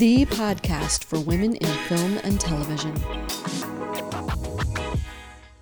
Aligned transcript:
the 0.00 0.24
podcast 0.24 1.04
for 1.04 1.20
women 1.20 1.54
in 1.56 1.66
film 1.66 2.16
and 2.24 2.40
television. 2.40 2.94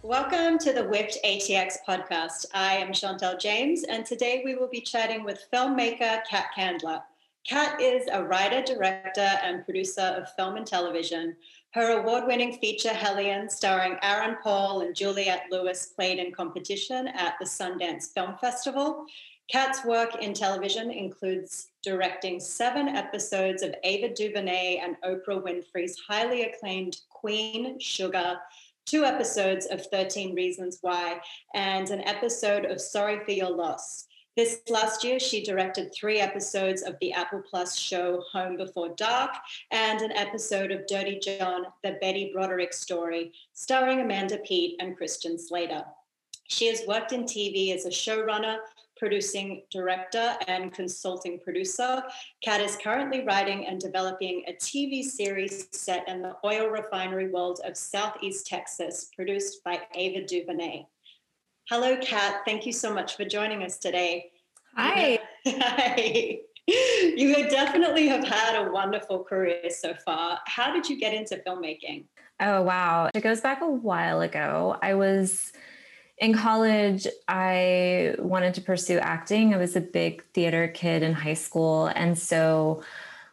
Welcome 0.05 0.59
to 0.59 0.73
the 0.73 0.85
WIFT 0.85 1.19
ATX 1.25 1.79
podcast. 1.85 2.47
I 2.55 2.75
am 2.75 2.93
Chantel 2.93 3.37
James, 3.41 3.83
and 3.83 4.07
today 4.07 4.43
we 4.45 4.55
will 4.55 4.69
be 4.69 4.81
chatting 4.81 5.25
with 5.25 5.49
filmmaker 5.53 6.21
Kat 6.31 6.51
Candler. 6.57 7.03
Kat 7.45 7.81
is 7.81 8.07
a 8.13 8.23
writer, 8.23 8.63
director, 8.63 9.29
and 9.43 9.65
producer 9.65 10.03
of 10.03 10.33
film 10.35 10.55
and 10.55 10.65
television. 10.65 11.35
Her 11.73 11.99
award 11.99 12.29
winning 12.29 12.59
feature 12.59 12.95
Hellion, 12.95 13.51
starring 13.51 13.97
Aaron 14.03 14.37
Paul 14.41 14.83
and 14.83 14.95
Juliette 14.95 15.47
Lewis, 15.51 15.87
played 15.87 16.21
in 16.21 16.31
competition 16.31 17.09
at 17.09 17.35
the 17.41 17.45
Sundance 17.45 18.15
Film 18.15 18.37
Festival. 18.41 19.05
Kat's 19.51 19.85
work 19.85 20.23
in 20.23 20.33
television 20.33 20.93
includes 20.93 21.68
directing 21.83 22.41
seven 22.41 22.89
episodes 22.89 23.63
of 23.63 23.75
Ava 23.85 24.13
DuVernay 24.15 24.79
and 24.83 24.97
Oprah 25.05 25.43
Winfrey's 25.43 25.99
highly 26.07 26.43
acclaimed 26.43 26.99
Queen 27.09 27.79
Sugar, 27.79 28.39
two 28.87 29.05
episodes 29.05 29.67
of 29.67 29.87
13 29.87 30.35
Reasons 30.35 30.79
Why, 30.81 31.21
and 31.55 31.91
an 31.91 32.01
episode 32.09 32.65
of 32.65 32.81
Sorry 32.81 33.25
for 33.25 33.33
Your 33.33 33.51
Loss. 33.51 34.07
This 34.39 34.61
last 34.69 35.03
year, 35.03 35.19
she 35.19 35.43
directed 35.43 35.93
three 35.93 36.21
episodes 36.21 36.83
of 36.83 36.97
the 37.01 37.13
Apple 37.13 37.43
Plus 37.51 37.77
show 37.77 38.23
Home 38.33 38.57
Before 38.57 38.91
Dark 38.91 39.33
and 39.73 40.01
an 40.01 40.13
episode 40.13 40.71
of 40.71 40.87
Dirty 40.87 41.19
John, 41.19 41.67
the 41.83 41.99
Betty 42.01 42.31
Broderick 42.33 42.73
story, 42.73 43.33
starring 43.53 44.01
Amanda 44.01 44.39
Peet 44.39 44.77
and 44.79 44.97
Christian 44.97 45.41
Slater. 45.41 45.85
She 46.47 46.69
has 46.69 46.85
worked 46.87 47.13
in 47.13 47.25
TV 47.25 47.75
as 47.75 47.85
a 47.85 47.91
showrunner, 47.91 48.59
producing 48.99 49.63
director, 49.71 50.37
and 50.47 50.73
consulting 50.73 51.39
producer. 51.41 52.03
Kat 52.43 52.61
is 52.61 52.77
currently 52.83 53.25
writing 53.25 53.67
and 53.67 53.81
developing 53.81 54.45
a 54.47 54.53
TV 54.53 55.03
series 55.03 55.69
set 55.73 56.09
in 56.09 56.23
the 56.23 56.37
oil 56.45 56.69
refinery 56.69 57.29
world 57.29 57.61
of 57.65 57.77
Southeast 57.77 58.47
Texas, 58.47 59.11
produced 59.15 59.63
by 59.65 59.81
Ava 59.95 60.27
DuVernay. 60.27 60.87
Hello, 61.69 61.97
Kat. 61.99 62.43
Thank 62.45 62.67
you 62.67 62.73
so 62.73 62.93
much 62.93 63.17
for 63.17 63.25
joining 63.25 63.63
us 63.63 63.79
today. 63.79 64.31
Hi. 64.75 65.19
Hi. 65.47 66.39
You 66.67 67.49
definitely 67.49 68.09
have 68.09 68.25
had 68.25 68.67
a 68.67 68.71
wonderful 68.71 69.25
career 69.25 69.71
so 69.71 69.95
far. 69.95 70.39
How 70.47 70.73
did 70.73 70.89
you 70.89 70.99
get 70.99 71.15
into 71.15 71.37
filmmaking? 71.47 72.05
Oh, 72.41 72.63
wow. 72.63 73.11
It 73.15 73.23
goes 73.23 73.41
back 73.41 73.63
a 73.63 73.69
while 73.69 74.21
ago. 74.21 74.77
I 74.83 74.95
was 74.95 75.53
in 76.21 76.35
college, 76.35 77.07
I 77.29 78.15
wanted 78.19 78.55
to 78.55 78.61
pursue 78.61 78.99
acting. 78.99 79.55
I 79.55 79.57
was 79.57 79.77
a 79.77 79.81
big 79.81 80.25
theater 80.33 80.69
kid 80.69 81.03
in 81.03 81.13
high 81.13 81.35
school. 81.35 81.87
And 81.95 82.19
so 82.19 82.83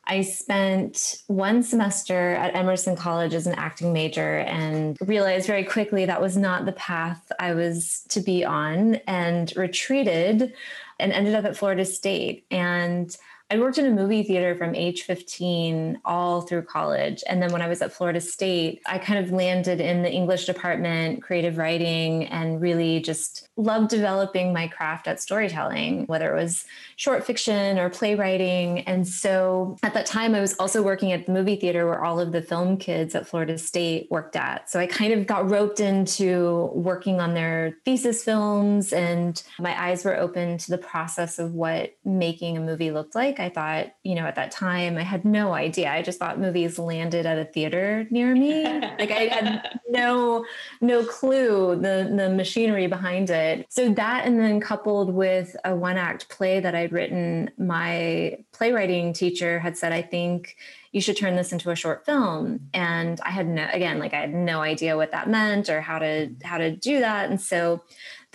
I 0.08 0.22
spent 0.22 1.24
one 1.28 1.64
semester 1.64 2.32
at 2.32 2.56
Emerson 2.56 2.96
College 2.96 3.34
as 3.34 3.48
an 3.48 3.56
acting 3.56 3.92
major 3.92 4.38
and 4.40 4.98
realized 5.02 5.48
very 5.48 5.64
quickly 5.64 6.06
that 6.06 6.22
was 6.22 6.38
not 6.38 6.66
the 6.66 6.74
path 6.74 7.32
I 7.40 7.54
was 7.54 8.04
to 8.10 8.22
be 8.22 8.46
on 8.46 8.96
and 9.08 9.52
retreated 9.56 10.54
and 11.00 11.12
ended 11.12 11.34
up 11.34 11.46
at 11.46 11.58
Florida 11.58 11.86
State. 11.86 12.46
And 12.52 13.16
I 13.56 13.60
worked 13.60 13.78
in 13.78 13.86
a 13.86 13.92
movie 13.92 14.22
theater 14.22 14.54
from 14.54 14.76
age 14.76 15.04
15 15.04 16.02
all 16.04 16.42
through 16.42 16.64
college. 16.64 17.24
And 17.26 17.42
then 17.42 17.54
when 17.54 17.62
I 17.62 17.70
was 17.70 17.82
at 17.82 17.94
Florida 17.94 18.20
State, 18.20 18.82
I 18.86 18.98
kind 18.98 19.24
of 19.24 19.32
landed 19.32 19.80
in 19.80 20.02
the 20.02 20.12
English 20.12 20.44
department, 20.46 21.24
creative 21.24 21.58
writing, 21.58 22.26
and 22.26 22.60
really 22.60 23.00
just 23.00 23.48
loved 23.56 23.90
developing 23.90 24.52
my 24.52 24.68
craft 24.68 25.08
at 25.08 25.22
storytelling, 25.22 26.06
whether 26.08 26.36
it 26.36 26.38
was 26.38 26.66
short 26.98 27.26
fiction 27.26 27.80
or 27.80 27.90
playwriting. 27.90 28.80
And 28.82 29.08
so 29.08 29.78
at 29.84 29.94
that 29.94 30.06
time, 30.06 30.36
I 30.36 30.42
was 30.42 30.56
also 30.60 30.84
working 30.84 31.14
at 31.14 31.26
the 31.26 31.32
movie 31.32 31.56
theater 31.56 31.86
where 31.86 32.04
all 32.04 32.20
of 32.20 32.34
the 32.34 32.42
film 32.42 32.76
kids 32.76 33.16
at 33.16 33.26
Florida 33.26 33.58
State 33.58 34.12
worked 34.12 34.36
at. 34.36 34.70
So 34.70 34.82
I 34.82 34.88
kind 34.88 35.14
of 35.14 35.26
got 35.26 35.50
roped 35.50 35.80
into 35.80 36.72
working 36.74 37.22
on 37.22 37.34
their 37.34 37.78
thesis 37.86 38.22
films, 38.22 38.92
and 38.92 39.42
my 39.60 39.82
eyes 39.82 40.04
were 40.04 40.18
open 40.18 40.58
to 40.58 40.72
the 40.72 40.78
process 40.78 41.40
of 41.40 41.54
what 41.54 41.96
making 42.04 42.58
a 42.58 42.60
movie 42.60 42.92
looked 42.92 43.16
like. 43.16 43.40
I 43.46 43.50
thought, 43.50 43.94
you 44.02 44.16
know, 44.16 44.26
at 44.26 44.36
that 44.36 44.50
time, 44.50 44.98
I 44.98 45.04
had 45.04 45.24
no 45.24 45.54
idea. 45.54 45.92
I 45.92 46.02
just 46.02 46.18
thought 46.18 46.40
movies 46.40 46.80
landed 46.80 47.28
at 47.28 47.38
a 47.38 47.46
theater 47.46 48.08
near 48.10 48.34
me. 48.34 48.64
like 49.00 49.12
I 49.12 49.28
had 49.28 49.80
no 49.88 50.44
no 50.82 51.06
clue 51.06 51.76
the 51.76 52.12
the 52.16 52.30
machinery 52.30 52.88
behind 52.88 53.30
it. 53.30 53.68
So 53.70 53.90
that, 53.94 54.26
and 54.26 54.40
then 54.40 54.60
coupled 54.60 55.14
with 55.14 55.56
a 55.64 55.76
one 55.76 55.98
act 55.98 56.28
play 56.30 56.60
that 56.60 56.74
I'd 56.74 56.92
written, 56.92 57.52
my 57.60 58.40
playwriting 58.52 59.14
teacher 59.14 59.60
had 59.60 59.78
said, 59.78 59.92
I 59.92 60.02
think 60.02 60.56
you 60.92 61.02
should 61.02 61.18
turn 61.18 61.36
this 61.36 61.52
into 61.52 61.72
a 61.72 61.76
short 61.76 62.06
film 62.06 62.70
and 62.74 63.20
i 63.26 63.30
had 63.30 63.46
no 63.50 63.68
again 63.74 64.00
like 64.00 64.14
i 64.14 64.22
had 64.22 64.34
no 64.34 64.62
idea 64.62 64.96
what 64.96 65.12
that 65.12 65.30
meant 65.30 65.68
or 65.68 65.82
how 65.82 66.00
to 66.00 66.30
how 66.42 66.58
to 66.58 66.74
do 66.74 67.02
that 67.02 67.30
and 67.30 67.42
so 67.42 67.84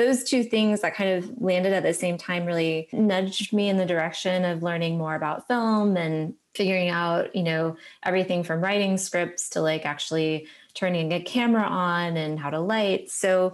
those 0.01 0.25
two 0.25 0.43
things 0.43 0.81
that 0.81 0.95
kind 0.95 1.11
of 1.11 1.43
landed 1.43 1.75
at 1.75 1.83
the 1.83 1.93
same 1.93 2.17
time 2.17 2.47
really 2.47 2.89
nudged 2.91 3.53
me 3.53 3.69
in 3.69 3.77
the 3.77 3.85
direction 3.85 4.47
of 4.47 4.63
learning 4.63 4.97
more 4.97 5.15
about 5.15 5.47
film 5.47 5.95
and 5.99 6.33
figuring 6.55 6.89
out, 6.89 7.37
you 7.37 7.43
know, 7.43 7.77
everything 8.03 8.43
from 8.43 8.63
writing 8.63 8.97
scripts 8.97 9.51
to 9.51 9.61
like 9.61 9.85
actually 9.85 10.47
turning 10.73 11.13
a 11.13 11.21
camera 11.21 11.65
on 11.65 12.17
and 12.17 12.41
how 12.41 12.49
to 12.49 12.61
light. 12.61 13.11
So 13.11 13.53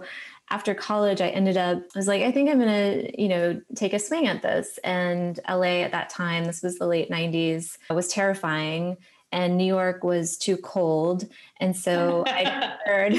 after 0.49 0.73
college, 0.73 1.19
I 1.19 1.27
ended 1.27 1.57
up, 1.57 1.79
I 1.79 1.99
was 1.99 2.07
like, 2.07 2.21
I 2.21 2.31
think 2.31 2.49
I'm 2.49 2.59
going 2.59 2.69
to, 2.69 3.21
you 3.21 3.27
know, 3.27 3.61
take 3.75 3.91
a 3.91 3.99
swing 3.99 4.27
at 4.27 4.41
this. 4.41 4.79
And 4.85 5.37
LA 5.49 5.81
at 5.81 5.91
that 5.91 6.09
time, 6.09 6.45
this 6.45 6.63
was 6.63 6.77
the 6.77 6.87
late 6.87 7.11
90s, 7.11 7.77
was 7.89 8.07
terrifying 8.07 8.95
and 9.31 9.57
New 9.57 9.65
York 9.65 10.03
was 10.03 10.37
too 10.37 10.57
cold. 10.57 11.27
And 11.59 11.75
so 11.75 12.23
I'd 12.27 12.47
heard, 12.85 13.15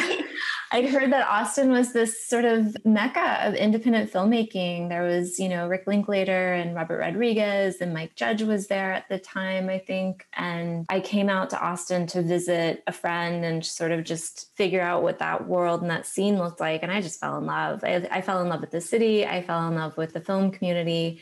I'd 0.72 0.88
heard 0.88 1.12
that 1.12 1.28
Austin 1.28 1.70
was 1.70 1.92
this 1.92 2.26
sort 2.26 2.44
of 2.44 2.76
mecca 2.84 3.46
of 3.46 3.54
independent 3.54 4.10
filmmaking. 4.10 4.88
There 4.88 5.02
was, 5.02 5.38
you 5.38 5.48
know, 5.48 5.68
Rick 5.68 5.84
Linklater 5.86 6.54
and 6.54 6.74
Robert 6.74 6.98
Rodriguez 6.98 7.80
and 7.80 7.92
Mike 7.92 8.14
Judge 8.14 8.42
was 8.42 8.68
there 8.68 8.92
at 8.92 9.08
the 9.08 9.18
time, 9.18 9.68
I 9.68 9.78
think. 9.78 10.26
And 10.32 10.86
I 10.88 11.00
came 11.00 11.28
out 11.28 11.50
to 11.50 11.60
Austin 11.60 12.06
to 12.08 12.22
visit 12.22 12.82
a 12.86 12.92
friend 12.92 13.44
and 13.44 13.64
sort 13.64 13.92
of 13.92 14.04
just 14.04 14.54
figure 14.56 14.82
out 14.82 15.02
what 15.02 15.18
that 15.18 15.46
world 15.46 15.82
and 15.82 15.90
that 15.90 16.06
scene 16.06 16.38
looked 16.38 16.60
like. 16.60 16.82
And 16.82 16.90
I 16.90 17.02
just 17.02 17.20
fell 17.20 17.36
in 17.36 17.44
love. 17.44 17.84
I, 17.84 18.08
I 18.10 18.20
fell 18.22 18.40
in 18.40 18.48
love 18.48 18.60
with 18.60 18.70
the 18.70 18.80
city. 18.80 19.26
I 19.26 19.42
fell 19.42 19.68
in 19.68 19.74
love 19.74 19.96
with 19.96 20.14
the 20.14 20.20
film 20.20 20.52
community. 20.52 21.20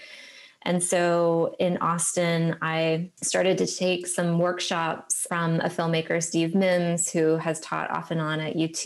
And 0.66 0.82
so 0.82 1.54
in 1.60 1.76
Austin, 1.76 2.56
I 2.60 3.12
started 3.22 3.56
to 3.58 3.68
take 3.68 4.08
some 4.08 4.40
workshops 4.40 5.24
from 5.28 5.60
a 5.60 5.68
filmmaker, 5.68 6.20
Steve 6.20 6.56
Mims, 6.56 7.08
who 7.08 7.36
has 7.36 7.60
taught 7.60 7.88
off 7.92 8.10
and 8.10 8.20
on 8.20 8.40
at 8.40 8.56
UT 8.56 8.84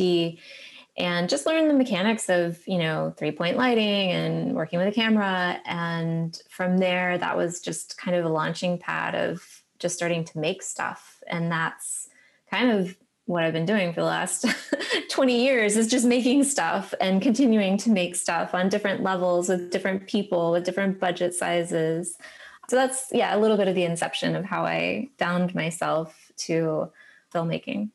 and 0.98 1.30
just 1.30 1.46
learn 1.46 1.68
the 1.68 1.74
mechanics 1.74 2.28
of 2.28 2.58
you 2.68 2.76
know 2.76 3.14
three 3.16 3.30
point 3.30 3.56
lighting 3.56 4.10
and 4.10 4.54
working 4.54 4.78
with 4.78 4.88
a 4.88 4.92
camera. 4.92 5.58
And 5.64 6.38
from 6.50 6.76
there 6.76 7.16
that 7.16 7.34
was 7.34 7.60
just 7.60 7.97
kind 7.97 8.14
of 8.14 8.26
a 8.26 8.28
launching 8.28 8.76
pad 8.76 9.14
of 9.14 9.42
just 9.78 9.97
starting 9.97 10.22
to 10.26 10.38
make 10.38 10.62
stuff. 10.62 11.22
And 11.28 11.50
that's 11.50 12.10
kind 12.50 12.72
of 12.72 12.94
what 13.30 13.44
I've 13.44 13.52
been 13.52 13.66
doing 13.66 13.92
for 13.92 14.00
the 14.00 14.06
last 14.06 14.44
20 15.10 15.41
years 15.41 15.76
is 15.76 15.86
just 15.86 16.04
making 16.04 16.42
stuff 16.44 16.92
and 17.00 17.22
continuing 17.22 17.78
to 17.78 17.91
make 17.91 18.16
stuff 18.16 18.54
on 18.54 18.68
different 18.68 19.02
levels 19.02 19.48
with 19.48 19.70
different 19.70 20.08
people 20.08 20.50
with 20.50 20.64
different 20.64 20.98
budget 20.98 21.32
sizes. 21.32 22.18
So 22.68 22.76
that's 22.76 23.06
yeah, 23.12 23.34
a 23.34 23.38
little 23.38 23.56
bit 23.56 23.68
of 23.68 23.76
the 23.76 23.84
inception 23.84 24.34
of 24.34 24.44
how 24.44 24.64
I 24.64 25.08
found 25.18 25.54
myself 25.54 26.32
to 26.38 26.91
filmmaking. 27.32 27.91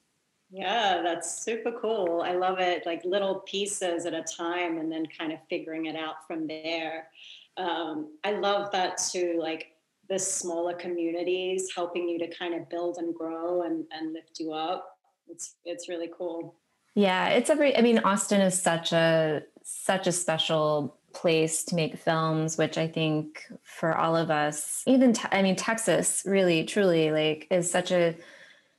Yeah, 0.49 1.01
that's 1.03 1.43
super 1.43 1.73
cool. 1.81 2.21
I 2.21 2.33
love 2.33 2.59
it. 2.59 2.85
Like 2.85 3.03
little 3.03 3.41
pieces 3.41 4.05
at 4.05 4.13
a 4.13 4.23
time 4.23 4.77
and 4.77 4.89
then 4.89 5.05
kind 5.17 5.33
of 5.33 5.39
figuring 5.49 5.87
it 5.87 5.97
out 5.97 6.25
from 6.25 6.47
there. 6.47 7.09
Um, 7.57 8.13
I 8.23 8.31
love 8.31 8.71
that 8.71 8.97
too. 8.97 9.37
Like 9.37 9.73
the 10.07 10.17
smaller 10.17 10.73
communities 10.73 11.69
helping 11.75 12.07
you 12.07 12.19
to 12.19 12.27
kind 12.27 12.53
of 12.53 12.69
build 12.69 12.99
and 12.99 13.13
grow 13.13 13.63
and, 13.63 13.83
and 13.91 14.13
lift 14.13 14.39
you 14.39 14.53
up 14.53 14.94
it's 15.29 15.55
it's 15.65 15.89
really 15.89 16.09
cool. 16.17 16.55
Yeah, 16.95 17.29
it's 17.29 17.49
every. 17.49 17.75
I 17.75 17.81
mean, 17.81 17.99
Austin 17.99 18.41
is 18.41 18.59
such 18.61 18.93
a 18.93 19.43
such 19.63 20.07
a 20.07 20.11
special 20.11 20.97
place 21.13 21.63
to 21.65 21.75
make 21.75 21.97
films, 21.97 22.57
which 22.57 22.77
I 22.77 22.87
think 22.87 23.45
for 23.63 23.95
all 23.95 24.15
of 24.15 24.29
us, 24.29 24.83
even 24.85 25.13
te- 25.13 25.27
I 25.31 25.41
mean, 25.41 25.55
Texas 25.55 26.23
really, 26.25 26.63
truly, 26.63 27.11
like 27.11 27.47
is 27.49 27.69
such 27.69 27.91
a 27.91 28.15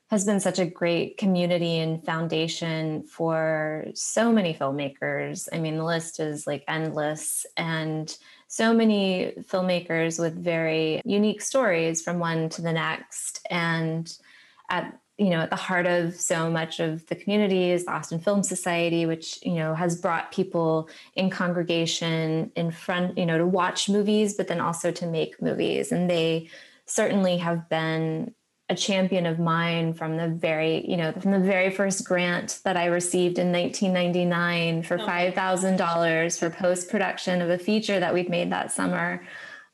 has 0.09 0.25
been 0.25 0.39
such 0.39 0.61
a 0.61 0.67
great 0.67 1.19
community 1.19 1.79
and 1.79 2.05
foundation 2.05 3.03
for 3.03 3.87
so 3.95 4.31
many 4.31 4.55
filmmakers. 4.55 5.49
I 5.53 5.59
mean, 5.59 5.77
the 5.77 5.85
list 5.85 6.21
is 6.21 6.47
like 6.47 6.63
endless 6.69 7.45
and 7.57 8.17
so 8.47 8.73
many 8.73 9.33
filmmakers 9.41 10.21
with 10.21 10.35
very 10.35 11.03
unique 11.05 11.43
stories 11.43 12.03
from 12.03 12.21
one 12.21 12.49
to 12.51 12.63
the 12.63 12.73
next. 12.73 13.45
And 13.51 14.17
at 14.71 14.97
you 15.19 15.31
know 15.31 15.41
at 15.41 15.51
the 15.51 15.57
heart 15.57 15.87
of 15.87 16.15
so 16.15 16.51
much 16.51 16.79
of 16.79 17.07
the 17.07 17.15
community 17.15 17.71
is 17.71 17.87
the 17.87 17.93
austin 17.93 18.19
film 18.19 18.43
society 18.43 19.07
which 19.07 19.39
you 19.43 19.55
know 19.55 19.75
has 19.75 19.99
brought 19.99 20.31
people 20.31 20.91
in 21.15 21.31
congregation 21.31 22.53
in 22.55 22.71
front 22.71 23.17
you 23.17 23.25
know 23.25 23.39
to 23.39 23.47
watch 23.47 23.89
movies 23.89 24.35
but 24.35 24.49
then 24.49 24.61
also 24.61 24.91
to 24.91 25.07
make 25.07 25.41
movies. 25.41 25.93
And 25.93 26.11
they 26.11 26.49
certainly 26.87 27.39
have 27.39 27.69
been 27.69 28.35
a 28.69 28.75
champion 28.75 29.27
of 29.27 29.39
mine 29.39 29.95
from 29.95 30.17
the 30.17 30.29
very, 30.29 30.89
you 30.89 30.97
know, 30.97 31.13
from 31.13 31.31
the 31.31 31.39
very 31.39 31.71
first 31.71 32.05
grant 32.05 32.61
that 32.65 32.77
I 32.77 32.87
received 32.87 33.39
in 33.39 33.53
1999 33.53 34.83
for 34.83 34.99
$5,000 34.99 36.39
for 36.39 36.51
post 36.51 36.91
production 36.91 37.41
of 37.43 37.51
a 37.51 37.59
feature 37.59 38.01
that 38.01 38.12
we'd 38.12 38.29
made 38.29 38.51
that 38.51 38.73
summer 38.73 39.23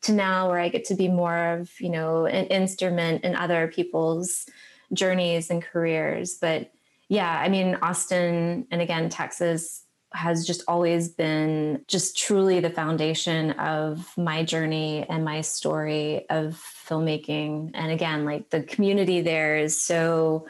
to 0.02 0.12
now 0.12 0.50
where 0.50 0.58
I 0.58 0.68
get 0.68 0.84
to 0.86 0.94
be 0.94 1.08
more 1.08 1.54
of, 1.54 1.70
you 1.80 1.88
know, 1.88 2.26
an 2.26 2.46
instrument 2.46 3.24
in 3.24 3.34
other 3.34 3.68
people's 3.68 4.44
journeys 4.92 5.50
and 5.50 5.62
careers. 5.62 6.34
But 6.40 6.70
yeah, 7.08 7.30
I 7.30 7.48
mean, 7.48 7.76
Austin 7.82 8.66
and 8.70 8.80
again, 8.80 9.08
Texas 9.08 9.84
has 10.14 10.46
just 10.46 10.62
always 10.68 11.08
been 11.08 11.84
just 11.88 12.16
truly 12.16 12.60
the 12.60 12.70
foundation 12.70 13.52
of 13.52 14.12
my 14.16 14.44
journey 14.44 15.06
and 15.08 15.24
my 15.24 15.40
story 15.40 16.28
of 16.28 16.62
filmmaking. 16.86 17.70
And 17.74 17.90
again, 17.90 18.24
like 18.24 18.50
the 18.50 18.62
community 18.62 19.22
there 19.22 19.56
is 19.56 19.80
so 19.80 20.46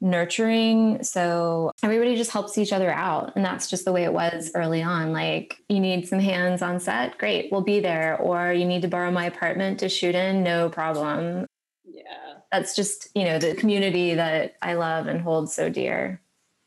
nurturing. 0.00 1.02
So 1.02 1.72
everybody 1.82 2.16
just 2.16 2.30
helps 2.30 2.56
each 2.56 2.72
other 2.72 2.90
out. 2.90 3.36
And 3.36 3.44
that's 3.44 3.68
just 3.68 3.84
the 3.84 3.92
way 3.92 4.04
it 4.04 4.12
was 4.12 4.50
early 4.54 4.82
on. 4.82 5.12
Like, 5.12 5.58
you 5.68 5.80
need 5.80 6.08
some 6.08 6.18
hands 6.18 6.62
on 6.62 6.80
set? 6.80 7.18
Great, 7.18 7.52
we'll 7.52 7.60
be 7.60 7.80
there. 7.80 8.16
Or 8.18 8.52
you 8.52 8.64
need 8.64 8.82
to 8.82 8.88
borrow 8.88 9.10
my 9.10 9.26
apartment 9.26 9.80
to 9.80 9.88
shoot 9.88 10.14
in? 10.14 10.42
No 10.42 10.70
problem. 10.70 11.46
Yeah. 11.92 12.38
That's 12.52 12.74
just, 12.74 13.08
you 13.14 13.24
know, 13.24 13.38
the 13.38 13.54
community 13.54 14.14
that 14.14 14.56
I 14.62 14.74
love 14.74 15.06
and 15.06 15.20
hold 15.20 15.50
so 15.50 15.68
dear. 15.68 16.20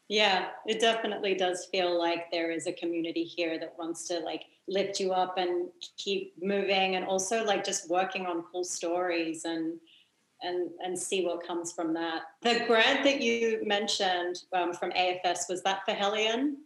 Yeah, 0.09 0.47
it 0.65 0.79
definitely 0.79 1.33
does 1.33 1.67
feel 1.71 1.97
like 1.97 2.29
there 2.29 2.51
is 2.51 2.67
a 2.67 2.73
community 2.73 3.23
here 3.23 3.57
that 3.59 3.73
wants 3.79 4.07
to 4.09 4.19
like 4.19 4.43
lift 4.67 4.99
you 4.99 5.11
up 5.11 5.37
and 5.37 5.69
keep 5.97 6.33
moving 6.41 6.95
and 6.95 7.05
also 7.05 7.43
like 7.43 7.63
just 7.63 7.89
working 7.89 8.25
on 8.25 8.43
cool 8.51 8.63
stories 8.63 9.45
and 9.45 9.79
and 10.41 10.69
and 10.83 10.99
see 10.99 11.25
what 11.25 11.47
comes 11.47 11.71
from 11.71 11.93
that. 11.93 12.23
The 12.41 12.65
grant 12.67 13.05
that 13.05 13.21
you 13.21 13.61
mentioned 13.65 14.43
um, 14.51 14.73
from 14.73 14.91
AFS 14.91 15.47
was 15.47 15.63
that 15.63 15.85
for 15.85 15.93
Hellion? 15.93 16.57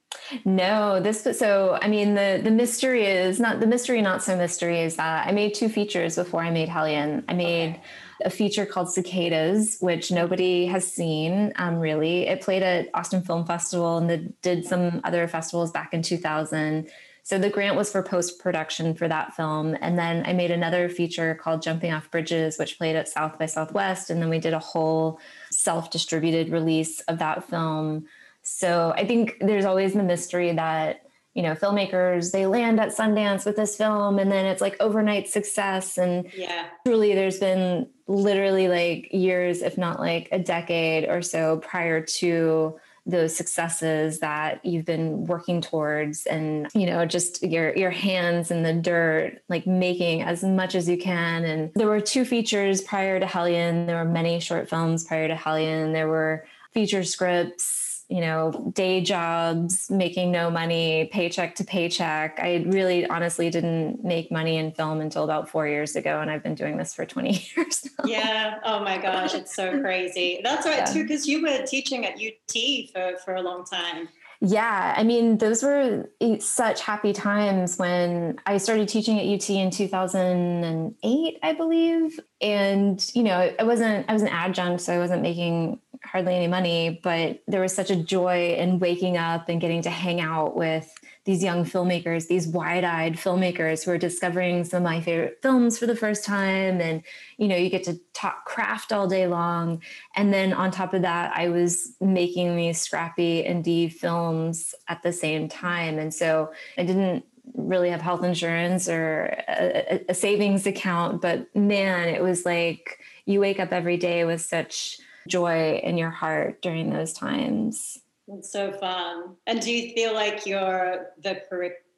No, 0.44 1.00
this 1.00 1.24
was 1.24 1.38
so. 1.38 1.77
I 1.81 1.88
mean, 1.88 2.15
the 2.15 2.42
the 2.44 2.51
mystery 2.51 3.06
is 3.06 3.39
not 3.39 3.59
the 3.59 3.68
mystery. 3.68 4.01
Not 4.01 4.24
so 4.24 4.36
mystery 4.36 4.81
is 4.81 4.95
that 4.95 5.27
I 5.27 5.31
made 5.31 5.54
two 5.54 5.69
features 5.69 6.15
before 6.15 6.42
I 6.42 6.50
made 6.50 6.69
Hellion. 6.69 7.24
I 7.30 7.33
made. 7.33 7.69
Okay 7.69 7.83
a 8.24 8.30
feature 8.30 8.66
called 8.66 8.92
Cicadas, 8.92 9.78
which 9.80 10.12
nobody 10.12 10.66
has 10.66 10.92
seen 10.92 11.54
um, 11.58 11.80
really. 11.80 12.28
It 12.28 12.42
played 12.42 12.64
at 12.64 12.90
Austin 12.94 13.22
Film 13.22 13.46
Festival 13.46 13.98
and 13.98 14.10
the, 14.10 14.18
did 14.42 14.66
some 14.66 15.02
other 15.04 15.28
festivals 15.28 15.72
back 15.72 15.94
in 15.94 16.02
2000. 16.02 16.90
So 17.24 17.38
the 17.38 17.50
grant 17.50 17.75
was 17.75 17.92
for 17.92 18.02
post 18.02 18.40
production 18.40 18.94
for 18.96 19.08
that 19.08 19.36
film. 19.36 19.75
And 19.81 20.00
then 20.00 20.24
I 20.25 20.31
made 20.31 20.50
another 20.50 20.88
feature 20.88 21.36
called 21.36 21.62
Jumping 21.62 21.92
Off 21.92 22.10
Bridges, 22.10 22.58
which 22.58 22.78
played 22.78 22.96
at 22.96 23.10
South 23.10 23.38
by 23.38 23.48
Southwest. 23.48 24.10
And 24.10 24.22
then 24.22 24.30
we 24.30 24.40
did 24.40 24.54
a 24.54 24.60
whole 24.60 25.19
self 25.52 25.92
distributed 25.92 26.50
release 26.50 27.02
of 27.02 27.19
that 27.19 27.44
film. 27.50 28.06
So 28.44 28.94
I 28.96 29.06
think 29.06 29.36
there's 29.42 29.66
always 29.66 29.94
the 29.94 30.04
mystery 30.04 30.54
that 30.54 31.02
you 31.38 31.44
know 31.44 31.54
filmmakers 31.54 32.31
they 32.31 32.48
land 32.48 32.80
at 32.80 32.89
sundance 32.89 33.45
with 33.45 33.56
this 33.56 33.78
film 33.78 34.18
and 34.18 34.31
then 34.31 34.44
it's 34.45 34.60
like 34.60 34.75
overnight 34.80 35.30
success 35.30 36.00
and 36.00 36.28
yeah. 36.36 36.66
truly 36.84 37.13
there's 37.13 37.38
been 37.38 37.88
literally 38.07 38.68
like 38.68 39.07
years 39.13 39.62
if 39.62 39.78
not 39.78 40.00
like 40.00 40.28
a 40.31 40.39
decade 40.39 41.07
or 41.07 41.22
so 41.22 41.57
prior 41.57 42.01
to 42.01 42.75
those 43.06 43.34
successes 43.34 44.19
that 44.19 44.66
you've 44.66 44.84
been 44.84 45.25
working 45.28 45.62
towards 45.62 46.25
and 46.25 46.68
you 46.74 46.88
know 46.88 47.06
just 47.06 47.44
your 47.44 47.74
your 47.78 47.92
hands 47.92 48.50
in 48.50 48.63
the 48.63 48.74
dirt 48.74 49.40
like 49.48 49.68
making 49.68 50.24
as 50.24 50.44
much 50.44 50.74
as 50.74 50.90
you 50.90 50.98
can 50.98 51.45
and 51.45 51.72
there 51.75 51.88
were 51.88 52.01
two 52.01 52.25
features 52.25 52.81
prior 52.81 53.19
to 53.19 53.28
Hellion. 53.28 53.86
There 53.86 54.04
were 54.04 54.12
many 54.12 54.40
short 54.40 54.69
films 54.69 55.04
prior 55.04 55.28
to 55.28 55.36
Hellion. 55.36 55.94
There 55.94 56.07
were 56.07 56.45
feature 56.74 57.04
scripts 57.04 57.87
you 58.09 58.21
know, 58.21 58.71
day 58.74 59.01
jobs, 59.01 59.92
making 59.92 60.31
no 60.31 60.50
money, 60.50 61.09
paycheck 61.12 61.56
to 61.56 61.63
paycheck. 61.65 62.39
I 62.42 62.63
really 62.65 63.06
honestly 63.06 63.50
didn't 63.50 64.04
make 64.04 64.31
money 64.31 64.57
in 64.57 64.71
film 64.71 65.01
until 65.01 65.25
about 65.25 65.50
four 65.50 65.68
years 65.68 65.95
ago. 65.95 66.21
And 66.21 66.31
I've 66.31 66.44
been 66.44 66.56
doing 66.56 66.77
this 66.77 66.94
for 66.94 67.06
20 67.06 67.31
years 67.56 67.86
now. 67.98 68.06
Yeah. 68.06 68.59
Oh 68.63 68.80
my 68.81 68.98
gosh. 68.98 69.33
It's 69.33 69.54
so 69.54 69.81
crazy. 69.81 70.39
That's 70.42 70.65
right, 70.65 70.80
yeah. 70.80 70.86
too, 70.86 71.04
because 71.04 71.27
you 71.27 71.42
were 71.42 71.65
teaching 71.65 72.06
at 72.06 72.15
UT 72.15 72.89
for, 72.94 73.18
for 73.25 73.36
a 73.36 73.42
long 73.42 73.65
time. 73.65 74.07
Yeah, 74.39 74.94
I 74.95 75.04
mean, 75.04 75.39
those 75.39 75.63
were 75.63 76.12
such 76.39 76.81
happy 76.81 77.12
times 77.12 77.77
when 77.77 78.38
I 78.45 78.57
started 78.57 78.88
teaching 78.88 79.19
at 79.19 79.25
UT 79.25 79.50
in 79.50 79.71
2008, 79.71 81.39
I 81.42 81.54
believe. 81.54 82.19
And, 82.39 83.12
you 83.15 83.24
know, 83.24 83.51
I 83.57 83.63
wasn't, 83.63 84.06
I 84.07 84.13
was 84.13 84.21
an 84.21 84.27
adjunct, 84.27 84.83
so 84.83 84.94
I 84.94 85.00
wasn't 85.00 85.24
making 85.24 85.80
hardly 86.04 86.36
any 86.36 86.48
money, 86.48 87.00
but 87.04 87.42
there 87.48 87.62
was 87.62 87.74
such 87.74 87.90
a 87.90 87.96
joy 87.96 88.56
in 88.56 88.80
waking 88.80 89.18
up 89.18 89.50
and 89.50 89.62
getting 89.62 89.82
to 89.84 89.90
hang 89.90 90.22
out 90.22 90.56
with 90.56 90.94
these 91.26 91.44
young 91.44 91.66
filmmakers, 91.66 92.28
these 92.28 92.48
wide-eyed 92.48 93.16
filmmakers 93.16 93.84
who 93.84 93.92
are 93.92 93.98
discovering 93.98 94.64
some 94.64 94.78
of 94.78 94.84
my 94.84 95.02
favorite 95.02 95.40
films 95.42 95.78
for 95.78 95.86
the 95.86 95.96
first 95.96 96.24
time. 96.24 96.80
And, 96.80 97.04
you 97.38 97.48
know, 97.48 97.58
you 97.58 97.70
get 97.70 97.84
to 97.86 98.00
talk 98.14 98.46
craft 98.46 98.94
all 98.94 99.08
day 99.08 99.28
long. 99.28 99.82
And 100.16 100.34
then 100.34 100.54
on 100.54 100.72
top 100.72 100.94
of 100.94 101.02
that, 101.02 101.36
I 101.36 101.50
was 101.50 101.96
making 102.00 102.56
these 102.56 102.80
scrappy 102.80 103.44
indie 103.44 103.92
films 103.92 104.74
at 104.88 105.04
the 105.04 105.12
same 105.12 105.50
time. 105.50 106.00
And 106.00 106.14
so 106.14 106.52
I 106.78 106.86
didn't 106.86 107.26
really 107.54 107.90
have 107.90 108.02
health 108.02 108.24
insurance 108.24 108.88
or 108.88 109.34
a, 109.48 110.06
a 110.10 110.14
savings 110.14 110.68
account, 110.68 111.22
but 111.22 111.54
man, 111.56 112.10
it 112.10 112.22
was 112.22 112.46
like 112.46 113.00
you 113.26 113.40
wake 113.40 113.60
up 113.60 113.72
every 113.72 113.98
day 113.98 114.26
with 114.26 114.42
such 114.42 115.00
joy 115.28 115.80
in 115.84 115.98
your 115.98 116.10
heart 116.10 116.62
during 116.62 116.92
those 116.92 117.14
times. 117.14 118.00
It's 118.28 118.52
so 118.52 118.72
fun. 118.72 119.36
And 119.46 119.62
do 119.62 119.72
you 119.72 119.94
feel 119.94 120.14
like 120.14 120.46
your 120.46 121.12
the 121.22 121.42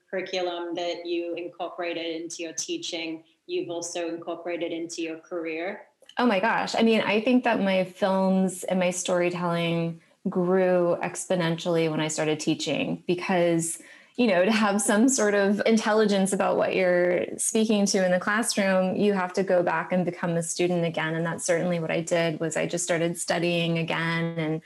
curriculum 0.10 0.76
that 0.76 1.06
you 1.06 1.34
incorporated 1.36 2.22
into 2.22 2.44
your 2.44 2.54
teaching, 2.54 3.24
you've 3.48 3.70
also 3.70 4.10
incorporated 4.10 4.72
into 4.72 5.02
your 5.02 5.18
career? 5.18 5.82
Oh 6.18 6.26
my 6.26 6.40
gosh. 6.40 6.76
I 6.76 6.84
mean, 6.84 7.02
I 7.02 7.22
think 7.22 7.46
that 7.46 7.62
my 7.62 7.86
films 7.86 8.64
and 8.64 8.80
my 8.80 8.92
storytelling 8.92 10.02
grew 10.28 10.98
exponentially 11.02 11.90
when 11.90 12.00
I 12.00 12.10
started 12.10 12.40
teaching 12.40 13.04
because 13.08 13.80
you 14.20 14.28
know, 14.28 14.44
to 14.44 14.52
have 14.52 14.82
some 14.82 15.08
sort 15.08 15.34
of 15.34 15.62
intelligence 15.66 16.34
about 16.34 16.58
what 16.58 16.76
you're 16.76 17.26
speaking 17.38 17.86
to 17.86 18.04
in 18.06 18.12
the 18.12 18.20
classroom, 18.20 18.98
you 18.98 19.14
have 19.14 19.32
to 19.32 19.44
go 19.44 19.64
back 19.64 19.94
and 19.94 20.04
become 20.04 20.32
a 20.32 20.44
student 20.44 20.84
again. 20.84 21.16
And 21.16 21.26
that's 21.26 21.46
certainly 21.46 21.80
what 21.80 21.90
I 21.90 22.02
did 22.02 22.38
was 22.42 22.58
I 22.58 22.66
just 22.66 22.84
started 22.84 23.18
studying 23.18 23.78
again 23.78 24.38
and 24.38 24.62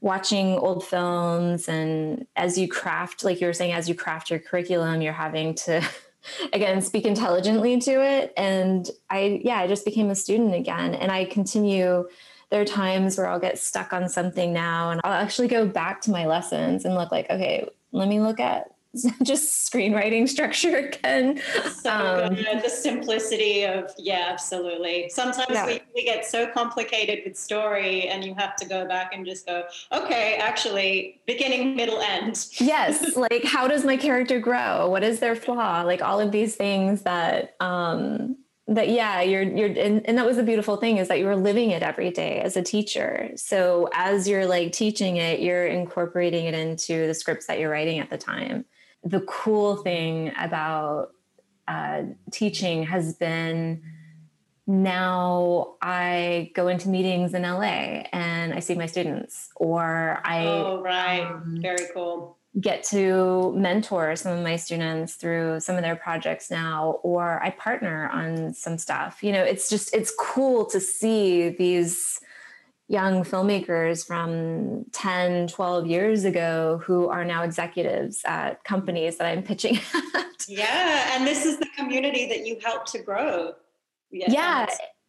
watching 0.00 0.58
old 0.58 0.84
films. 0.84 1.68
And 1.68 2.26
as 2.34 2.58
you 2.58 2.66
craft, 2.66 3.22
like 3.22 3.40
you 3.40 3.46
were 3.46 3.52
saying, 3.52 3.72
as 3.72 3.88
you 3.88 3.94
craft 3.94 4.30
your 4.30 4.40
curriculum, 4.40 5.00
you're 5.00 5.12
having 5.12 5.54
to 5.54 5.80
again 6.52 6.82
speak 6.82 7.04
intelligently 7.04 7.80
to 7.82 8.04
it. 8.04 8.32
And 8.36 8.90
I, 9.08 9.40
yeah, 9.44 9.58
I 9.58 9.68
just 9.68 9.84
became 9.84 10.10
a 10.10 10.16
student 10.16 10.54
again. 10.54 10.96
And 10.96 11.12
I 11.12 11.24
continue 11.26 12.08
there 12.50 12.60
are 12.60 12.64
times 12.64 13.16
where 13.16 13.28
I'll 13.28 13.38
get 13.38 13.60
stuck 13.60 13.92
on 13.92 14.08
something 14.08 14.52
now 14.52 14.90
and 14.90 15.00
I'll 15.04 15.12
actually 15.12 15.46
go 15.46 15.68
back 15.68 16.00
to 16.00 16.10
my 16.10 16.26
lessons 16.26 16.84
and 16.84 16.96
look 16.96 17.12
like, 17.12 17.30
okay, 17.30 17.68
let 17.92 18.08
me 18.08 18.20
look 18.20 18.40
at 18.40 18.72
just 19.22 19.70
screenwriting 19.70 20.28
structure 20.28 20.76
again. 20.76 21.40
So 21.82 21.90
um, 21.90 22.34
good. 22.34 22.62
The 22.62 22.68
simplicity 22.68 23.64
of, 23.64 23.90
yeah, 23.98 24.26
absolutely. 24.30 25.08
Sometimes 25.10 25.50
yeah. 25.50 25.66
we, 25.66 25.80
we 25.94 26.04
get 26.04 26.24
so 26.24 26.46
complicated 26.46 27.20
with 27.24 27.36
story 27.36 28.08
and 28.08 28.24
you 28.24 28.34
have 28.34 28.56
to 28.56 28.66
go 28.66 28.86
back 28.86 29.12
and 29.14 29.26
just 29.26 29.46
go, 29.46 29.64
okay, 29.92 30.36
actually, 30.36 31.20
beginning, 31.26 31.76
middle, 31.76 32.00
end. 32.00 32.46
yes. 32.58 33.16
Like, 33.28 33.42
how 33.44 33.66
does 33.66 33.84
my 33.84 33.96
character 33.96 34.38
grow? 34.38 34.88
What 34.88 35.02
is 35.02 35.18
their 35.18 35.34
flaw? 35.34 35.82
Like, 35.82 36.02
all 36.02 36.20
of 36.20 36.30
these 36.30 36.54
things 36.54 37.02
that, 37.02 37.56
um, 37.58 38.36
that 38.68 38.90
yeah 38.90 39.22
you're 39.22 39.42
you're 39.42 39.68
and, 39.68 40.06
and 40.06 40.18
that 40.18 40.26
was 40.26 40.36
the 40.36 40.42
beautiful 40.42 40.76
thing 40.76 40.98
is 40.98 41.08
that 41.08 41.18
you 41.18 41.24
were 41.24 41.36
living 41.36 41.70
it 41.70 41.82
every 41.82 42.10
day 42.10 42.38
as 42.40 42.56
a 42.56 42.62
teacher 42.62 43.30
so 43.34 43.88
as 43.94 44.28
you're 44.28 44.46
like 44.46 44.72
teaching 44.72 45.16
it 45.16 45.40
you're 45.40 45.66
incorporating 45.66 46.44
it 46.44 46.54
into 46.54 47.06
the 47.06 47.14
scripts 47.14 47.46
that 47.46 47.58
you're 47.58 47.70
writing 47.70 47.98
at 47.98 48.10
the 48.10 48.18
time 48.18 48.66
the 49.04 49.20
cool 49.20 49.76
thing 49.76 50.32
about 50.38 51.10
uh, 51.66 52.02
teaching 52.32 52.84
has 52.84 53.14
been 53.14 53.82
now 54.66 55.76
I 55.80 56.50
go 56.54 56.68
into 56.68 56.90
meetings 56.90 57.32
in 57.32 57.42
LA 57.42 58.04
and 58.12 58.52
I 58.52 58.60
see 58.60 58.74
my 58.74 58.84
students, 58.84 59.48
or 59.56 60.20
I 60.24 60.44
oh 60.46 60.82
right, 60.82 61.22
um, 61.22 61.58
very 61.62 61.86
cool. 61.94 62.36
Get 62.60 62.82
to 62.84 63.52
mentor 63.56 64.14
some 64.16 64.36
of 64.36 64.42
my 64.44 64.56
students 64.56 65.14
through 65.14 65.60
some 65.60 65.76
of 65.76 65.82
their 65.82 65.96
projects 65.96 66.50
now, 66.50 66.98
or 67.02 67.42
I 67.42 67.50
partner 67.50 68.10
on 68.12 68.52
some 68.52 68.76
stuff. 68.76 69.22
You 69.22 69.32
know, 69.32 69.42
it's 69.42 69.70
just 69.70 69.94
it's 69.94 70.12
cool 70.18 70.66
to 70.66 70.80
see 70.80 71.48
these 71.48 72.20
young 72.88 73.22
filmmakers 73.22 74.06
from 74.06 74.84
10, 74.92 75.48
12 75.48 75.86
years 75.86 76.24
ago 76.24 76.80
who 76.84 77.08
are 77.08 77.24
now 77.24 77.42
executives 77.42 78.22
at 78.24 78.64
companies 78.64 79.18
that 79.18 79.26
I'm 79.26 79.42
pitching 79.42 79.76
at. 80.14 80.48
Yeah. 80.48 81.14
And 81.14 81.26
this 81.26 81.44
is 81.44 81.58
the 81.58 81.68
community 81.76 82.26
that 82.28 82.46
you 82.46 82.58
helped 82.64 82.90
to 82.92 83.02
grow. 83.02 83.52
Yeah. 84.10 84.26
yeah. 84.30 84.66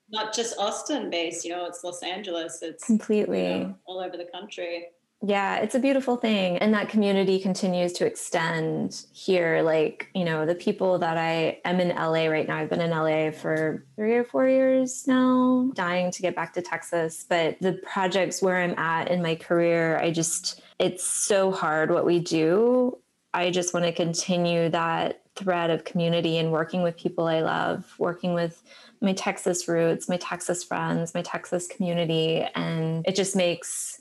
not 0.09 0.33
just 0.33 0.57
Austin 0.59 1.09
based, 1.09 1.45
you 1.45 1.51
know, 1.51 1.65
it's 1.65 1.83
Los 1.83 2.03
Angeles, 2.03 2.61
it's 2.61 2.83
completely 2.83 3.47
you 3.47 3.59
know, 3.59 3.75
all 3.85 3.99
over 3.99 4.17
the 4.17 4.25
country. 4.25 4.87
Yeah, 5.21 5.57
it's 5.57 5.75
a 5.75 5.79
beautiful 5.79 6.15
thing. 6.15 6.57
And 6.59 6.73
that 6.73 6.87
community 6.87 7.39
continues 7.41 7.91
to 7.93 8.05
extend 8.05 9.03
here. 9.11 9.61
Like, 9.61 10.09
you 10.15 10.23
know, 10.23 10.45
the 10.45 10.55
people 10.55 10.97
that 10.99 11.17
I 11.17 11.59
am 11.65 11.81
in 11.81 11.89
LA 11.89 12.27
right 12.27 12.47
now, 12.47 12.55
I've 12.55 12.69
been 12.69 12.79
in 12.79 12.91
LA 12.91 13.31
for 13.31 13.85
three 13.97 14.15
or 14.15 14.23
four 14.23 14.47
years 14.47 15.05
now, 15.07 15.71
dying 15.73 16.11
to 16.11 16.21
get 16.21 16.35
back 16.35 16.53
to 16.53 16.61
Texas. 16.61 17.25
But 17.27 17.57
the 17.59 17.73
projects 17.73 18.41
where 18.41 18.61
I'm 18.61 18.79
at 18.79 19.11
in 19.11 19.21
my 19.21 19.35
career, 19.35 19.99
I 19.99 20.11
just, 20.11 20.61
it's 20.79 21.03
so 21.03 21.51
hard 21.51 21.91
what 21.91 22.05
we 22.05 22.19
do. 22.19 22.97
I 23.33 23.51
just 23.51 23.73
want 23.73 23.85
to 23.85 23.91
continue 23.91 24.69
that 24.69 25.21
thread 25.35 25.69
of 25.69 25.83
community 25.83 26.37
and 26.37 26.51
working 26.51 26.81
with 26.81 26.97
people 26.97 27.27
I 27.27 27.41
love, 27.41 27.93
working 27.97 28.33
with 28.33 28.63
my 29.01 29.13
Texas 29.13 29.67
roots, 29.67 30.07
my 30.07 30.17
Texas 30.17 30.63
friends, 30.63 31.13
my 31.13 31.21
Texas 31.21 31.67
community. 31.67 32.45
And 32.55 33.05
it 33.05 33.15
just 33.15 33.35
makes, 33.35 33.98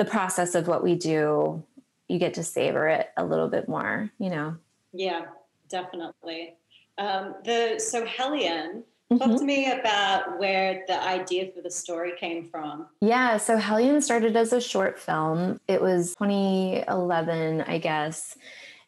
the 0.00 0.04
process 0.06 0.54
of 0.54 0.66
what 0.66 0.82
we 0.82 0.94
do, 0.94 1.62
you 2.08 2.18
get 2.18 2.32
to 2.32 2.42
savor 2.42 2.88
it 2.88 3.10
a 3.18 3.24
little 3.24 3.48
bit 3.48 3.68
more, 3.68 4.10
you 4.18 4.30
know? 4.30 4.56
Yeah, 4.94 5.26
definitely. 5.68 6.54
Um, 6.96 7.34
the 7.44 7.78
so 7.78 8.06
Hellion, 8.06 8.82
mm-hmm. 9.12 9.18
talk 9.18 9.38
to 9.38 9.44
me 9.44 9.70
about 9.70 10.38
where 10.38 10.84
the 10.88 11.06
idea 11.06 11.50
for 11.54 11.60
the 11.60 11.70
story 11.70 12.12
came 12.18 12.48
from. 12.48 12.86
Yeah, 13.02 13.36
so 13.36 13.58
Hellion 13.58 14.00
started 14.00 14.36
as 14.36 14.54
a 14.54 14.60
short 14.60 14.98
film. 14.98 15.60
It 15.68 15.82
was 15.82 16.16
2011, 16.16 17.60
I 17.60 17.76
guess. 17.76 18.38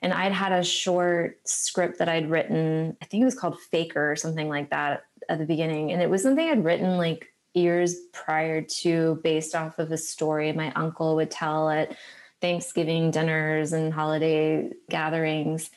And 0.00 0.14
I'd 0.14 0.32
had 0.32 0.52
a 0.52 0.64
short 0.64 1.40
script 1.44 1.98
that 1.98 2.08
I'd 2.08 2.30
written, 2.30 2.96
I 3.02 3.04
think 3.04 3.20
it 3.20 3.26
was 3.26 3.38
called 3.38 3.60
Faker 3.70 4.10
or 4.10 4.16
something 4.16 4.48
like 4.48 4.70
that 4.70 5.04
at 5.28 5.38
the 5.38 5.44
beginning. 5.44 5.92
And 5.92 6.00
it 6.00 6.08
was 6.08 6.22
something 6.22 6.48
I'd 6.48 6.64
written 6.64 6.96
like 6.96 7.31
years 7.54 7.96
prior 8.12 8.62
to 8.62 9.20
based 9.22 9.54
off 9.54 9.78
of 9.78 9.92
a 9.92 9.96
story 9.96 10.52
my 10.52 10.72
uncle 10.72 11.16
would 11.16 11.30
tell 11.30 11.68
at 11.68 11.96
Thanksgiving 12.40 13.10
dinners 13.10 13.72
and 13.72 13.92
holiday 13.92 14.70
gatherings. 14.90 15.70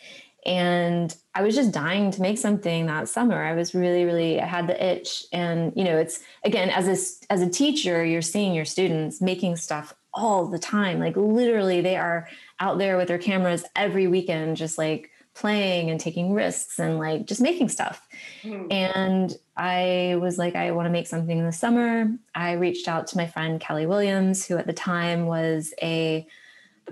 And 0.46 1.16
I 1.34 1.42
was 1.42 1.56
just 1.56 1.72
dying 1.72 2.12
to 2.12 2.22
make 2.22 2.38
something 2.38 2.86
that 2.86 3.10
summer. 3.10 3.44
I 3.44 3.54
was 3.54 3.74
really, 3.74 4.06
really, 4.06 4.40
I 4.40 4.46
had 4.46 4.68
the 4.68 4.84
itch. 4.84 5.26
And, 5.34 5.74
you 5.76 5.84
know, 5.84 5.98
it's 5.98 6.20
again, 6.44 6.70
as 6.70 6.88
a, 6.88 7.34
as 7.34 7.42
a 7.42 7.50
teacher, 7.50 8.06
you're 8.06 8.22
seeing 8.22 8.54
your 8.54 8.66
students 8.66 9.22
making 9.22 9.56
stuff 9.56 9.94
all 10.14 10.48
the 10.48 10.60
time. 10.60 11.00
Like 11.00 11.16
literally, 11.18 11.82
they 11.82 11.98
are 11.98 12.28
out 12.60 12.78
there 12.78 12.98
with 12.98 13.08
their 13.08 13.18
cameras 13.18 13.66
every 13.76 14.08
weekend, 14.08 14.58
just 14.58 14.78
like 14.78 15.12
playing 15.36 15.90
and 15.90 16.00
taking 16.00 16.34
risks 16.34 16.80
and 16.80 16.98
like 16.98 17.26
just 17.26 17.42
making 17.42 17.70
stuff. 17.70 18.08
Mm. 18.44 18.72
And 18.72 19.38
I 19.58 20.18
was 20.20 20.38
like, 20.38 20.56
I 20.56 20.72
want 20.72 20.86
to 20.86 20.92
make 20.92 21.08
something 21.08 21.38
in 21.38 21.46
the 21.46 21.52
summer. 21.52 22.10
I 22.34 22.54
reached 22.54 22.88
out 22.88 23.08
to 23.08 23.18
my 23.18 23.28
friend 23.28 23.60
Kelly 23.60 23.86
Williams, 23.86 24.46
who 24.46 24.58
at 24.58 24.66
the 24.66 24.74
time 24.74 25.26
was 25.26 25.74
a 25.82 26.26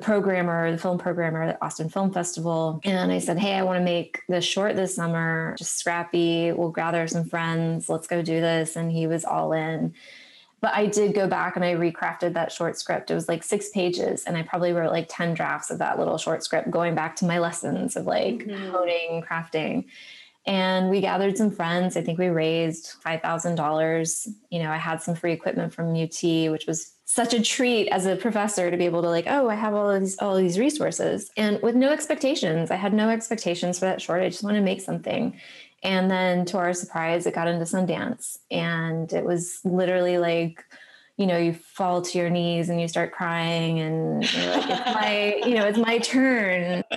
programmer, 0.02 0.72
the 0.72 0.78
film 0.78 0.98
programmer 0.98 1.44
at 1.44 1.58
Austin 1.62 1.88
Film 1.88 2.12
Festival. 2.12 2.82
And 2.84 3.12
I 3.12 3.20
said, 3.20 3.40
Hey, 3.40 3.54
I 3.54 3.64
want 3.64 3.80
to 3.80 3.84
make 3.84 4.22
this 4.28 4.44
short 4.44 4.76
this 4.76 4.96
summer, 4.96 5.56
just 5.58 5.78
scrappy. 5.78 6.52
We'll 6.52 6.72
gather 6.72 7.08
some 7.08 7.26
friends. 7.26 7.90
Let's 7.90 8.08
go 8.08 8.22
do 8.22 8.42
this. 8.42 8.76
And 8.76 8.92
he 8.92 9.08
was 9.08 9.24
all 9.24 9.54
in 9.54 9.94
but 10.63 10.74
I 10.74 10.86
did 10.86 11.13
go 11.13 11.27
back 11.27 11.58
and 11.58 11.65
I 11.65 11.74
recrafted 11.74 12.36
that 12.36 12.50
short 12.50 12.79
script. 12.79 13.12
It 13.12 13.15
was 13.15 13.27
like 13.27 13.43
six 13.43 13.67
pages, 13.72 14.24
and 14.24 14.38
I 14.38 14.43
probably 14.43 14.72
wrote 14.72 14.93
like 14.93 15.08
10 15.10 15.34
drafts 15.34 15.70
of 15.70 15.79
that 15.79 16.00
little 16.00 16.17
short 16.17 16.41
script, 16.41 16.72
going 16.72 16.96
back 16.96 17.17
to 17.17 17.25
my 17.25 17.38
lessons 17.38 17.98
of 17.98 18.05
like 18.05 18.36
mm-hmm. 18.36 18.72
honing, 18.72 19.25
crafting. 19.29 19.84
And 20.46 20.89
we 20.89 21.01
gathered 21.01 21.38
some 21.38 21.51
friends. 21.51 21.98
I 21.98 22.01
think 22.01 22.17
we 22.17 22.27
raised 22.27 22.93
$5,000. 23.05 24.27
You 24.51 24.60
know, 24.63 24.72
I 24.72 24.77
had 24.77 25.01
some 25.01 25.15
free 25.15 25.34
equipment 25.34 25.74
from 25.74 26.01
UT, 26.01 26.24
which 26.50 26.65
was 26.65 26.93
such 27.03 27.34
a 27.34 27.41
treat 27.41 27.89
as 27.89 28.05
a 28.05 28.15
professor 28.15 28.72
to 28.72 28.77
be 28.77 28.86
able 28.86 29.01
to 29.01 29.10
like, 29.10 29.25
oh, 29.27 29.50
I 29.50 29.55
have 29.55 29.74
all 29.74 29.89
of 29.89 30.00
these 30.00 30.17
all 30.20 30.38
of 30.38 30.41
these 30.41 30.58
resources. 30.58 31.29
And 31.36 31.62
with 31.62 31.75
no 31.75 31.91
expectations. 31.91 32.72
I 32.72 32.77
had 32.77 32.93
no 32.93 33.10
expectations 33.10 33.79
for 33.79 33.86
that 33.86 34.01
short. 34.01 34.24
I 34.24 34.29
just 34.29 34.43
want 34.43 34.55
to 34.55 34.62
make 34.62 34.79
something. 34.79 35.38
And 35.84 36.10
then 36.10 36.46
to 36.46 36.58
our 36.58 36.74
surprise, 36.74 37.25
it 37.25 37.36
got 37.36 37.48
into 37.48 37.66
Sundance. 37.66 38.38
And 38.50 39.12
it 39.12 39.25
was 39.25 39.60
literally 39.66 40.18
like, 40.18 40.63
you 41.18 41.28
know, 41.28 41.38
you 41.38 41.54
fall 41.54 42.02
to 42.02 42.18
your 42.18 42.30
knees 42.30 42.70
and 42.70 42.80
you 42.80 42.88
start 42.88 43.12
crying 43.12 43.80
and 43.80 44.34
you're 44.34 44.56
like, 44.56 44.70
it's 44.70 44.96
my, 44.96 45.42
you 45.46 45.56
know, 45.56 45.68
it's 45.68 45.78
my 45.78 46.00
turn. 46.00 46.84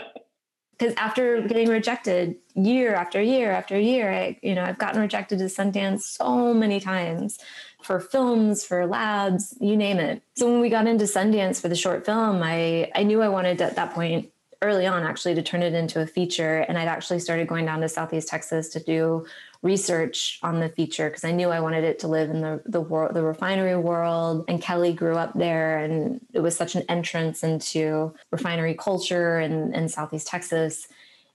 Because 0.78 0.94
after 0.96 1.40
getting 1.40 1.70
rejected 1.70 2.36
year 2.54 2.94
after 2.94 3.18
year 3.18 3.50
after 3.50 3.80
year, 3.80 4.12
I, 4.12 4.38
you 4.42 4.54
know, 4.54 4.62
I've 4.62 4.76
gotten 4.76 5.00
rejected 5.00 5.38
to 5.38 5.46
Sundance 5.46 6.02
so 6.02 6.52
many 6.52 6.80
times 6.80 7.38
for 7.82 7.98
films, 7.98 8.62
for 8.62 8.86
labs, 8.86 9.56
you 9.58 9.74
name 9.74 9.98
it. 9.98 10.22
So 10.36 10.52
when 10.52 10.60
we 10.60 10.68
got 10.68 10.86
into 10.86 11.06
Sundance 11.06 11.62
for 11.62 11.68
the 11.68 11.76
short 11.76 12.04
film, 12.04 12.42
I, 12.42 12.90
I 12.94 13.04
knew 13.04 13.22
I 13.22 13.28
wanted 13.30 13.62
at 13.62 13.76
that 13.76 13.94
point 13.94 14.30
early 14.62 14.86
on 14.86 15.02
actually 15.02 15.34
to 15.34 15.42
turn 15.42 15.62
it 15.62 15.74
into 15.74 16.00
a 16.00 16.06
feature. 16.06 16.58
And 16.68 16.78
i'd 16.78 16.88
actually 16.88 17.18
started 17.18 17.48
going 17.48 17.66
down 17.66 17.80
to 17.80 17.88
southeast 17.88 18.28
texas 18.28 18.68
to 18.70 18.80
do 18.80 19.26
research 19.62 20.38
on 20.42 20.60
the 20.60 20.68
feature 20.68 21.08
because 21.08 21.24
i 21.24 21.32
knew 21.32 21.48
i 21.48 21.60
wanted 21.60 21.82
it 21.82 21.98
to 21.98 22.08
live 22.08 22.30
in 22.30 22.40
the 22.40 22.62
the 22.66 22.80
world 22.80 23.14
the 23.14 23.22
refinery 23.22 23.76
world. 23.76 24.44
And 24.48 24.60
kelly 24.62 24.92
grew 24.92 25.16
up 25.16 25.32
there 25.34 25.78
and 25.78 26.20
it 26.32 26.40
was 26.40 26.56
such 26.56 26.74
an 26.74 26.84
entrance 26.88 27.42
into 27.42 28.14
refinery 28.30 28.74
culture 28.74 29.40
in, 29.40 29.74
in 29.74 29.88
southeast 29.88 30.26
texas. 30.26 30.88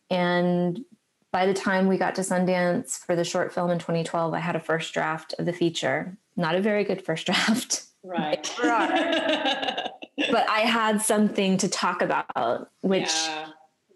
And 0.09 0.83
by 1.31 1.45
the 1.45 1.53
time 1.53 1.87
we 1.87 1.97
got 1.97 2.15
to 2.15 2.21
sundance 2.21 2.99
for 2.99 3.15
the 3.15 3.23
short 3.23 3.53
film 3.53 3.71
in 3.71 3.79
2012 3.79 4.33
i 4.33 4.39
had 4.39 4.55
a 4.55 4.59
first 4.59 4.93
draft 4.93 5.33
of 5.37 5.45
the 5.45 5.53
feature. 5.53 6.17
Not 6.37 6.55
a 6.55 6.61
very 6.61 6.83
good 6.83 7.03
first 7.05 7.25
draft 7.27 7.85
right 8.03 8.53
but 10.29 10.49
I 10.49 10.61
had 10.61 11.01
something 11.01 11.57
to 11.57 11.67
talk 11.67 12.01
about, 12.01 12.69
which 12.81 13.11
yeah. 13.11 13.47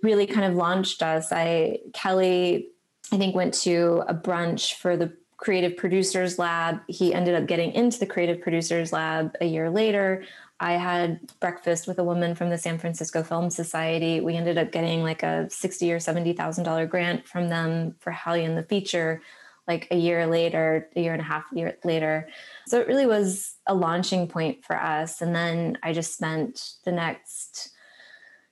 really 0.02 0.26
kind 0.26 0.46
of 0.46 0.56
launched 0.56 1.04
us. 1.04 1.32
I 1.32 1.80
Kelly, 1.94 2.70
I 3.12 3.18
think, 3.18 3.36
went 3.36 3.54
to 3.56 4.04
a 4.08 4.14
brunch 4.14 4.76
for 4.76 4.98
the 4.98 5.14
creative 5.38 5.78
producers 5.78 6.40
lab. 6.40 6.80
He 6.88 7.14
ended 7.14 7.36
up 7.36 7.46
getting 7.46 7.74
into 7.74 8.00
the 8.00 8.06
creative 8.06 8.42
producers 8.42 8.94
lab 8.94 9.36
a 9.42 9.46
year 9.46 9.70
later. 9.70 10.24
I 10.60 10.74
had 10.74 11.20
breakfast 11.42 11.86
with 11.86 12.00
a 12.00 12.04
woman 12.04 12.34
from 12.34 12.50
the 12.50 12.58
San 12.58 12.78
Francisco 12.80 13.24
Film 13.24 13.50
Society. 13.50 14.22
We 14.22 14.36
ended 14.36 14.58
up 14.58 14.72
getting 14.72 15.04
like 15.04 15.22
a 15.22 15.50
sixty 15.50 15.92
or 15.92 16.00
seventy 16.00 16.34
thousand 16.34 16.64
dollar 16.64 16.86
grant 16.86 17.28
from 17.28 17.50
them 17.50 17.96
for 18.00 18.12
Hellion 18.12 18.56
the 18.56 18.64
feature, 18.64 19.22
like 19.68 19.88
a 19.92 19.96
year 19.96 20.28
later, 20.28 20.90
a 20.96 21.02
year 21.02 21.14
and 21.14 21.22
a 21.22 21.26
half 21.26 21.46
year 21.54 21.78
later. 21.84 22.28
So 22.68 22.80
it 22.80 22.88
really 22.88 23.06
was 23.06 23.56
a 23.66 23.74
launching 23.74 24.28
point 24.28 24.64
for 24.64 24.76
us. 24.76 25.22
And 25.22 25.36
then 25.36 25.78
I 25.82 25.94
just 25.94 26.14
spent 26.14 26.74
the 26.84 26.92
next 26.92 27.72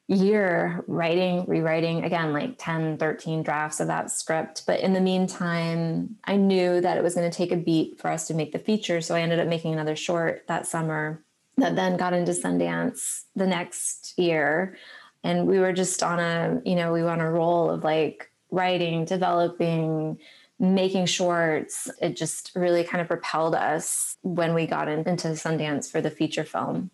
year 0.08 0.84
writing, 0.88 1.46
rewriting 1.48 2.04
again, 2.04 2.34
like 2.34 2.56
10, 2.58 2.98
13 2.98 3.44
drafts 3.44 3.80
of 3.80 3.88
that 3.88 4.12
script. 4.12 4.64
But 4.66 4.82
in 4.82 4.94
the 4.94 5.02
meantime, 5.02 6.18
I 6.26 6.36
knew 6.36 6.82
that 6.82 6.98
it 6.98 7.04
was 7.04 7.16
going 7.16 7.30
to 7.30 7.36
take 7.36 7.52
a 7.52 7.58
beat 7.58 8.00
for 8.00 8.10
us 8.10 8.28
to 8.28 8.34
make 8.34 8.52
the 8.52 8.60
feature. 8.60 9.00
So 9.02 9.16
I 9.16 9.22
ended 9.22 9.40
up 9.40 9.48
making 9.48 9.74
another 9.74 9.96
short 9.96 10.46
that 10.48 10.68
summer 10.68 11.24
that 11.58 11.76
then 11.76 11.98
got 11.98 12.14
into 12.14 12.32
Sundance 12.32 13.22
the 13.36 13.48
next 13.48 14.14
year. 14.18 14.78
And 15.24 15.48
we 15.48 15.60
were 15.60 15.74
just 15.74 16.04
on 16.04 16.20
a, 16.20 16.62
you 16.66 16.76
know, 16.76 16.92
we 16.92 17.04
were 17.04 17.10
on 17.10 17.22
a 17.22 17.32
roll 17.32 17.70
of 17.70 17.84
like 17.84 18.30
writing, 18.52 19.06
developing, 19.06 20.18
making 20.60 21.06
shorts, 21.06 21.90
it 22.02 22.16
just 22.16 22.52
really 22.56 22.84
kind 22.84 23.02
of 23.02 23.08
propelled 23.08 23.56
us 23.56 24.18
when 24.22 24.54
we 24.54 24.66
got 24.66 24.88
in, 24.88 25.00
into 25.08 25.30
Sundance 25.30 25.90
for 25.90 26.02
the 26.02 26.10
feature 26.12 26.44
film. 26.44 26.92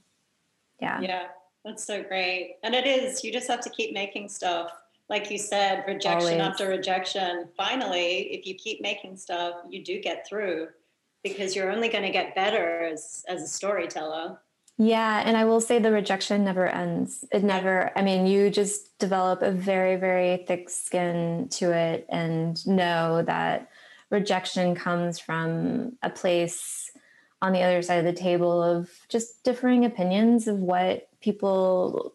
Yeah. 0.82 1.02
Yeah, 1.02 1.28
that's 1.66 1.84
so 1.84 2.04
great. 2.04 2.56
And 2.64 2.74
it 2.74 2.88
is, 2.88 3.24
you 3.24 3.32
just 3.32 3.48
have 3.48 3.62
to 3.62 3.70
keep 3.70 3.94
making 3.94 4.30
stuff. 4.30 4.72
Like 5.10 5.32
you 5.32 5.38
said, 5.38 5.84
rejection 5.88 6.40
Always. 6.40 6.42
after 6.42 6.68
rejection. 6.70 7.50
Finally, 7.58 8.32
if 8.32 8.46
you 8.46 8.54
keep 8.56 8.82
making 8.82 9.18
stuff, 9.18 9.56
you 9.70 9.84
do 9.84 10.00
get 10.00 10.26
through 10.28 10.68
because 11.24 11.56
you're 11.56 11.72
only 11.72 11.90
going 11.90 12.04
to 12.04 12.12
get 12.12 12.36
better 12.36 12.84
as, 12.84 13.26
as 13.28 13.42
a 13.42 13.48
storyteller. 13.48 14.40
Yeah, 14.82 15.22
and 15.26 15.36
I 15.36 15.44
will 15.44 15.60
say 15.60 15.80
the 15.80 15.92
rejection 15.92 16.46
never 16.46 16.66
ends. 16.66 17.26
It 17.34 17.44
never, 17.44 17.92
I 17.98 18.02
mean, 18.02 18.26
you 18.26 18.50
just 18.50 18.98
develop 18.98 19.42
a 19.42 19.52
very, 19.52 19.98
very 19.98 20.46
thick 20.48 20.70
skin 20.70 21.50
to 21.52 21.74
it 21.74 22.06
and 22.08 22.66
know 22.66 23.22
that 23.24 23.70
rejection 24.10 24.76
comes 24.76 25.20
from 25.20 25.98
a 26.02 26.10
place 26.10 26.92
on 27.42 27.52
the 27.52 27.62
other 27.62 27.82
side 27.82 28.00
of 28.00 28.06
the 28.06 28.14
table 28.14 28.64
of 28.64 28.90
just 29.10 29.44
differing 29.44 29.84
opinions 29.84 30.48
of 30.48 30.60
what 30.60 31.10
people 31.20 32.14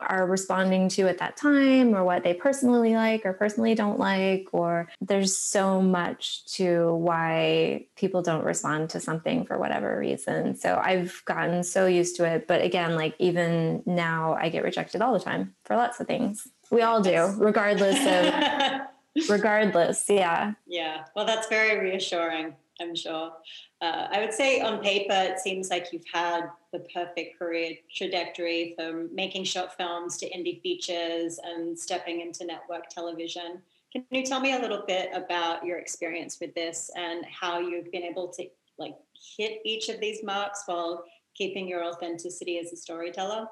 are 0.00 0.26
responding 0.26 0.88
to 0.90 1.08
at 1.08 1.18
that 1.18 1.36
time 1.36 1.94
or 1.94 2.04
what 2.04 2.22
they 2.22 2.34
personally 2.34 2.94
like 2.94 3.24
or 3.24 3.32
personally 3.32 3.74
don't 3.74 3.98
like 3.98 4.46
or 4.52 4.88
there's 5.00 5.38
so 5.38 5.80
much 5.80 6.44
to 6.44 6.94
why 6.94 7.86
people 7.96 8.22
don't 8.22 8.44
respond 8.44 8.90
to 8.90 9.00
something 9.00 9.46
for 9.46 9.58
whatever 9.58 9.98
reason. 9.98 10.54
So 10.56 10.80
i've 10.82 11.22
gotten 11.24 11.62
so 11.62 11.86
used 11.86 12.16
to 12.16 12.24
it 12.24 12.46
but 12.46 12.62
again 12.62 12.94
like 12.94 13.14
even 13.18 13.82
now 13.86 14.34
i 14.34 14.48
get 14.48 14.64
rejected 14.64 15.00
all 15.00 15.12
the 15.12 15.20
time 15.20 15.54
for 15.64 15.76
lots 15.76 16.00
of 16.00 16.06
things. 16.06 16.46
We 16.70 16.82
all 16.82 17.00
do 17.00 17.34
regardless 17.38 17.98
of 18.00 19.28
regardless 19.30 20.04
yeah. 20.08 20.52
Yeah. 20.66 21.04
Well 21.14 21.24
that's 21.24 21.48
very 21.48 21.78
reassuring 21.78 22.54
I'm 22.80 22.94
sure. 22.94 23.32
Uh, 23.80 24.08
I 24.10 24.20
would 24.20 24.32
say 24.32 24.60
on 24.60 24.80
paper, 24.80 25.14
it 25.14 25.38
seems 25.38 25.70
like 25.70 25.92
you've 25.92 26.04
had 26.12 26.50
the 26.72 26.80
perfect 26.94 27.38
career 27.38 27.76
trajectory 27.94 28.74
from 28.76 29.14
making 29.14 29.44
short 29.44 29.76
films 29.76 30.16
to 30.18 30.30
indie 30.30 30.60
features 30.62 31.38
and 31.42 31.78
stepping 31.78 32.20
into 32.20 32.44
network 32.44 32.88
television. 32.88 33.62
Can 33.92 34.04
you 34.10 34.24
tell 34.24 34.40
me 34.40 34.52
a 34.52 34.58
little 34.58 34.84
bit 34.86 35.10
about 35.14 35.64
your 35.64 35.78
experience 35.78 36.38
with 36.40 36.54
this 36.54 36.90
and 36.96 37.24
how 37.26 37.60
you've 37.60 37.90
been 37.90 38.02
able 38.02 38.28
to 38.28 38.46
like 38.78 38.96
hit 39.38 39.60
each 39.64 39.88
of 39.88 40.00
these 40.00 40.22
marks 40.22 40.64
while 40.66 41.04
keeping 41.34 41.66
your 41.66 41.84
authenticity 41.84 42.58
as 42.58 42.72
a 42.72 42.76
storyteller? 42.76 43.46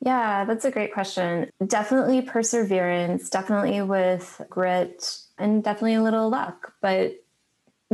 Yeah, 0.00 0.44
that's 0.44 0.64
a 0.64 0.70
great 0.70 0.92
question. 0.92 1.50
Definitely 1.66 2.22
perseverance, 2.22 3.30
definitely 3.30 3.80
with 3.82 4.40
grit, 4.48 5.18
and 5.38 5.64
definitely 5.64 5.94
a 5.94 6.02
little 6.02 6.28
luck. 6.28 6.72
But 6.82 7.14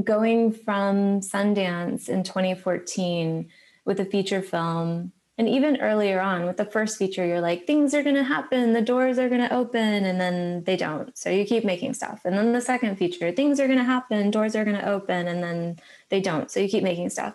going 0.03 0.53
from 0.53 1.21
Sundance 1.21 2.09
in 2.09 2.23
2014 2.23 3.49
with 3.85 4.01
a 4.01 4.05
feature 4.05 4.43
film, 4.43 5.13
and 5.39 5.49
even 5.49 5.81
earlier 5.81 6.21
on 6.21 6.45
with 6.45 6.59
the 6.59 6.65
first 6.65 6.99
feature, 6.99 7.27
you're 7.27 7.41
like, 7.41 7.67
things 7.67 7.95
are 7.95 8.03
going 8.03 8.15
to 8.17 8.23
happen, 8.23 8.75
the 8.75 8.83
doors 8.83 9.19
are 9.19 9.29
going 9.29 9.41
to 9.41 9.53
open, 9.53 10.05
and 10.05 10.21
then 10.21 10.63
they 10.65 10.77
don't. 10.77 11.17
So 11.17 11.31
you 11.31 11.45
keep 11.45 11.65
making 11.65 11.95
stuff. 11.95 12.21
And 12.25 12.37
then 12.37 12.53
the 12.53 12.61
second 12.61 12.97
feature, 12.97 13.33
things 13.33 13.59
are 13.59 13.67
going 13.67 13.79
to 13.79 13.85
happen, 13.85 14.31
doors 14.31 14.55
are 14.55 14.65
going 14.65 14.77
to 14.77 14.89
open, 14.89 15.27
and 15.27 15.43
then 15.43 15.79
they 16.11 16.21
don't. 16.21 16.51
So 16.51 16.61
you 16.61 16.69
keep 16.69 16.85
making 16.85 17.11
stuff. 17.11 17.35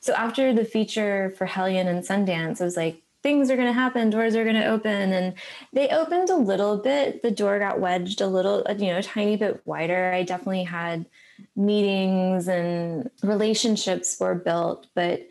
So 0.00 0.14
after 0.14 0.54
the 0.54 0.64
feature 0.64 1.34
for 1.36 1.44
Hellion 1.44 1.86
and 1.86 2.02
Sundance, 2.02 2.60
I 2.60 2.64
was 2.64 2.76
like, 2.76 3.02
things 3.22 3.50
are 3.50 3.56
going 3.56 3.68
to 3.68 3.72
happen 3.72 4.10
doors 4.10 4.36
are 4.36 4.44
going 4.44 4.54
to 4.54 4.66
open 4.66 5.14
and 5.14 5.32
they 5.72 5.88
opened 5.88 6.28
a 6.28 6.36
little 6.36 6.76
bit 6.76 7.22
the 7.22 7.30
door 7.30 7.58
got 7.58 7.80
wedged 7.80 8.20
a 8.20 8.26
little 8.26 8.62
you 8.76 8.88
know 8.88 8.98
a 8.98 9.02
tiny 9.02 9.34
bit 9.34 9.62
wider 9.64 10.12
i 10.12 10.22
definitely 10.22 10.62
had 10.62 11.06
meetings 11.56 12.48
and 12.48 13.10
relationships 13.22 14.16
were 14.20 14.34
built 14.34 14.86
but 14.94 15.26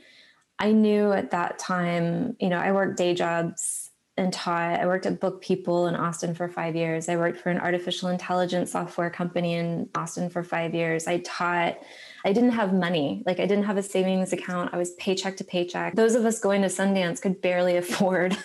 i 0.60 0.72
knew 0.72 1.12
at 1.12 1.32
that 1.32 1.60
time 1.60 2.36
you 2.40 2.50
know 2.50 2.58
i 2.58 2.72
worked 2.72 2.98
day 2.98 3.14
jobs 3.14 3.92
and 4.16 4.32
taught 4.32 4.80
i 4.80 4.86
worked 4.86 5.06
at 5.06 5.20
book 5.20 5.42
people 5.42 5.88
in 5.88 5.96
austin 5.96 6.34
for 6.34 6.48
five 6.48 6.76
years 6.76 7.10
i 7.10 7.16
worked 7.16 7.40
for 7.40 7.50
an 7.50 7.60
artificial 7.60 8.10
intelligence 8.10 8.72
software 8.72 9.10
company 9.10 9.54
in 9.54 9.90
austin 9.96 10.30
for 10.30 10.44
five 10.44 10.74
years 10.74 11.08
i 11.08 11.18
taught 11.20 11.78
I 12.26 12.32
didn't 12.32 12.52
have 12.52 12.74
money. 12.74 13.22
Like 13.26 13.42
I 13.42 13.46
didn't 13.46 13.66
have 13.66 13.76
a 13.76 13.84
savings 13.84 14.32
account. 14.32 14.74
I 14.74 14.78
was 14.78 14.92
paycheck 14.92 15.36
to 15.36 15.44
paycheck. 15.44 15.94
Those 15.94 16.16
of 16.16 16.24
us 16.24 16.40
going 16.40 16.62
to 16.62 16.70
Sundance 16.70 17.22
could 17.22 17.42
barely 17.42 17.76
afford 17.84 18.38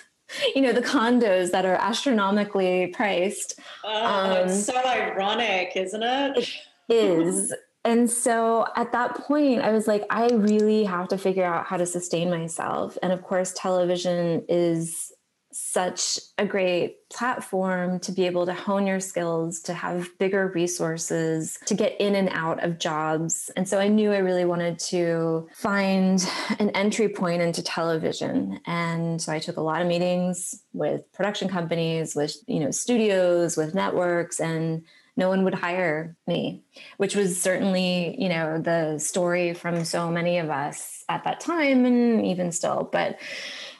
you 0.55 0.63
know 0.63 0.73
the 0.73 0.83
condos 0.83 1.51
that 1.53 1.65
are 1.65 1.77
astronomically 1.77 2.89
priced 2.89 3.59
oh, 3.85 4.05
um, 4.05 4.49
it's 4.49 4.65
so 4.65 4.77
ironic 4.87 5.73
isn't 5.75 6.03
it 6.03 6.37
it 6.37 6.51
Mm-hmm. 6.91 7.29
is 7.29 7.55
and 7.85 8.11
so 8.11 8.67
at 8.77 8.93
that 8.93 9.15
point 9.15 9.61
i 9.61 9.71
was 9.71 9.87
like 9.87 10.05
i 10.11 10.29
really 10.29 10.85
have 10.85 11.09
to 11.09 11.19
figure 11.19 11.45
out 11.45 11.67
how 11.67 11.77
to 11.77 11.85
sustain 11.85 12.31
myself 12.31 12.97
and 13.03 13.13
of 13.13 13.23
course 13.23 13.53
television 13.55 14.45
is 14.49 15.13
such 15.61 16.21
a 16.37 16.47
great 16.47 17.09
platform 17.11 17.99
to 17.99 18.13
be 18.13 18.27
able 18.27 18.47
to 18.47 18.53
hone 18.53 18.87
your 18.87 19.01
skills, 19.01 19.61
to 19.61 19.75
have 19.75 20.09
bigger 20.19 20.53
resources, 20.55 21.59
to 21.67 21.75
get 21.75 22.01
in 22.01 22.15
and 22.15 22.29
out 22.33 22.63
of 22.63 22.79
jobs. 22.79 23.51
And 23.57 23.69
so 23.69 23.81
I 23.81 23.89
knew 23.89 24.13
I 24.13 24.19
really 24.19 24.45
wanted 24.45 24.79
to 24.91 25.49
find 25.57 26.25
an 26.59 26.71
entry 26.71 27.09
point 27.09 27.43
into 27.43 27.63
television. 27.63 28.61
And 28.67 29.21
so 29.21 29.33
I 29.33 29.41
took 29.41 29.57
a 29.57 29.63
lot 29.63 29.83
of 29.83 29.89
meetings 29.89 30.63
with 30.73 31.11
production 31.13 31.49
companies, 31.49 32.15
with, 32.15 32.37
you 32.47 32.61
know, 32.61 32.71
studios, 32.71 33.57
with 33.57 33.75
networks 33.75 34.39
and 34.41 34.85
no 35.19 35.29
one 35.29 35.43
would 35.43 35.55
hire 35.55 36.17
me, 36.29 36.63
which 36.97 37.17
was 37.17 37.43
certainly, 37.43 38.15
you 38.23 38.29
know, 38.29 38.61
the 38.61 38.99
story 38.99 39.53
from 39.53 39.85
so 39.85 40.13
many 40.13 40.39
of 40.39 40.49
us 40.49 41.05
at 41.09 41.25
that 41.25 41.41
time 41.41 41.85
and 41.85 42.25
even 42.25 42.53
still. 42.53 42.89
But 42.91 43.19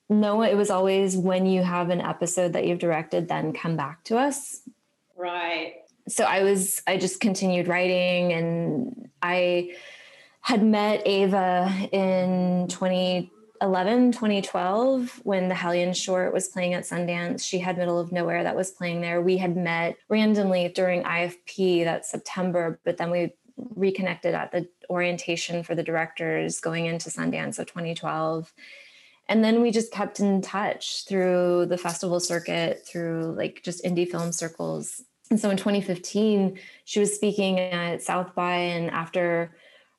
no, 0.09 0.43
it 0.43 0.57
was 0.57 0.69
always 0.69 1.17
when 1.17 1.47
you 1.47 1.63
have 1.63 1.91
an 1.91 2.01
episode 2.01 2.55
that 2.55 2.67
you've 2.67 2.81
directed, 2.81 3.29
then 3.29 3.53
come 3.53 3.77
back 3.77 4.03
to 4.05 4.19
us. 4.19 4.63
Right. 5.17 5.75
So 6.09 6.25
I 6.25 6.43
was, 6.43 6.83
I 6.89 6.97
just 6.97 7.21
continued 7.21 7.69
writing 7.69 8.33
and 8.33 9.09
I 9.23 9.77
had 10.41 10.65
met 10.65 11.07
Ava 11.07 11.73
in 11.93 12.67
2011, 13.61 14.13
2012, 14.13 15.21
when 15.25 15.49
the 15.49 15.55
Hellion 15.55 15.93
short 15.93 16.33
was 16.33 16.49
playing 16.49 16.75
at 16.75 16.85
Sundance. 16.85 17.43
She 17.45 17.59
had 17.59 17.77
Middle 17.77 17.99
of 17.99 18.13
Nowhere 18.13 18.45
that 18.45 18.55
was 18.55 18.71
playing 18.71 19.01
there. 19.01 19.21
We 19.21 19.37
had 19.37 19.57
met 19.57 19.97
randomly 20.09 20.69
during 20.69 21.03
IFP 21.03 21.85
that 21.85 22.07
September, 22.07 22.79
but 22.85 22.99
then 22.99 23.11
we 23.11 23.33
reconnected 23.57 24.35
at 24.35 24.53
the 24.53 24.69
orientation 24.89 25.65
for 25.65 25.75
the 25.75 25.83
directors 25.83 26.61
going 26.61 26.87
into 26.87 27.11
Sundance 27.11 27.59
of 27.59 27.67
2012 27.67 28.53
and 29.29 29.45
then 29.45 29.61
we 29.61 29.71
just 29.71 29.93
kept 29.93 30.21
in 30.21 30.41
touch 30.41 31.05
through 31.05 31.67
the 31.67 31.77
festival 31.77 32.21
circuit 32.21 32.87
through 32.87 33.35
like 33.37 33.61
just 33.65 33.85
indie 33.85 34.09
film 34.09 34.33
circles 34.33 35.03
and 35.31 35.39
so 35.41 35.51
in 35.51 35.57
2015 35.57 36.59
she 36.85 37.01
was 37.01 37.15
speaking 37.15 37.59
at 37.59 38.01
south 38.01 38.35
by 38.35 38.55
and 38.55 38.91
after 38.91 39.55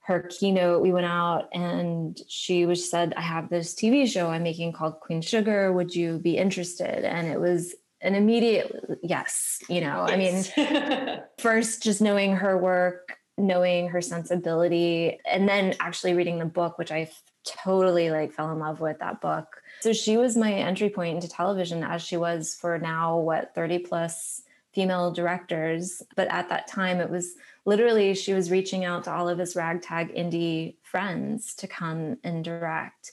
her 0.09 0.27
keynote 0.29 0.81
we 0.81 0.91
went 0.91 1.05
out 1.05 1.47
and 1.53 2.19
she 2.27 2.65
was 2.65 2.89
said 2.89 3.13
i 3.15 3.21
have 3.21 3.49
this 3.49 3.75
tv 3.75 4.07
show 4.07 4.29
i'm 4.29 4.43
making 4.43 4.73
called 4.73 4.99
queen 4.99 5.21
sugar 5.21 5.71
would 5.71 5.93
you 5.93 6.17
be 6.19 6.35
interested 6.35 7.05
and 7.05 7.27
it 7.27 7.39
was 7.39 7.75
an 8.01 8.15
immediate 8.15 8.99
yes 9.03 9.59
you 9.69 9.81
know 9.81 10.05
yes. 10.07 10.51
i 10.57 10.63
mean 10.65 11.21
first 11.37 11.83
just 11.83 12.01
knowing 12.01 12.35
her 12.35 12.57
work 12.57 13.17
knowing 13.37 13.87
her 13.87 14.01
sensibility 14.01 15.17
and 15.31 15.47
then 15.47 15.73
actually 15.79 16.13
reading 16.13 16.39
the 16.39 16.45
book 16.45 16.77
which 16.77 16.91
i 16.91 17.09
totally 17.45 18.09
like 18.09 18.33
fell 18.33 18.51
in 18.51 18.59
love 18.59 18.79
with 18.79 18.99
that 18.99 19.21
book. 19.21 19.61
So 19.81 19.93
she 19.93 20.17
was 20.17 20.35
my 20.35 20.53
entry 20.53 20.89
point 20.89 21.15
into 21.15 21.29
television 21.29 21.83
as 21.83 22.01
she 22.01 22.17
was 22.17 22.55
for 22.59 22.77
now 22.77 23.17
what 23.17 23.55
30 23.55 23.79
plus 23.79 24.43
female 24.73 25.11
directors, 25.11 26.01
but 26.15 26.27
at 26.29 26.49
that 26.49 26.67
time 26.67 26.99
it 26.99 27.09
was 27.09 27.35
literally 27.65 28.13
she 28.13 28.33
was 28.33 28.51
reaching 28.51 28.85
out 28.85 29.03
to 29.03 29.11
all 29.11 29.27
of 29.27 29.39
his 29.39 29.55
ragtag 29.55 30.13
indie 30.15 30.75
friends 30.83 31.55
to 31.55 31.67
come 31.67 32.17
and 32.23 32.43
direct. 32.43 33.11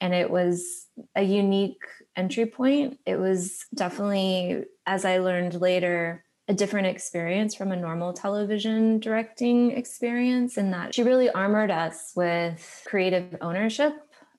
And 0.00 0.12
it 0.12 0.30
was 0.30 0.86
a 1.14 1.22
unique 1.22 1.82
entry 2.16 2.46
point. 2.46 2.98
It 3.06 3.16
was 3.16 3.66
definitely 3.74 4.64
as 4.86 5.04
I 5.04 5.18
learned 5.18 5.60
later 5.60 6.24
a 6.48 6.54
different 6.54 6.88
experience 6.88 7.54
from 7.54 7.70
a 7.70 7.76
normal 7.76 8.12
television 8.12 8.98
directing 8.98 9.70
experience 9.70 10.58
in 10.58 10.72
that 10.72 10.94
she 10.94 11.02
really 11.02 11.30
armored 11.30 11.70
us 11.70 12.12
with 12.16 12.82
creative 12.84 13.36
ownership 13.40 13.94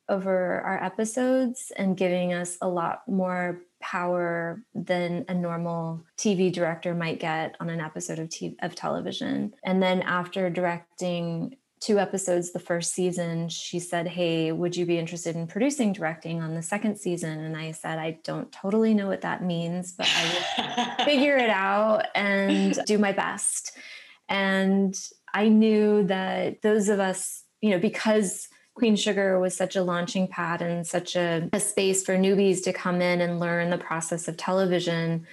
over 0.10 0.60
our 0.62 0.84
episodes 0.84 1.72
and 1.78 1.96
giving 1.96 2.34
us 2.34 2.58
a 2.62 2.68
lot 2.68 3.08
more 3.08 3.62
power 3.84 4.64
than 4.74 5.26
a 5.28 5.34
normal 5.34 6.06
TV 6.18 6.52
director 6.52 6.96
might 6.96 7.20
get 7.20 7.56
on 7.60 7.70
an 7.70 7.82
episode 7.82 8.18
of, 8.18 8.30
TV, 8.30 8.56
of 8.62 8.74
television. 8.74 9.54
And 9.64 9.84
then 9.84 10.02
after 10.02 10.50
directing 10.50 11.58
two 11.82 12.00
episodes 12.00 12.54
the 12.54 12.60
first 12.60 12.94
season, 12.94 13.50
she 13.50 13.78
said, 13.78 14.08
Hey, 14.08 14.54
would 14.54 14.78
you 14.78 14.86
be 14.86 14.98
interested 14.98 15.36
in 15.36 15.48
producing 15.48 15.92
directing 15.92 16.42
on 16.42 16.56
the 16.56 16.62
second 16.62 16.98
season? 16.98 17.42
And 17.42 17.58
I 17.58 17.72
said, 17.72 18.00
I 18.00 18.20
don't 18.24 18.50
totally 18.54 18.94
know 18.94 19.08
what 19.08 19.22
that 19.22 19.44
means, 19.44 19.92
but 19.92 20.10
I 20.10 20.96
will 20.98 21.06
figure 21.06 21.36
it 21.36 21.50
out 21.50 22.06
and 22.16 22.80
do 22.86 22.98
my 22.98 23.12
best. 23.12 23.78
And 24.30 24.96
I 25.34 25.50
knew 25.50 26.04
that 26.04 26.62
those 26.62 26.88
of 26.88 27.02
us, 27.02 27.44
you 27.60 27.72
know, 27.72 27.80
because 27.80 28.48
Queen 28.76 28.96
Sugar 28.96 29.40
was 29.40 29.56
such 29.56 29.76
a 29.76 29.84
launching 29.84 30.28
pad 30.28 30.62
and 30.62 30.86
such 30.86 31.16
a, 31.16 31.50
a 31.54 31.60
space 31.60 32.04
for 32.04 32.16
newbies 32.16 32.64
to 32.64 32.74
come 32.74 33.02
in 33.02 33.22
and 33.22 33.40
learn 33.40 33.70
the 33.70 33.78
process 33.78 34.28
of 34.28 34.36
television. 34.36 35.28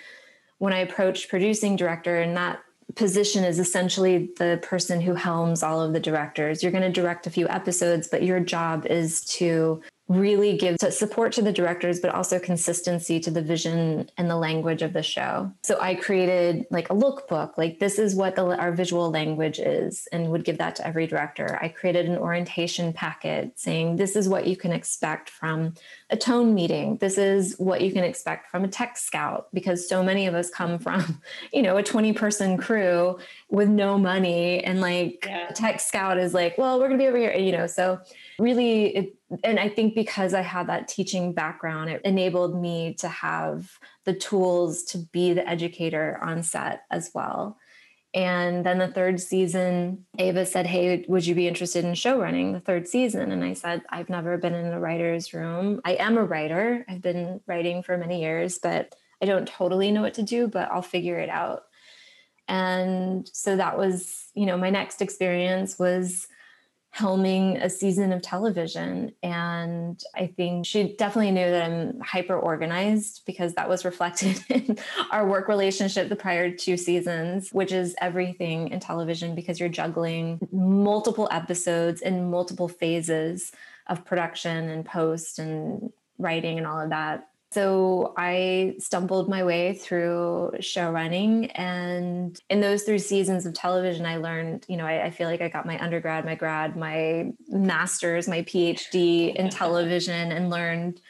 When 0.59 0.72
I 0.72 0.81
approached 0.81 1.31
producing 1.31 1.76
director, 1.76 2.20
and 2.20 2.37
that 2.37 2.61
position 2.96 3.44
is 3.44 3.59
essentially 3.59 4.31
the 4.37 4.59
person 4.62 5.00
who 5.00 5.14
helms 5.14 5.62
all 5.62 5.81
of 5.81 5.92
the 5.92 6.00
directors. 6.00 6.62
You're 6.62 6.72
going 6.72 6.83
to 6.83 7.00
direct 7.00 7.26
a 7.26 7.31
few 7.31 7.48
episodes, 7.48 8.09
but 8.09 8.22
your 8.22 8.40
job 8.40 8.87
is 8.87 9.24
to 9.37 9.81
really 10.11 10.57
give 10.57 10.77
support 10.90 11.33
to 11.33 11.40
the 11.40 11.53
directors 11.53 12.01
but 12.01 12.12
also 12.12 12.40
consistency 12.40 13.20
to 13.20 13.31
the 13.31 13.40
vision 13.40 14.11
and 14.18 14.29
the 14.29 14.37
language 14.37 14.83
of 14.83 14.92
the 14.92 15.05
show. 15.05 15.51
So 15.62 15.79
i 15.81 15.94
created 15.94 16.66
like 16.70 16.90
a 16.90 16.94
lookbook 16.94 17.57
like 17.57 17.79
this 17.79 17.96
is 17.96 18.16
what 18.16 18.35
the, 18.35 18.44
our 18.59 18.73
visual 18.73 19.09
language 19.11 19.61
is 19.61 20.09
and 20.11 20.33
would 20.33 20.44
give 20.44 20.59
that 20.59 20.75
to 20.77 20.87
every 20.87 21.07
director. 21.07 21.59
I 21.62 21.68
created 21.68 22.07
an 22.07 22.18
orientation 22.18 22.92
packet 22.92 23.53
saying 23.55 23.96
this 23.96 24.16
is 24.16 24.29
what 24.29 24.49
you 24.49 24.57
can 24.57 24.73
expect 24.73 25.31
from 25.31 25.75
a 26.11 26.16
tone 26.16 26.55
meeting. 26.55 26.96
This 26.96 27.18
is 27.18 27.55
what 27.59 27.81
you 27.81 27.92
can 27.92 28.05
expect 28.05 28.51
from 28.51 28.64
a 28.64 28.68
tech 28.68 28.99
scout 28.99 29.49
because 29.55 29.88
so 29.88 30.03
many 30.03 30.27
of 30.27 30.35
us 30.35 30.51
come 30.51 30.79
from 30.87 31.20
you 31.53 31.62
know 31.62 31.77
a 31.77 31.83
20 31.83 32.12
person 32.12 32.57
crew 32.57 33.18
with 33.49 33.68
no 33.68 33.99
money. 33.99 34.62
And 34.64 34.81
like 34.81 35.25
yeah. 35.27 35.49
tech 35.55 35.81
scout 35.81 36.18
is 36.18 36.35
like 36.35 36.59
well 36.59 36.79
we're 36.79 36.88
going 36.88 36.99
to 36.99 37.05
be 37.05 37.09
over 37.09 37.18
here 37.18 37.33
you 37.35 37.53
know? 37.53 37.66
So 37.66 38.01
really 38.38 38.96
it, 38.96 39.16
and 39.44 39.61
i 39.61 39.68
think 39.68 39.94
because 39.94 40.35
i 40.35 40.40
had 40.40 40.66
that 40.66 40.88
teaching 40.88 41.33
background 41.33 41.90
it 41.90 42.01
enabled 42.05 42.61
me 42.61 42.94
to 42.94 43.09
have 43.09 43.70
the 44.05 44.14
tools 44.14 44.83
to 44.83 44.99
be 44.99 45.33
the 45.33 45.49
educator 45.49 46.18
on 46.23 46.42
set 46.42 46.83
as 46.90 47.11
well 47.14 47.57
And 48.12 48.66
then 48.66 48.79
the 48.79 48.88
third 48.88 49.20
season, 49.20 50.05
Ava 50.18 50.44
said, 50.44 50.66
Hey, 50.66 51.05
would 51.09 51.25
you 51.25 51.35
be 51.35 51.46
interested 51.46 51.85
in 51.85 51.94
show 51.94 52.20
running 52.20 52.53
the 52.53 52.61
third 52.61 52.88
season? 52.88 53.31
And 53.31 53.44
I 53.44 53.53
said, 53.53 53.83
I've 53.88 54.09
never 54.09 54.37
been 54.37 54.55
in 54.55 54.73
a 54.73 54.81
writer's 54.81 55.33
room. 55.33 55.81
I 55.85 55.92
am 55.92 56.18
a 56.18 56.25
writer. 56.25 56.85
I've 56.88 57.03
been 57.03 57.40
writing 57.46 57.83
for 57.85 57.96
many 57.96 58.20
years, 58.20 58.59
but 58.59 58.94
I 59.23 59.27
don't 59.27 59.46
totally 59.46 59.92
know 59.92 60.03
what 60.03 60.14
to 60.14 60.23
do, 60.23 60.49
but 60.49 60.70
I'll 60.73 60.83
figure 60.83 61.18
it 61.18 61.29
out. 61.29 61.64
And 62.49 63.31
so 63.33 63.57
that 63.57 63.79
was, 63.79 64.31
you 64.35 64.44
know, 64.44 64.59
my 64.59 64.70
next 64.70 65.03
experience 65.03 65.79
was 65.79 66.27
helming 66.96 67.62
a 67.62 67.70
season 67.70 68.12
of 68.12 68.20
television. 68.20 69.12
And 69.22 70.03
I 70.14 70.26
think 70.26 70.66
she 70.66 70.94
definitely 70.96 71.31
knew 71.31 71.50
that 71.50 71.70
I'm 71.70 72.00
hyper 72.00 72.37
organized 72.37 73.22
because 73.26 73.55
that 73.55 73.68
was 73.68 73.85
reflected 73.85 74.42
in 74.48 74.79
our 75.11 75.26
work 75.26 75.48
relationship 75.48 76.09
the 76.09 76.16
prior 76.16 76.50
two 76.50 76.76
seasons, 76.76 77.50
which 77.50 77.72
is 77.72 77.94
everything 78.00 78.68
in 78.68 78.81
television 78.81 79.35
because 79.35 79.61
you're 79.61 79.68
juggling 79.68 80.40
multiple 80.50 81.29
episodes 81.31 82.03
in 82.03 82.31
multiple 82.31 82.68
phases 82.68 83.53
of 83.87 84.05
production 84.05 84.68
and 84.68 84.85
post 84.85 85.38
and 85.38 85.92
writing 86.18 86.59
and 86.59 86.66
all 86.66 86.81
of 86.81 86.90
that. 86.90 87.30
So 87.53 88.15
I 88.17 88.77
stumbled 88.79 89.29
my 89.29 89.43
way 89.43 89.75
through 89.75 90.53
show 90.61 90.91
running. 90.91 91.51
And 91.53 92.39
in 92.49 92.61
those 92.61 92.85
three 92.85 93.01
seasons 93.01 93.45
of 93.45 93.55
television, 93.55 94.07
I 94.07 94.19
learned, 94.19 94.67
you 94.69 94.77
know, 94.77 94.87
I, 94.87 95.07
I, 95.07 95.11
feel 95.11 95.29
like 95.29 95.41
I 95.41 95.49
got 95.49 95.67
my 95.67 95.83
undergrad, 95.83 96.25
my 96.25 96.37
grad, 96.37 96.77
my 96.77 97.33
master's, 97.49 98.29
my 98.29 98.43
PhD 98.43 99.35
in 99.35 99.51
television 99.51 100.31
and 100.31 100.49
learned 100.49 101.01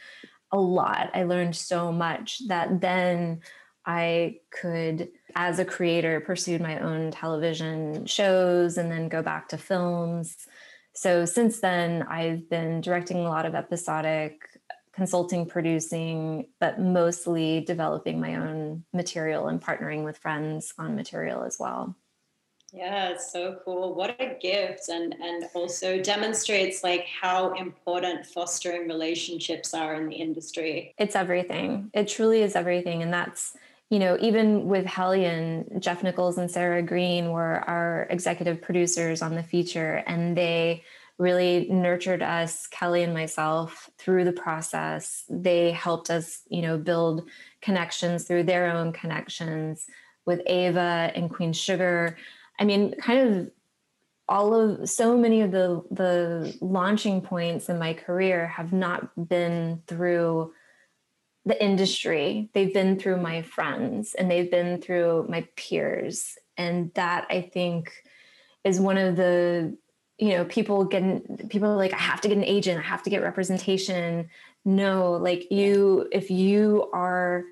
a 0.50 0.58
lot. 0.58 1.10
I 1.12 1.24
learned 1.24 1.56
so 1.56 1.92
much 1.92 2.40
that 2.48 2.80
then 2.80 3.40
I 3.84 4.36
could, 4.50 5.10
as 5.34 5.58
a 5.58 5.64
creator, 5.66 6.20
pursue 6.20 6.58
my 6.58 6.78
own 6.78 7.10
television 7.10 8.06
shows 8.06 8.78
and 8.78 8.90
then 8.90 9.08
go 9.08 9.22
back 9.22 9.48
to 9.50 9.58
films. 9.58 10.36
So 10.94 11.26
since 11.26 11.60
then, 11.60 12.02
I've 12.04 12.48
been 12.48 12.80
directing 12.80 13.18
a 13.18 13.28
lot 13.28 13.46
of 13.46 13.54
episodic 13.54 14.40
consulting, 14.92 15.46
producing, 15.46 16.48
but 16.58 16.80
mostly 16.80 17.60
developing 17.60 18.20
my 18.20 18.36
own 18.36 18.84
material 18.92 19.48
and 19.48 19.60
partnering 19.60 20.04
with 20.04 20.18
friends 20.18 20.74
on 20.78 20.96
material 20.96 21.42
as 21.42 21.58
well. 21.58 21.96
Yeah, 22.72 23.16
so 23.16 23.58
cool. 23.64 23.94
What 23.94 24.20
a 24.20 24.36
gift 24.40 24.88
and 24.88 25.14
and 25.20 25.44
also 25.54 26.00
demonstrates 26.00 26.84
like 26.84 27.06
how 27.06 27.52
important 27.54 28.26
fostering 28.26 28.86
relationships 28.86 29.74
are 29.74 29.94
in 29.94 30.08
the 30.08 30.14
industry. 30.14 30.94
It's 30.96 31.16
everything. 31.16 31.90
It 31.92 32.06
truly 32.08 32.42
is 32.42 32.54
everything 32.54 33.02
and 33.02 33.12
that's 33.12 33.56
you 33.90 33.98
know, 33.98 34.16
even 34.20 34.68
with 34.68 34.86
Hellion, 34.86 35.80
Jeff 35.80 36.04
Nichols 36.04 36.38
and 36.38 36.48
Sarah 36.48 36.80
Green 36.80 37.32
were 37.32 37.68
our 37.68 38.06
executive 38.08 38.62
producers 38.62 39.20
on 39.20 39.34
the 39.34 39.42
feature 39.42 40.04
and 40.06 40.36
they 40.36 40.84
really 41.20 41.66
nurtured 41.68 42.22
us, 42.22 42.66
Kelly 42.66 43.02
and 43.02 43.12
myself, 43.12 43.90
through 43.98 44.24
the 44.24 44.32
process. 44.32 45.24
They 45.28 45.70
helped 45.70 46.08
us, 46.08 46.40
you 46.48 46.62
know, 46.62 46.78
build 46.78 47.28
connections 47.60 48.24
through 48.24 48.44
their 48.44 48.70
own 48.70 48.92
connections 48.92 49.86
with 50.24 50.40
Ava 50.46 51.12
and 51.14 51.30
Queen 51.30 51.52
Sugar. 51.52 52.16
I 52.58 52.64
mean, 52.64 52.94
kind 52.98 53.28
of 53.28 53.50
all 54.30 54.54
of 54.54 54.88
so 54.88 55.18
many 55.18 55.42
of 55.42 55.50
the 55.50 55.82
the 55.90 56.56
launching 56.62 57.20
points 57.20 57.68
in 57.68 57.78
my 57.78 57.92
career 57.92 58.46
have 58.46 58.72
not 58.72 59.28
been 59.28 59.82
through 59.86 60.54
the 61.44 61.62
industry. 61.62 62.48
They've 62.54 62.72
been 62.72 62.98
through 62.98 63.20
my 63.20 63.42
friends 63.42 64.14
and 64.14 64.30
they've 64.30 64.50
been 64.50 64.80
through 64.80 65.26
my 65.28 65.46
peers. 65.56 66.38
And 66.56 66.92
that 66.94 67.26
I 67.28 67.42
think 67.42 67.92
is 68.64 68.80
one 68.80 68.98
of 68.98 69.16
the 69.16 69.76
you 70.20 70.30
know 70.30 70.44
people 70.44 70.84
get 70.84 71.48
people 71.48 71.68
are 71.68 71.76
like 71.76 71.94
i 71.94 71.98
have 71.98 72.20
to 72.20 72.28
get 72.28 72.36
an 72.36 72.44
agent. 72.44 72.78
I 72.78 72.82
have 72.82 73.02
to 73.04 73.10
get 73.10 73.22
representation. 73.22 74.28
No 74.64 75.12
like 75.12 75.50
you 75.50 76.08
if 76.12 76.30
you 76.30 76.88
are 76.92 77.44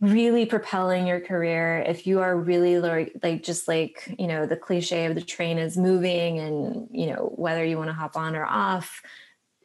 really 0.00 0.46
propelling 0.46 1.06
your 1.06 1.20
career 1.20 1.84
if 1.86 2.08
you 2.08 2.20
are 2.20 2.36
really 2.36 2.80
like, 2.80 3.42
just 3.42 3.68
like 3.68 4.14
you 4.18 4.26
know 4.26 4.46
the 4.46 4.56
cliche 4.56 5.06
of 5.06 5.14
the 5.14 5.20
train 5.20 5.58
is 5.58 5.76
moving 5.76 6.38
and 6.38 6.88
you 6.90 7.06
know 7.06 7.32
whether 7.36 7.64
you 7.64 7.76
want 7.76 7.88
to 7.88 7.94
hop 7.94 8.16
on 8.16 8.36
or 8.36 8.44
off 8.46 9.02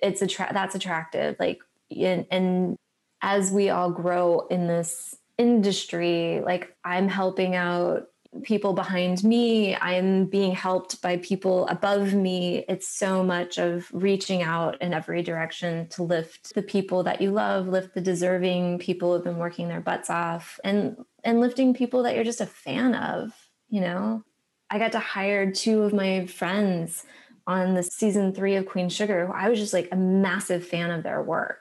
it's 0.01 0.21
a 0.21 0.27
tra- 0.27 0.51
that's 0.53 0.75
attractive. 0.75 1.35
Like 1.39 1.59
and, 1.95 2.25
and 2.29 2.77
as 3.21 3.51
we 3.51 3.69
all 3.69 3.91
grow 3.91 4.41
in 4.47 4.67
this 4.67 5.15
industry 5.37 6.41
like 6.43 6.75
i'm 6.83 7.07
helping 7.07 7.55
out 7.55 8.07
people 8.43 8.73
behind 8.73 9.23
me. 9.23 9.75
I'm 9.75 10.25
being 10.25 10.53
helped 10.53 11.01
by 11.01 11.17
people 11.17 11.67
above 11.67 12.13
me. 12.13 12.65
It's 12.67 12.87
so 12.87 13.23
much 13.23 13.57
of 13.57 13.89
reaching 13.91 14.43
out 14.43 14.81
in 14.81 14.93
every 14.93 15.21
direction 15.23 15.87
to 15.89 16.03
lift 16.03 16.53
the 16.55 16.61
people 16.61 17.03
that 17.03 17.21
you 17.21 17.31
love 17.31 17.67
lift 17.67 17.93
the 17.93 18.01
deserving 18.01 18.79
people 18.79 19.13
who've 19.13 19.23
been 19.23 19.37
working 19.37 19.67
their 19.67 19.81
butts 19.81 20.09
off 20.09 20.59
and 20.63 20.97
and 21.23 21.39
lifting 21.39 21.73
people 21.73 22.03
that 22.03 22.15
you're 22.15 22.23
just 22.23 22.41
a 22.41 22.45
fan 22.45 22.95
of 22.95 23.33
you 23.69 23.81
know? 23.81 24.23
I 24.69 24.79
got 24.79 24.93
to 24.93 24.99
hire 24.99 25.51
two 25.51 25.83
of 25.83 25.93
my 25.93 26.25
friends 26.25 27.05
on 27.45 27.73
the 27.73 27.83
season 27.83 28.33
three 28.33 28.55
of 28.55 28.65
queen 28.65 28.89
sugar 28.89 29.31
i 29.33 29.49
was 29.49 29.57
just 29.57 29.71
like 29.73 29.87
a 29.91 29.95
massive 29.95 30.65
fan 30.65 30.91
of 30.91 31.03
their 31.03 31.21
work. 31.21 31.59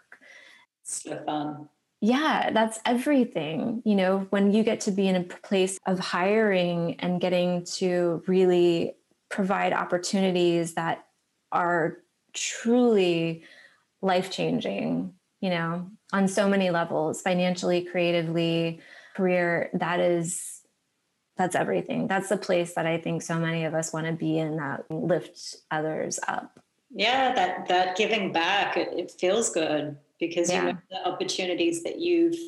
So 0.83 1.23
fun 1.25 1.69
yeah, 2.01 2.51
that's 2.53 2.79
everything. 2.85 3.83
You 3.85 3.95
know, 3.95 4.27
when 4.31 4.53
you 4.53 4.63
get 4.63 4.81
to 4.81 4.91
be 4.91 5.09
in 5.09 5.17
a 5.17 5.23
place 5.23 5.79
of 5.87 5.99
hiring 5.99 6.97
and 7.01 7.21
getting 7.21 7.65
to 7.77 8.23
really 8.27 8.95
provide 9.29 9.73
opportunities 9.73 10.75
that 10.75 11.07
are 11.53 11.99
truly 12.35 13.45
life 14.03 14.31
changing, 14.31 15.15
you 15.41 15.51
know, 15.51 15.91
on 16.13 16.29
so 16.29 16.49
many 16.49 16.71
levels, 16.71 17.23
financially, 17.23 17.83
creatively, 17.83 18.81
career, 19.15 19.71
that 19.75 20.01
is 20.01 20.53
that's 21.37 21.55
everything. 21.55 22.07
That's 22.09 22.31
the 22.31 22.39
place 22.39 22.75
that 22.75 22.87
I 22.87 22.99
think 22.99 23.21
so 23.21 23.39
many 23.39 23.65
of 23.65 23.75
us 23.75 23.93
want 23.93 24.07
to 24.07 24.13
be 24.13 24.39
in 24.39 24.57
that 24.57 24.91
lift 24.91 25.57
others 25.71 26.19
up. 26.29 26.61
Yeah, 26.91 27.35
that 27.35 27.69
that 27.69 27.97
giving 27.97 28.33
back, 28.33 28.77
it, 28.77 28.89
it 28.95 29.11
feels 29.11 29.51
good 29.51 29.99
because 30.19 30.51
yeah. 30.51 30.67
you 30.67 30.73
know 30.73 30.79
the 30.91 31.09
opportunities 31.09 31.83
that 31.83 31.99
you've 31.99 32.39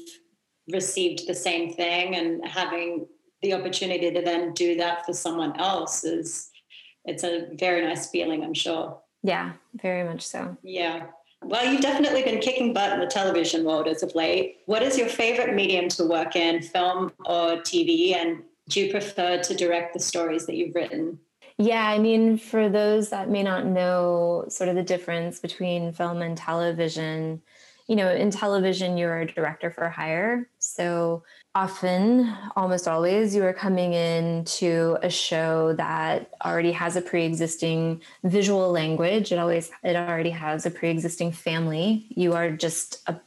received 0.72 1.26
the 1.26 1.34
same 1.34 1.72
thing 1.72 2.14
and 2.16 2.46
having 2.46 3.06
the 3.42 3.54
opportunity 3.54 4.10
to 4.10 4.20
then 4.20 4.52
do 4.52 4.76
that 4.76 5.06
for 5.06 5.12
someone 5.12 5.58
else 5.58 6.04
is 6.04 6.50
it's 7.04 7.24
a 7.24 7.48
very 7.54 7.82
nice 7.82 8.10
feeling 8.10 8.44
i'm 8.44 8.54
sure. 8.54 8.98
Yeah 9.22 9.52
very 9.74 10.04
much 10.04 10.26
so. 10.26 10.56
Yeah. 10.62 11.06
Well 11.42 11.70
you've 11.70 11.82
definitely 11.82 12.22
been 12.22 12.40
kicking 12.40 12.72
butt 12.72 12.92
in 12.92 13.00
the 13.00 13.06
television 13.06 13.64
world 13.64 13.86
as 13.86 14.02
of 14.02 14.14
late. 14.14 14.58
What 14.66 14.82
is 14.82 14.98
your 14.98 15.08
favorite 15.08 15.54
medium 15.54 15.88
to 15.90 16.04
work 16.04 16.36
in 16.36 16.62
film 16.62 17.12
or 17.24 17.56
tv 17.58 18.14
and 18.14 18.42
do 18.68 18.80
you 18.80 18.90
prefer 18.90 19.40
to 19.40 19.54
direct 19.54 19.94
the 19.94 20.00
stories 20.00 20.46
that 20.46 20.56
you've 20.56 20.74
written? 20.74 21.18
Yeah, 21.56 21.88
I 21.88 21.98
mean, 21.98 22.38
for 22.38 22.68
those 22.68 23.10
that 23.10 23.30
may 23.30 23.42
not 23.42 23.66
know 23.66 24.44
sort 24.48 24.68
of 24.68 24.76
the 24.76 24.82
difference 24.82 25.40
between 25.40 25.92
film 25.92 26.22
and 26.22 26.36
television, 26.36 27.42
you 27.88 27.96
know, 27.96 28.10
in 28.12 28.30
television, 28.30 28.98
you're 28.98 29.20
a 29.20 29.26
director 29.26 29.70
for 29.70 29.88
hire. 29.88 30.48
So 30.58 31.24
often, 31.54 32.32
almost 32.54 32.86
always, 32.86 33.34
you 33.34 33.42
are 33.44 33.54
coming 33.54 33.94
into 33.94 34.98
a 35.02 35.08
show 35.08 35.72
that 35.72 36.30
already 36.44 36.72
has 36.72 36.96
a 36.96 37.00
pre-existing 37.00 38.02
visual 38.22 38.70
language. 38.70 39.32
It 39.32 39.38
always 39.38 39.70
it 39.82 39.96
already 39.96 40.30
has 40.30 40.66
a 40.66 40.70
pre-existing 40.70 41.32
family. 41.32 42.06
You 42.10 42.34
are 42.34 42.50
just 42.50 43.02
a 43.08 43.18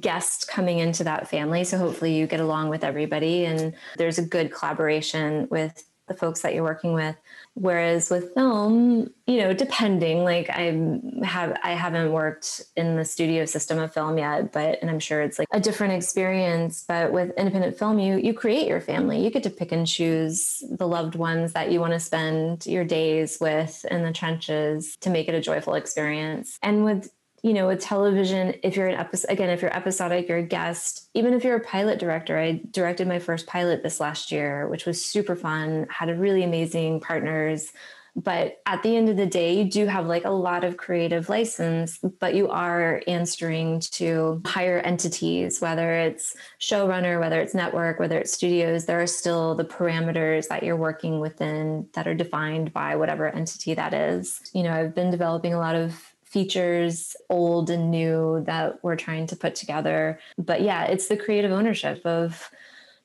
guest 0.00 0.48
coming 0.48 0.78
into 0.78 1.04
that 1.04 1.28
family. 1.28 1.62
So 1.64 1.76
hopefully 1.78 2.16
you 2.16 2.26
get 2.26 2.40
along 2.40 2.70
with 2.70 2.82
everybody 2.82 3.44
and 3.44 3.74
there's 3.98 4.18
a 4.18 4.22
good 4.22 4.50
collaboration 4.50 5.46
with 5.50 5.84
the 6.06 6.14
folks 6.14 6.42
that 6.42 6.54
you're 6.54 6.62
working 6.62 6.92
with. 6.92 7.16
Whereas 7.54 8.10
with 8.10 8.34
film, 8.34 9.10
you 9.26 9.38
know, 9.38 9.52
depending, 9.52 10.24
like 10.24 10.50
I 10.50 11.00
have, 11.24 11.58
I 11.62 11.72
haven't 11.72 12.12
worked 12.12 12.62
in 12.76 12.96
the 12.96 13.04
studio 13.04 13.44
system 13.46 13.78
of 13.78 13.92
film 13.92 14.18
yet, 14.18 14.52
but 14.52 14.78
and 14.80 14.90
I'm 14.90 15.00
sure 15.00 15.22
it's 15.22 15.38
like 15.38 15.48
a 15.52 15.60
different 15.60 15.94
experience. 15.94 16.84
But 16.86 17.12
with 17.12 17.32
independent 17.36 17.78
film, 17.78 17.98
you 17.98 18.16
you 18.18 18.34
create 18.34 18.68
your 18.68 18.80
family. 18.80 19.24
You 19.24 19.30
get 19.30 19.42
to 19.44 19.50
pick 19.50 19.72
and 19.72 19.86
choose 19.86 20.62
the 20.70 20.86
loved 20.86 21.14
ones 21.14 21.54
that 21.54 21.72
you 21.72 21.80
want 21.80 21.94
to 21.94 22.00
spend 22.00 22.66
your 22.66 22.84
days 22.84 23.38
with 23.40 23.84
in 23.90 24.02
the 24.02 24.12
trenches 24.12 24.96
to 25.00 25.10
make 25.10 25.28
it 25.28 25.34
a 25.34 25.40
joyful 25.40 25.74
experience. 25.74 26.58
And 26.62 26.84
with 26.84 27.10
you 27.46 27.54
know, 27.54 27.68
with 27.68 27.80
television, 27.80 28.54
if 28.64 28.74
you're 28.74 28.88
an 28.88 28.98
episode, 28.98 29.30
again, 29.30 29.50
if 29.50 29.62
you're 29.62 29.76
episodic, 29.76 30.28
you're 30.28 30.38
a 30.38 30.42
guest, 30.42 31.08
even 31.14 31.32
if 31.32 31.44
you're 31.44 31.54
a 31.54 31.60
pilot 31.60 32.00
director, 32.00 32.36
I 32.36 32.60
directed 32.72 33.06
my 33.06 33.20
first 33.20 33.46
pilot 33.46 33.84
this 33.84 34.00
last 34.00 34.32
year, 34.32 34.66
which 34.66 34.84
was 34.84 35.04
super 35.04 35.36
fun, 35.36 35.86
had 35.88 36.08
a 36.08 36.16
really 36.16 36.42
amazing 36.42 36.98
partners, 36.98 37.72
But 38.16 38.62
at 38.64 38.82
the 38.82 38.96
end 38.96 39.10
of 39.10 39.18
the 39.18 39.26
day, 39.26 39.52
you 39.58 39.70
do 39.70 39.84
have 39.86 40.06
like 40.06 40.24
a 40.24 40.30
lot 40.30 40.64
of 40.64 40.78
creative 40.78 41.28
license, 41.28 41.98
but 42.18 42.34
you 42.34 42.48
are 42.48 43.02
answering 43.06 43.80
to 43.92 44.40
higher 44.46 44.78
entities, 44.78 45.60
whether 45.60 45.92
it's 45.92 46.34
showrunner, 46.58 47.20
whether 47.20 47.38
it's 47.38 47.54
network, 47.54 48.00
whether 48.00 48.18
it's 48.18 48.32
studios, 48.32 48.86
there 48.86 49.02
are 49.02 49.06
still 49.06 49.54
the 49.54 49.66
parameters 49.66 50.48
that 50.48 50.62
you're 50.62 50.76
working 50.76 51.20
within 51.20 51.86
that 51.92 52.08
are 52.08 52.14
defined 52.14 52.72
by 52.72 52.96
whatever 52.96 53.28
entity 53.28 53.74
that 53.74 53.92
is. 53.92 54.40
You 54.54 54.62
know, 54.62 54.72
I've 54.72 54.94
been 54.94 55.10
developing 55.10 55.52
a 55.52 55.58
lot 55.58 55.74
of 55.74 56.15
features, 56.36 57.16
old 57.30 57.70
and 57.70 57.90
new, 57.90 58.44
that 58.44 58.84
we're 58.84 58.94
trying 58.94 59.26
to 59.26 59.34
put 59.34 59.54
together. 59.54 60.20
But 60.36 60.60
yeah, 60.60 60.84
it's 60.84 61.08
the 61.08 61.16
creative 61.16 61.50
ownership 61.50 62.04
of 62.04 62.50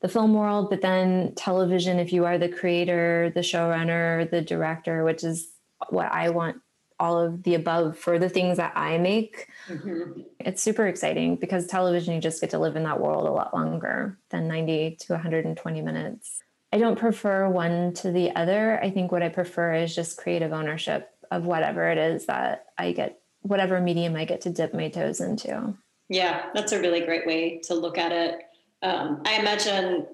the 0.02 0.10
film 0.10 0.34
world, 0.34 0.70
but 0.70 0.82
then 0.82 1.34
television, 1.36 1.98
if 1.98 2.12
you 2.12 2.26
are 2.26 2.38
the 2.38 2.50
creator, 2.50 3.32
the 3.34 3.40
showrunner, 3.40 4.30
the 4.30 4.42
director, 4.42 5.06
which 5.06 5.24
is 5.24 5.48
what 5.88 6.12
I 6.12 6.30
want 6.30 6.58
all 7.00 7.22
of 7.22 7.44
the 7.44 7.56
above 7.56 7.98
for 7.98 8.20
the 8.20 8.28
things 8.28 8.58
that 8.58 8.74
I 8.76 8.98
make. 8.98 9.48
Mm-hmm. 9.70 10.24
It's 10.42 10.62
super 10.62 10.86
exciting 10.88 11.38
because 11.38 11.68
television, 11.68 12.14
you 12.14 12.20
just 12.20 12.42
get 12.42 12.50
to 12.50 12.60
live 12.60 12.76
in 12.76 12.84
that 12.84 13.00
world 13.00 13.28
a 13.28 13.32
lot 13.32 13.54
longer 13.54 14.20
than 14.30 14.50
90 14.50 14.98
to 15.00 15.14
120 15.14 15.82
minutes. 15.82 16.42
I 16.74 16.80
don't 16.80 17.00
prefer 17.00 17.48
one 17.48 17.94
to 17.96 18.12
the 18.12 18.36
other. 18.36 18.78
I 18.84 18.92
think 18.92 19.10
what 19.10 19.24
I 19.24 19.30
prefer 19.30 19.76
is 19.76 19.96
just 19.96 20.18
creative 20.18 20.52
ownership 20.52 21.10
of 21.32 21.46
whatever 21.46 21.90
it 21.90 21.98
is 21.98 22.26
that 22.26 22.66
I 22.78 22.92
get, 22.92 23.21
whatever 23.42 23.80
medium 23.82 24.16
I 24.16 24.26
get 24.26 24.42
to 24.42 24.50
dip 24.50 24.74
my 24.74 24.90
toes 24.90 25.20
into. 25.20 25.76
Yeah, 26.10 26.48
that's 26.54 26.72
a 26.72 26.80
really 26.80 27.02
great 27.02 27.26
way 27.26 27.60
to 27.66 27.74
look 27.74 27.98
at 27.98 28.12
it 28.12 28.42
um, 28.84 29.22
I 29.26 29.40
imagine, 29.40 30.08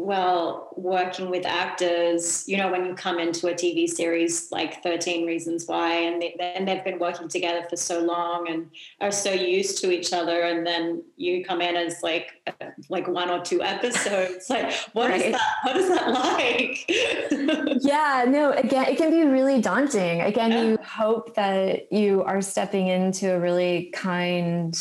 well, 0.00 0.70
working 0.76 1.28
with 1.28 1.44
actors, 1.44 2.48
you 2.48 2.56
know, 2.56 2.70
when 2.70 2.86
you 2.86 2.94
come 2.94 3.18
into 3.18 3.48
a 3.48 3.54
TV 3.54 3.86
series 3.86 4.50
like 4.50 4.82
13 4.82 5.26
Reasons 5.26 5.66
Why, 5.66 5.92
and, 5.92 6.22
they, 6.22 6.34
and 6.38 6.66
they've 6.66 6.82
been 6.82 6.98
working 6.98 7.28
together 7.28 7.66
for 7.68 7.76
so 7.76 8.00
long 8.00 8.48
and 8.48 8.70
are 9.02 9.12
so 9.12 9.30
used 9.30 9.78
to 9.82 9.90
each 9.90 10.14
other, 10.14 10.42
and 10.42 10.66
then 10.66 11.02
you 11.16 11.44
come 11.44 11.60
in 11.60 11.76
as 11.76 12.02
like 12.02 12.30
uh, 12.46 12.70
like 12.88 13.08
one 13.08 13.28
or 13.28 13.40
two 13.44 13.62
episodes. 13.62 14.48
Like, 14.48 14.72
what 14.94 15.10
right. 15.10 15.20
is 15.20 15.32
that? 15.32 15.54
What 15.64 15.76
is 15.76 15.88
that 15.88 16.10
like? 16.10 17.82
yeah, 17.84 18.24
no. 18.26 18.52
Again, 18.52 18.86
it 18.86 18.96
can 18.96 19.10
be 19.10 19.24
really 19.24 19.60
daunting. 19.60 20.22
Again, 20.22 20.50
yeah. 20.50 20.62
you 20.62 20.78
hope 20.82 21.34
that 21.34 21.92
you 21.92 22.22
are 22.22 22.40
stepping 22.40 22.88
into 22.88 23.34
a 23.34 23.38
really 23.38 23.90
kind 23.94 24.74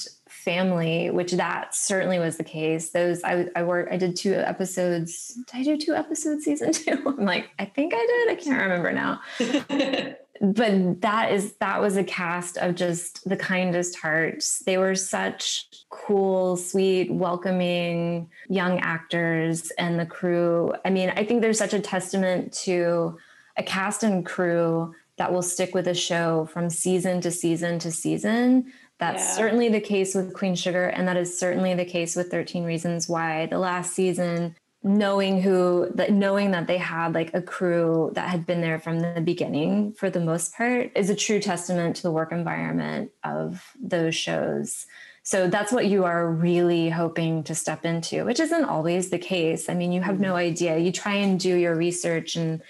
family, 0.43 1.09
which 1.09 1.33
that 1.33 1.75
certainly 1.75 2.19
was 2.19 2.37
the 2.37 2.43
case. 2.43 2.91
Those 2.91 3.23
I 3.23 3.47
I 3.55 3.63
worked 3.63 3.91
I 3.91 3.97
did 3.97 4.15
two 4.15 4.33
episodes. 4.33 5.37
Did 5.51 5.59
I 5.59 5.63
do 5.63 5.77
two 5.77 5.93
episodes 5.93 6.45
season 6.45 6.71
two? 6.73 7.01
I'm 7.05 7.25
like, 7.25 7.49
I 7.59 7.65
think 7.65 7.93
I 7.95 8.05
did. 8.27 8.37
I 8.37 8.41
can't 8.41 8.61
remember 8.61 8.91
now. 8.91 9.21
but 10.41 11.01
that 11.01 11.31
is 11.31 11.53
that 11.59 11.81
was 11.81 11.97
a 11.97 12.03
cast 12.03 12.57
of 12.57 12.75
just 12.75 13.27
the 13.27 13.37
kindest 13.37 13.97
hearts. 13.97 14.59
They 14.59 14.77
were 14.77 14.95
such 14.95 15.67
cool, 15.89 16.55
sweet, 16.55 17.11
welcoming 17.11 18.29
young 18.47 18.79
actors 18.79 19.71
and 19.77 19.99
the 19.99 20.05
crew. 20.05 20.73
I 20.85 20.89
mean, 20.89 21.11
I 21.15 21.25
think 21.25 21.41
there's 21.41 21.57
such 21.57 21.73
a 21.73 21.79
testament 21.79 22.53
to 22.63 23.17
a 23.57 23.63
cast 23.63 24.03
and 24.03 24.25
crew 24.25 24.95
that 25.17 25.33
will 25.33 25.41
stick 25.41 25.75
with 25.75 25.87
a 25.87 25.93
show 25.93 26.45
from 26.45 26.69
season 26.69 27.19
to 27.21 27.29
season 27.29 27.77
to 27.79 27.91
season 27.91 28.71
that's 28.99 29.23
yeah. 29.23 29.35
certainly 29.35 29.69
the 29.69 29.79
case 29.79 30.13
with 30.13 30.33
Queen 30.33 30.55
Sugar, 30.55 30.87
and 30.87 31.07
that 31.07 31.17
is 31.17 31.37
certainly 31.37 31.73
the 31.73 31.85
case 31.85 32.15
with 32.15 32.29
13 32.29 32.65
Reasons 32.65 33.07
Why. 33.07 33.45
The 33.45 33.57
last 33.57 33.93
season, 33.93 34.55
knowing 34.83 35.41
who 35.41 35.89
that 35.95 36.11
knowing 36.11 36.51
that 36.51 36.67
they 36.67 36.77
had 36.77 37.13
like 37.13 37.33
a 37.33 37.41
crew 37.41 38.11
that 38.13 38.29
had 38.29 38.45
been 38.45 38.61
there 38.61 38.79
from 38.79 38.99
the 38.99 39.21
beginning 39.21 39.93
for 39.93 40.09
the 40.09 40.19
most 40.19 40.53
part 40.53 40.91
is 40.95 41.09
a 41.09 41.15
true 41.15 41.39
testament 41.39 41.97
to 41.97 42.03
the 42.03 42.11
work 42.11 42.31
environment 42.31 43.11
of 43.23 43.73
those 43.81 44.15
shows. 44.15 44.85
So 45.23 45.47
that's 45.47 45.71
what 45.71 45.85
you 45.85 46.05
are 46.05 46.29
really 46.29 46.89
hoping 46.89 47.43
to 47.43 47.55
step 47.55 47.85
into, 47.85 48.25
which 48.25 48.39
isn't 48.39 48.65
always 48.65 49.09
the 49.09 49.19
case. 49.19 49.69
I 49.69 49.75
mean, 49.75 49.91
you 49.91 50.01
have 50.01 50.15
mm-hmm. 50.15 50.23
no 50.23 50.35
idea. 50.35 50.77
You 50.77 50.91
try 50.91 51.15
and 51.15 51.39
do 51.39 51.55
your 51.55 51.75
research 51.75 52.35
and 52.35 52.61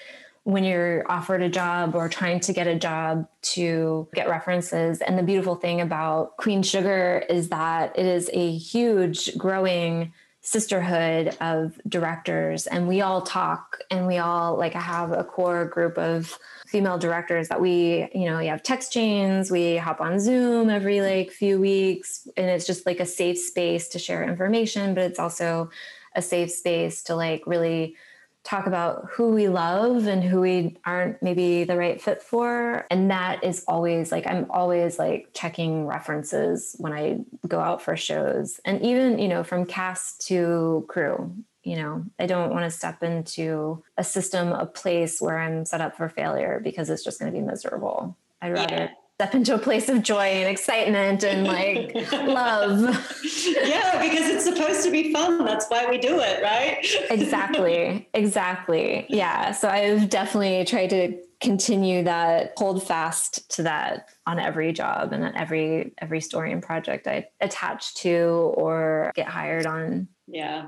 when 0.44 0.64
you're 0.64 1.10
offered 1.12 1.42
a 1.42 1.50
job 1.50 1.96
or 1.96 2.10
trying 2.10 2.40
to 2.40 2.54
get 2.54 2.68
a 2.68 2.76
job 2.76 3.28
to 3.42 4.08
get 4.14 4.30
references. 4.30 5.02
And 5.02 5.18
the 5.18 5.24
beautiful 5.24 5.56
thing 5.56 5.82
about 5.82 6.38
Queen 6.38 6.64
Sugar 6.64 7.24
is 7.30 7.50
that 7.50 7.98
it 7.98 8.06
is 8.06 8.30
a 8.34 8.52
huge 8.52 9.38
growing 9.38 10.14
sisterhood 10.42 11.36
of 11.42 11.80
directors 11.88 12.66
and 12.66 12.88
we 12.88 13.02
all 13.02 13.22
talk 13.22 13.78
and 13.92 14.08
we 14.08 14.18
all 14.18 14.58
like 14.58 14.74
I 14.74 14.80
have 14.80 15.12
a 15.12 15.24
core 15.24 15.66
group 15.66 15.98
of 15.98 16.40
female 16.66 16.98
directors 16.98 17.50
that 17.50 17.60
we 17.60 18.08
you 18.16 18.26
know 18.26 18.38
we 18.38 18.48
have 18.48 18.64
text 18.64 18.94
chains 18.94 19.52
we 19.52 19.76
hop 19.76 20.00
on 20.00 20.18
zoom 20.18 20.70
every 20.70 21.02
like 21.02 21.30
few 21.30 21.60
weeks 21.60 22.26
and 22.38 22.50
it's 22.50 22.66
just 22.66 22.86
like 22.86 23.02
a 23.02 23.06
safe 23.06 23.38
space 23.38 23.90
to 23.90 24.00
share 24.00 24.24
information 24.24 24.94
but 24.94 25.04
it's 25.04 25.20
also 25.20 25.70
a 26.16 26.22
safe 26.22 26.50
space 26.50 27.04
to 27.04 27.16
like 27.16 27.44
really 27.46 27.96
talk 28.44 28.68
about 28.68 29.08
who 29.12 29.30
we 29.30 29.48
love 29.48 30.08
and 30.08 30.24
who 30.24 30.42
we 30.42 30.78
aren't 30.86 31.22
maybe 31.22 31.64
the 31.66 31.78
right 31.78 32.02
fit 32.02 32.22
for. 32.22 32.86
And 32.90 33.12
that 33.12 33.44
is 33.44 33.64
always 33.68 34.12
like, 34.12 34.26
I'm 34.26 34.50
always 34.50 34.98
like 34.98 35.30
checking 35.34 35.86
references 35.86 36.76
when 36.80 36.94
I 36.94 37.20
go 37.48 37.60
out 37.60 37.82
for 37.82 37.96
shows. 37.96 38.60
And 38.66 38.82
even, 38.82 39.20
you 39.20 39.28
know, 39.28 39.44
from 39.44 39.66
cast 39.66 40.26
to 40.28 40.86
crew, 40.88 41.36
you 41.64 41.76
know, 41.76 42.06
I 42.18 42.26
don't 42.26 42.52
want 42.52 42.64
to 42.64 42.72
step 42.72 43.04
into 43.04 43.84
a 43.98 44.04
system, 44.04 44.54
a 44.54 44.66
place 44.66 45.22
where 45.22 45.38
I'm 45.38 45.66
set 45.66 45.82
up 45.82 45.96
for 45.96 46.10
failure 46.10 46.62
because 46.64 46.90
it's 46.90 47.04
just 47.04 47.20
going 47.20 47.32
to 47.32 47.38
be 47.38 47.46
miserable. 47.46 48.18
I'd 48.42 48.54
rather 48.54 48.76
yeah 48.76 48.90
step 49.20 49.36
into 49.36 49.54
a 49.54 49.58
place 49.60 49.90
of 49.90 50.02
joy 50.02 50.24
and 50.24 50.48
excitement 50.48 51.26
and 51.26 51.46
like 51.46 51.94
love. 52.14 52.80
Yeah, 53.66 54.02
because 54.02 54.30
it's 54.30 54.46
supposed 54.46 54.82
to 54.86 54.92
be 54.92 55.12
fun. 55.12 55.44
That's 55.44 55.68
why 55.68 55.90
we 55.90 55.98
do 55.98 56.22
it, 56.22 56.42
right? 56.42 56.80
exactly. 57.12 58.08
Exactly. 58.14 59.06
Yeah. 59.10 59.52
So 59.52 59.68
I've 59.68 60.10
definitely 60.10 60.64
tried 60.64 60.92
to 60.92 61.22
continue 61.42 62.02
that 62.06 62.54
hold 62.56 62.82
fast 62.82 63.52
to 63.56 63.64
that 63.64 64.08
on 64.26 64.40
every 64.40 64.72
job 64.72 65.12
and 65.12 65.26
at 65.26 65.36
every 65.36 65.94
every 65.98 66.22
story 66.22 66.54
and 66.54 66.64
project 66.64 67.06
I 67.06 67.28
attach 67.42 67.96
to 67.96 68.54
or 68.56 69.12
get 69.16 69.28
hired 69.28 69.66
on. 69.66 70.08
Yeah. 70.28 70.68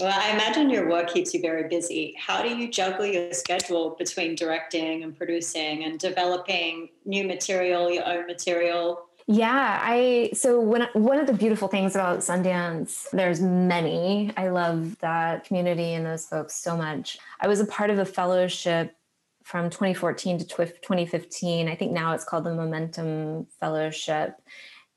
Well, 0.00 0.18
I 0.18 0.30
imagine 0.30 0.70
your 0.70 0.88
work 0.88 1.12
keeps 1.12 1.34
you 1.34 1.40
very 1.40 1.68
busy. 1.68 2.14
How 2.18 2.42
do 2.42 2.48
you 2.48 2.70
juggle 2.70 3.04
your 3.04 3.32
schedule 3.34 3.96
between 3.98 4.34
directing 4.34 5.02
and 5.02 5.16
producing 5.16 5.84
and 5.84 5.98
developing 5.98 6.88
new 7.04 7.26
material, 7.26 7.90
your 7.90 8.06
own 8.06 8.26
material? 8.26 9.06
Yeah, 9.26 9.78
I 9.82 10.30
so 10.32 10.60
when 10.60 10.88
one 10.94 11.18
of 11.18 11.26
the 11.26 11.32
beautiful 11.32 11.68
things 11.68 11.94
about 11.94 12.20
Sundance, 12.20 13.08
there's 13.12 13.40
many. 13.40 14.32
I 14.36 14.48
love 14.48 14.98
that 15.00 15.44
community 15.44 15.94
and 15.94 16.04
those 16.04 16.26
folks 16.26 16.56
so 16.56 16.76
much. 16.76 17.18
I 17.40 17.46
was 17.46 17.60
a 17.60 17.66
part 17.66 17.90
of 17.90 17.98
a 17.98 18.04
fellowship 18.04 18.96
from 19.44 19.70
2014 19.70 20.38
to 20.38 20.46
2015. 20.46 21.68
I 21.68 21.74
think 21.74 21.92
now 21.92 22.12
it's 22.14 22.24
called 22.24 22.44
the 22.44 22.54
Momentum 22.54 23.46
Fellowship. 23.60 24.34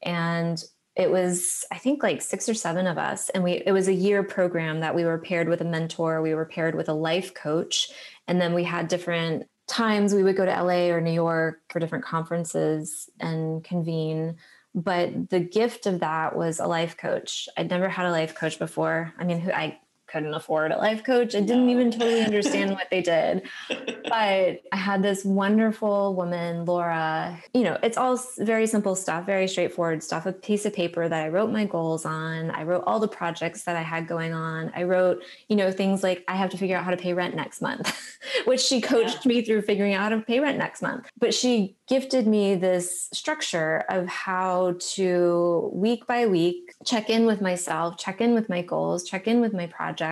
And 0.01 0.63
it 0.95 1.09
was 1.09 1.65
i 1.71 1.77
think 1.77 2.03
like 2.03 2.21
six 2.21 2.47
or 2.47 2.53
seven 2.53 2.87
of 2.87 2.97
us 2.97 3.29
and 3.29 3.43
we 3.43 3.63
it 3.65 3.71
was 3.71 3.87
a 3.87 3.93
year 3.93 4.23
program 4.23 4.79
that 4.79 4.95
we 4.95 5.05
were 5.05 5.17
paired 5.17 5.49
with 5.49 5.61
a 5.61 5.65
mentor 5.65 6.21
we 6.21 6.35
were 6.35 6.45
paired 6.45 6.75
with 6.75 6.89
a 6.89 6.93
life 6.93 7.33
coach 7.33 7.89
and 8.27 8.39
then 8.39 8.53
we 8.53 8.63
had 8.63 8.87
different 8.87 9.47
times. 9.67 10.13
We 10.13 10.23
would 10.23 10.35
go 10.35 10.45
to 10.45 10.63
la 10.63 10.93
or 10.93 11.01
new 11.01 11.11
york 11.11 11.61
for 11.69 11.79
different 11.79 12.05
conferences 12.05 13.09
and 13.19 13.63
convene 13.63 14.35
but 14.75 15.29
the 15.29 15.39
gift 15.39 15.85
of 15.85 15.99
that 15.99 16.35
was 16.35 16.59
a 16.59 16.65
life 16.65 16.97
coach. 16.97 17.47
I'd 17.55 17.69
never 17.69 17.87
had 17.87 18.07
a 18.07 18.11
life 18.11 18.33
coach 18.33 18.57
before. 18.57 19.13
I 19.19 19.23
mean 19.23 19.39
who 19.39 19.51
i 19.51 19.79
couldn't 20.13 20.35
afford 20.35 20.71
a 20.71 20.77
life 20.77 21.03
coach. 21.03 21.33
I 21.33 21.39
didn't 21.39 21.69
even 21.69 21.89
totally 21.89 22.21
understand 22.21 22.71
what 22.71 22.89
they 22.91 23.01
did. 23.01 23.43
But 24.03 24.61
I 24.71 24.75
had 24.75 25.01
this 25.01 25.25
wonderful 25.25 26.13
woman, 26.13 26.65
Laura. 26.65 27.41
You 27.53 27.63
know, 27.63 27.79
it's 27.81 27.97
all 27.97 28.19
very 28.37 28.67
simple 28.67 28.95
stuff, 28.95 29.25
very 29.25 29.47
straightforward 29.47 30.03
stuff. 30.03 30.27
A 30.27 30.33
piece 30.33 30.65
of 30.65 30.73
paper 30.73 31.09
that 31.09 31.23
I 31.23 31.29
wrote 31.29 31.51
my 31.51 31.65
goals 31.65 32.05
on. 32.05 32.51
I 32.51 32.61
wrote 32.61 32.83
all 32.85 32.99
the 32.99 33.07
projects 33.07 33.63
that 33.63 33.75
I 33.75 33.81
had 33.81 34.07
going 34.07 34.33
on. 34.33 34.71
I 34.75 34.83
wrote, 34.83 35.23
you 35.47 35.55
know, 35.55 35.71
things 35.71 36.03
like 36.03 36.23
I 36.27 36.35
have 36.35 36.51
to 36.51 36.57
figure 36.57 36.77
out 36.77 36.83
how 36.83 36.91
to 36.91 36.97
pay 36.97 37.13
rent 37.13 37.33
next 37.33 37.59
month, 37.59 37.91
which 38.45 38.59
she 38.59 38.81
coached 38.81 39.25
yeah. 39.25 39.29
me 39.29 39.41
through 39.41 39.63
figuring 39.63 39.95
out 39.95 40.03
how 40.03 40.09
to 40.09 40.21
pay 40.21 40.39
rent 40.39 40.59
next 40.59 40.83
month. 40.83 41.09
But 41.17 41.33
she 41.33 41.75
gifted 41.87 42.27
me 42.27 42.53
this 42.53 43.09
structure 43.13 43.83
of 43.89 44.07
how 44.07 44.75
to 44.95 45.71
week 45.73 46.05
by 46.05 46.27
week 46.27 46.75
check 46.85 47.09
in 47.09 47.25
with 47.25 47.41
myself, 47.41 47.97
check 47.97 48.21
in 48.21 48.33
with 48.33 48.49
my 48.49 48.61
goals, 48.61 49.03
check 49.03 49.27
in 49.27 49.41
with 49.41 49.53
my 49.53 49.65
projects. 49.67 50.02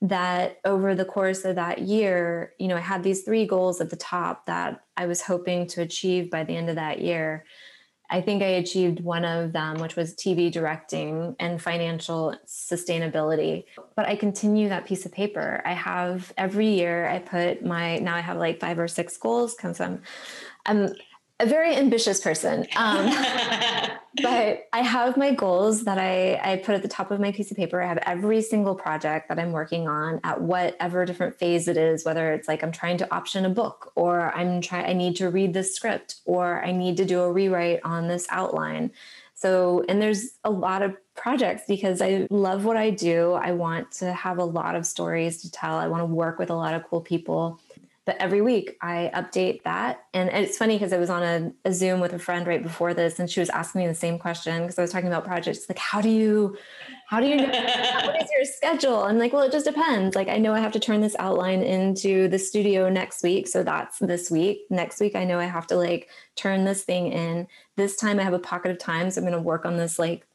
That 0.00 0.58
over 0.64 0.94
the 0.94 1.04
course 1.04 1.44
of 1.44 1.56
that 1.56 1.80
year, 1.80 2.52
you 2.58 2.68
know, 2.68 2.76
I 2.76 2.80
had 2.80 3.02
these 3.02 3.22
three 3.22 3.46
goals 3.46 3.80
at 3.80 3.90
the 3.90 3.96
top 3.96 4.46
that 4.46 4.84
I 4.96 5.06
was 5.06 5.22
hoping 5.22 5.66
to 5.68 5.82
achieve 5.82 6.30
by 6.30 6.44
the 6.44 6.56
end 6.56 6.70
of 6.70 6.76
that 6.76 7.00
year. 7.00 7.44
I 8.10 8.20
think 8.22 8.42
I 8.42 8.46
achieved 8.46 9.00
one 9.00 9.24
of 9.24 9.52
them, 9.52 9.78
which 9.78 9.96
was 9.96 10.14
TV 10.14 10.50
directing 10.50 11.36
and 11.38 11.60
financial 11.60 12.34
sustainability. 12.46 13.64
But 13.96 14.06
I 14.06 14.16
continue 14.16 14.70
that 14.70 14.86
piece 14.86 15.04
of 15.04 15.12
paper. 15.12 15.60
I 15.64 15.72
have 15.74 16.32
every 16.38 16.68
year 16.68 17.08
I 17.08 17.18
put 17.18 17.64
my 17.64 17.98
now 17.98 18.14
I 18.14 18.20
have 18.20 18.38
like 18.38 18.60
five 18.60 18.78
or 18.78 18.88
six 18.88 19.16
goals 19.18 19.54
because 19.54 19.80
I'm 19.80 20.00
I'm 20.64 20.94
a 21.40 21.46
very 21.46 21.76
ambitious 21.76 22.20
person. 22.20 22.66
Um, 22.76 23.06
but 24.22 24.68
I 24.72 24.80
have 24.80 25.16
my 25.16 25.32
goals 25.32 25.84
that 25.84 25.98
I, 25.98 26.40
I 26.42 26.56
put 26.56 26.74
at 26.74 26.82
the 26.82 26.88
top 26.88 27.10
of 27.10 27.20
my 27.20 27.30
piece 27.30 27.50
of 27.50 27.56
paper. 27.56 27.80
I 27.80 27.86
have 27.86 27.98
every 27.98 28.42
single 28.42 28.74
project 28.74 29.28
that 29.28 29.38
I'm 29.38 29.52
working 29.52 29.86
on 29.86 30.20
at 30.24 30.40
whatever 30.40 31.04
different 31.04 31.38
phase 31.38 31.68
it 31.68 31.76
is, 31.76 32.04
whether 32.04 32.32
it's 32.32 32.48
like 32.48 32.62
I'm 32.62 32.72
trying 32.72 32.98
to 32.98 33.14
option 33.14 33.44
a 33.44 33.50
book 33.50 33.92
or 33.94 34.34
I'm 34.34 34.60
trying, 34.60 34.86
I 34.86 34.92
need 34.94 35.16
to 35.16 35.30
read 35.30 35.54
this 35.54 35.74
script 35.74 36.16
or 36.24 36.64
I 36.64 36.72
need 36.72 36.96
to 36.96 37.04
do 37.04 37.20
a 37.20 37.32
rewrite 37.32 37.80
on 37.84 38.08
this 38.08 38.26
outline. 38.30 38.90
So, 39.34 39.84
and 39.88 40.02
there's 40.02 40.30
a 40.42 40.50
lot 40.50 40.82
of 40.82 40.96
projects 41.14 41.62
because 41.68 42.02
I 42.02 42.26
love 42.28 42.64
what 42.64 42.76
I 42.76 42.90
do. 42.90 43.34
I 43.34 43.52
want 43.52 43.92
to 43.92 44.12
have 44.12 44.38
a 44.38 44.44
lot 44.44 44.74
of 44.74 44.84
stories 44.84 45.42
to 45.42 45.50
tell. 45.52 45.76
I 45.76 45.86
want 45.86 46.00
to 46.00 46.06
work 46.06 46.40
with 46.40 46.50
a 46.50 46.56
lot 46.56 46.74
of 46.74 46.82
cool 46.88 47.00
people 47.00 47.60
but 48.08 48.16
every 48.20 48.40
week 48.40 48.78
I 48.80 49.10
update 49.14 49.64
that. 49.64 50.04
And 50.14 50.30
it's 50.30 50.56
funny 50.56 50.76
because 50.76 50.94
I 50.94 50.96
was 50.96 51.10
on 51.10 51.22
a, 51.22 51.52
a, 51.66 51.74
Zoom 51.74 52.00
with 52.00 52.14
a 52.14 52.18
friend 52.18 52.46
right 52.46 52.62
before 52.62 52.94
this, 52.94 53.18
and 53.18 53.28
she 53.28 53.38
was 53.38 53.50
asking 53.50 53.82
me 53.82 53.86
the 53.86 53.94
same 53.94 54.18
question 54.18 54.62
because 54.62 54.78
I 54.78 54.80
was 54.80 54.90
talking 54.90 55.08
about 55.08 55.26
projects. 55.26 55.68
Like, 55.68 55.76
how 55.76 56.00
do 56.00 56.08
you, 56.08 56.56
how 57.06 57.20
do 57.20 57.26
you 57.26 57.36
know, 57.36 57.44
what 57.44 58.22
is 58.22 58.30
your 58.34 58.46
schedule? 58.46 59.02
I'm 59.02 59.18
like, 59.18 59.34
well, 59.34 59.42
it 59.42 59.52
just 59.52 59.66
depends. 59.66 60.16
Like, 60.16 60.28
I 60.28 60.38
know 60.38 60.54
I 60.54 60.60
have 60.60 60.72
to 60.72 60.80
turn 60.80 61.02
this 61.02 61.16
outline 61.18 61.60
into 61.60 62.28
the 62.28 62.38
studio 62.38 62.88
next 62.88 63.22
week. 63.22 63.46
So 63.46 63.62
that's 63.62 63.98
this 63.98 64.30
week. 64.30 64.60
Next 64.70 65.00
week, 65.00 65.14
I 65.14 65.24
know 65.24 65.38
I 65.38 65.44
have 65.44 65.66
to 65.66 65.76
like 65.76 66.08
turn 66.34 66.64
this 66.64 66.84
thing 66.84 67.12
in. 67.12 67.46
This 67.76 67.94
time 67.94 68.18
I 68.18 68.22
have 68.22 68.32
a 68.32 68.38
pocket 68.38 68.70
of 68.70 68.78
time. 68.78 69.10
So 69.10 69.20
I'm 69.20 69.26
going 69.26 69.36
to 69.36 69.38
work 69.38 69.66
on 69.66 69.76
this 69.76 69.98
like 69.98 70.26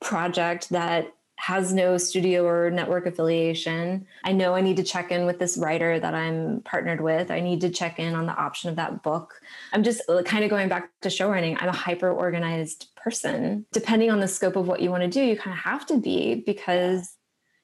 project 0.00 0.70
that 0.70 1.12
has 1.38 1.72
no 1.72 1.96
studio 1.96 2.44
or 2.44 2.68
network 2.68 3.06
affiliation. 3.06 4.04
I 4.24 4.32
know 4.32 4.56
I 4.56 4.60
need 4.60 4.76
to 4.78 4.82
check 4.82 5.12
in 5.12 5.24
with 5.24 5.38
this 5.38 5.56
writer 5.56 6.00
that 6.00 6.12
I'm 6.12 6.62
partnered 6.62 7.00
with. 7.00 7.30
I 7.30 7.38
need 7.38 7.60
to 7.60 7.70
check 7.70 8.00
in 8.00 8.16
on 8.16 8.26
the 8.26 8.34
option 8.34 8.70
of 8.70 8.76
that 8.76 9.04
book. 9.04 9.40
I'm 9.72 9.84
just 9.84 10.02
uh, 10.08 10.22
kind 10.24 10.42
of 10.42 10.50
going 10.50 10.68
back 10.68 10.90
to 11.02 11.10
show 11.10 11.30
running. 11.30 11.56
I'm 11.60 11.68
a 11.68 11.72
hyper 11.72 12.10
organized 12.10 12.88
person. 12.96 13.66
Depending 13.70 14.10
on 14.10 14.18
the 14.18 14.26
scope 14.26 14.56
of 14.56 14.66
what 14.66 14.82
you 14.82 14.90
want 14.90 15.04
to 15.04 15.08
do, 15.08 15.22
you 15.22 15.36
kind 15.36 15.56
of 15.56 15.60
have 15.60 15.86
to 15.86 15.96
be 15.96 16.42
because 16.44 17.14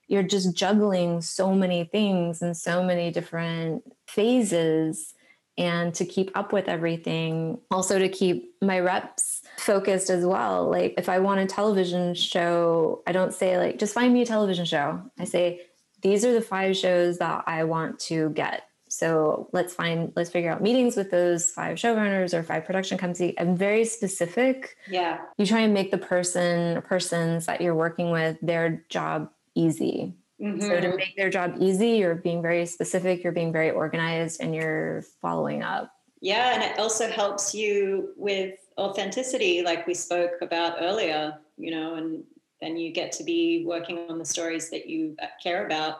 you're 0.07 0.23
just 0.23 0.55
juggling 0.55 1.21
so 1.21 1.53
many 1.53 1.83
things 1.85 2.43
and 2.43 2.57
so 2.57 2.81
many 2.81 3.11
different 3.11 3.83
phases 4.07 5.14
and 5.57 5.95
to 5.95 6.05
keep 6.05 6.31
up 6.35 6.53
with 6.53 6.69
everything. 6.69 7.59
Also, 7.71 7.99
to 7.99 8.09
keep 8.09 8.55
my 8.61 8.81
reps 8.81 9.43
focused 9.57 10.11
as 10.11 10.25
well. 10.25 10.69
Like, 10.69 10.95
if 10.99 11.09
I 11.09 11.21
want 11.21 11.41
a 11.41 11.47
television 11.47 12.15
show, 12.15 13.03
I 13.07 13.13
don't 13.13 13.33
say, 13.33 13.57
like, 13.59 13.79
just 13.79 13.95
find 13.95 14.13
me 14.13 14.23
a 14.23 14.27
television 14.27 14.65
show. 14.65 15.01
I 15.19 15.25
say, 15.25 15.63
these 16.03 16.25
are 16.25 16.33
the 16.33 16.43
five 16.43 16.77
shows 16.77 17.19
that 17.19 17.45
I 17.47 17.65
want 17.65 17.99
to 18.01 18.31
get. 18.31 18.65
So 18.89 19.49
let's 19.53 19.75
find, 19.75 20.13
let's 20.15 20.31
figure 20.31 20.53
out 20.53 20.63
meetings 20.63 20.97
with 20.97 21.11
those 21.11 21.51
five 21.51 21.79
showrunners 21.79 22.33
or 22.33 22.43
five 22.43 22.65
production 22.65 22.99
companies. 22.99 23.35
I'm 23.39 23.57
very 23.57 23.85
specific. 23.85 24.77
Yeah. 24.89 25.19
You 25.37 25.47
try 25.47 25.61
and 25.61 25.75
make 25.75 25.91
the 25.91 25.99
person, 25.99 26.81
persons 26.83 27.47
that 27.47 27.61
you're 27.61 27.75
working 27.75 28.11
with, 28.11 28.37
their 28.41 28.85
job 28.89 29.31
easy. 29.55 30.15
Mm-hmm. 30.45 30.61
So 30.61 30.69
to 30.69 30.87
mm-hmm. 30.89 30.97
make 30.97 31.17
their 31.17 31.31
job 31.31 31.57
easy, 31.59 31.91
you're 31.91 32.17
being 32.17 32.43
very 32.43 32.67
specific, 32.67 33.25
you're 33.25 33.33
being 33.33 33.53
very 33.53 33.71
organized, 33.71 34.41
and 34.41 34.55
you're 34.55 35.03
following 35.23 35.63
up. 35.63 35.91
Yeah, 36.21 36.55
and 36.55 36.63
it 36.63 36.79
also 36.79 37.11
helps 37.11 37.55
you 37.55 38.11
with 38.17 38.59
authenticity, 38.79 39.63
like 39.63 39.87
we 39.87 39.95
spoke 39.95 40.33
about 40.43 40.77
earlier, 40.81 41.39
you 41.57 41.71
know, 41.71 41.95
and 41.95 42.25
then 42.61 42.77
you 42.77 42.93
get 42.93 43.13
to 43.13 43.25
be 43.25 43.65
working 43.67 44.07
on 44.11 44.19
the 44.19 44.25
stories 44.25 44.71
that 44.71 44.87
you 44.87 45.17
uh, 45.23 45.27
care 45.43 45.67
about. 45.67 45.99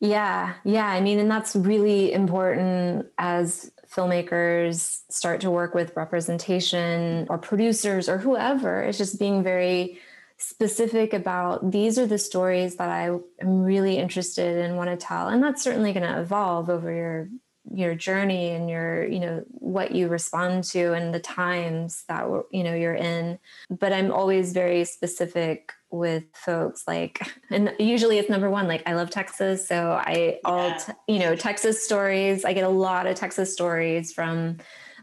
Yeah, 0.00 0.54
yeah. 0.64 0.86
I 0.86 1.00
mean, 1.00 1.18
and 1.18 1.30
that's 1.30 1.56
really 1.56 2.12
important 2.12 3.06
as 3.16 3.70
filmmakers 3.90 5.00
start 5.08 5.40
to 5.40 5.50
work 5.50 5.74
with 5.74 5.96
representation 5.96 7.26
or 7.30 7.38
producers 7.38 8.08
or 8.08 8.18
whoever. 8.18 8.82
It's 8.82 8.98
just 8.98 9.18
being 9.18 9.42
very 9.42 9.98
specific 10.38 11.14
about 11.14 11.70
these 11.70 11.98
are 11.98 12.06
the 12.06 12.18
stories 12.18 12.76
that 12.76 12.90
I 12.90 13.06
am 13.40 13.62
really 13.62 13.96
interested 13.96 14.58
in 14.64 14.76
want 14.76 14.90
to 14.90 14.96
tell. 14.96 15.28
And 15.28 15.42
that's 15.42 15.62
certainly 15.62 15.92
going 15.92 16.06
to 16.06 16.20
evolve 16.20 16.68
over 16.68 16.92
your 16.92 17.28
your 17.74 17.94
journey 17.94 18.50
and 18.50 18.70
your 18.70 19.04
you 19.06 19.18
know 19.18 19.42
what 19.48 19.92
you 19.92 20.08
respond 20.08 20.62
to 20.62 20.92
and 20.92 21.12
the 21.12 21.20
times 21.20 22.04
that 22.08 22.24
you 22.52 22.62
know 22.62 22.74
you're 22.74 22.94
in 22.94 23.38
but 23.68 23.92
i'm 23.92 24.12
always 24.12 24.52
very 24.52 24.84
specific 24.84 25.72
with 25.90 26.24
folks 26.32 26.84
like 26.86 27.20
and 27.50 27.74
usually 27.78 28.18
it's 28.18 28.30
number 28.30 28.48
one 28.48 28.68
like 28.68 28.82
i 28.86 28.94
love 28.94 29.10
texas 29.10 29.66
so 29.66 29.92
i 29.92 30.38
all 30.44 30.68
yeah. 30.68 30.92
you 31.08 31.18
know 31.18 31.34
texas 31.34 31.84
stories 31.84 32.44
i 32.44 32.52
get 32.52 32.64
a 32.64 32.68
lot 32.68 33.06
of 33.06 33.16
texas 33.16 33.52
stories 33.52 34.12
from 34.12 34.58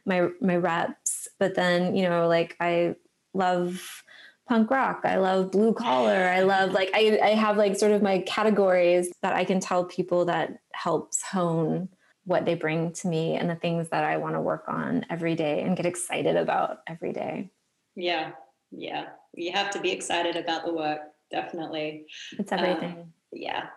my 0.05 0.29
my 0.39 0.55
reps 0.55 1.27
but 1.39 1.55
then 1.55 1.95
you 1.95 2.07
know 2.07 2.27
like 2.27 2.55
i 2.61 2.95
love 3.33 4.02
punk 4.47 4.69
rock. 4.69 5.01
I 5.03 5.17
love 5.17 5.51
blue 5.51 5.73
collar. 5.73 6.29
I 6.29 6.41
love 6.41 6.71
like 6.71 6.91
I, 6.93 7.19
I 7.21 7.29
have 7.29 7.57
like 7.57 7.75
sort 7.77 7.91
of 7.91 8.01
my 8.01 8.19
categories 8.19 9.09
that 9.21 9.33
I 9.33 9.45
can 9.45 9.59
tell 9.59 9.85
people 9.85 10.25
that 10.25 10.59
helps 10.73 11.21
hone 11.21 11.89
what 12.25 12.45
they 12.45 12.55
bring 12.55 12.91
to 12.93 13.07
me 13.07 13.35
and 13.35 13.49
the 13.49 13.55
things 13.55 13.89
that 13.89 14.03
I 14.03 14.17
want 14.17 14.35
to 14.35 14.41
work 14.41 14.65
on 14.67 15.05
every 15.09 15.35
day 15.35 15.61
and 15.61 15.75
get 15.75 15.85
excited 15.85 16.35
about 16.35 16.79
every 16.87 17.13
day. 17.13 17.51
Yeah. 17.95 18.31
Yeah. 18.71 19.07
You 19.33 19.51
have 19.51 19.69
to 19.71 19.79
be 19.79 19.91
excited 19.91 20.35
about 20.35 20.65
the 20.65 20.73
work, 20.73 21.01
definitely. 21.31 22.05
It's 22.37 22.51
everything. 22.51 22.91
Um, 22.91 23.13
yeah. 23.31 23.67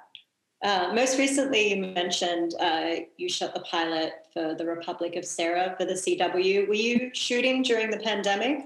Uh, 0.65 0.93
most 0.95 1.19
recently, 1.19 1.75
you 1.75 1.93
mentioned 1.93 2.55
uh, 2.61 2.97
you 3.17 3.29
shot 3.29 3.55
the 3.55 3.61
pilot 3.61 4.13
for 4.33 4.55
The 4.55 4.65
Republic 4.65 5.17
of 5.17 5.25
Sarah 5.25 5.75
for 5.79 5.85
the 5.85 5.95
CW. 5.95 6.67
Were 6.67 6.75
you 6.75 7.11
shooting 7.13 7.63
during 7.63 7.91
the 7.91 7.99
pandemic? 7.99 8.61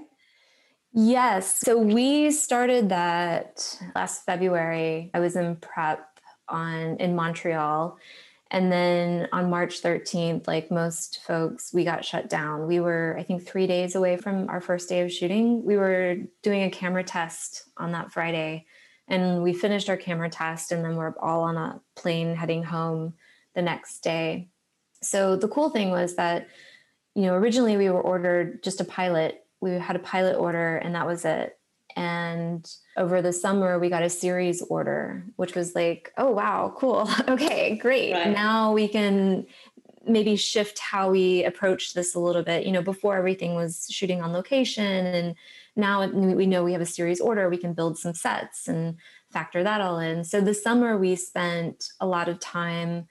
Yes. 0.93 1.59
So 1.59 1.77
we 1.77 2.31
started 2.31 2.89
that 2.89 3.79
last 3.95 4.25
February. 4.25 5.09
I 5.13 5.19
was 5.19 5.35
in 5.35 5.55
prep 5.55 6.05
on 6.49 6.97
in 6.97 7.15
Montreal. 7.15 7.97
And 8.53 8.69
then 8.69 9.29
on 9.31 9.49
March 9.49 9.81
13th, 9.81 10.45
like 10.45 10.69
most 10.69 11.21
folks, 11.25 11.73
we 11.73 11.85
got 11.85 12.03
shut 12.03 12.29
down. 12.29 12.67
We 12.67 12.81
were, 12.81 13.15
I 13.17 13.23
think, 13.23 13.47
three 13.47 13.65
days 13.65 13.95
away 13.95 14.17
from 14.17 14.49
our 14.49 14.59
first 14.59 14.89
day 14.89 14.99
of 15.01 15.11
shooting. 15.11 15.63
We 15.63 15.77
were 15.77 16.17
doing 16.43 16.63
a 16.63 16.69
camera 16.69 17.05
test 17.05 17.63
on 17.77 17.93
that 17.93 18.11
Friday, 18.11 18.65
and 19.07 19.41
we 19.41 19.53
finished 19.53 19.89
our 19.89 19.95
camera 19.95 20.29
test, 20.29 20.73
and 20.73 20.83
then 20.83 20.97
we're 20.97 21.13
all 21.21 21.43
on 21.43 21.55
a 21.55 21.79
plane 21.95 22.35
heading 22.35 22.63
home 22.63 23.13
the 23.55 23.61
next 23.61 24.01
day. 24.01 24.49
So 25.01 25.37
the 25.37 25.47
cool 25.47 25.69
thing 25.69 25.89
was 25.89 26.17
that, 26.17 26.49
you 27.15 27.23
know, 27.23 27.35
originally 27.35 27.77
we 27.77 27.89
were 27.89 28.01
ordered 28.01 28.63
just 28.63 28.81
a 28.81 28.85
pilot 28.85 29.40
we 29.61 29.71
had 29.71 29.95
a 29.95 29.99
pilot 29.99 30.37
order 30.37 30.77
and 30.77 30.95
that 30.95 31.07
was 31.07 31.23
it. 31.25 31.57
And 31.95 32.69
over 32.97 33.21
the 33.21 33.33
summer 33.33 33.77
we 33.77 33.89
got 33.89 34.03
a 34.03 34.09
series 34.09 34.61
order 34.61 35.25
which 35.35 35.55
was 35.55 35.75
like 35.75 36.11
oh 36.17 36.31
wow 36.31 36.73
cool. 36.77 37.09
Okay 37.27 37.75
great. 37.75 38.13
Right. 38.13 38.29
now 38.31 38.73
we 38.73 38.87
can 38.87 39.45
maybe 40.05 40.35
shift 40.35 40.79
how 40.79 41.11
we 41.11 41.43
approach 41.43 41.93
this 41.93 42.15
a 42.15 42.19
little 42.19 42.43
bit. 42.43 42.65
You 42.65 42.71
know 42.71 42.81
before 42.81 43.15
everything 43.15 43.55
was 43.55 43.87
shooting 43.89 44.21
on 44.21 44.33
location 44.33 45.05
and 45.05 45.35
now 45.75 46.05
we 46.05 46.45
know 46.45 46.63
we 46.63 46.73
have 46.73 46.81
a 46.81 46.85
series 46.85 47.21
order 47.21 47.49
we 47.49 47.57
can 47.57 47.73
build 47.73 47.97
some 47.97 48.13
sets 48.13 48.67
and 48.67 48.97
factor 49.31 49.63
that 49.63 49.81
all 49.81 49.99
in. 49.99 50.23
So 50.23 50.41
the 50.41 50.53
summer 50.53 50.97
we 50.97 51.15
spent 51.15 51.85
a 51.99 52.07
lot 52.07 52.27
of 52.27 52.39
time 52.39 53.07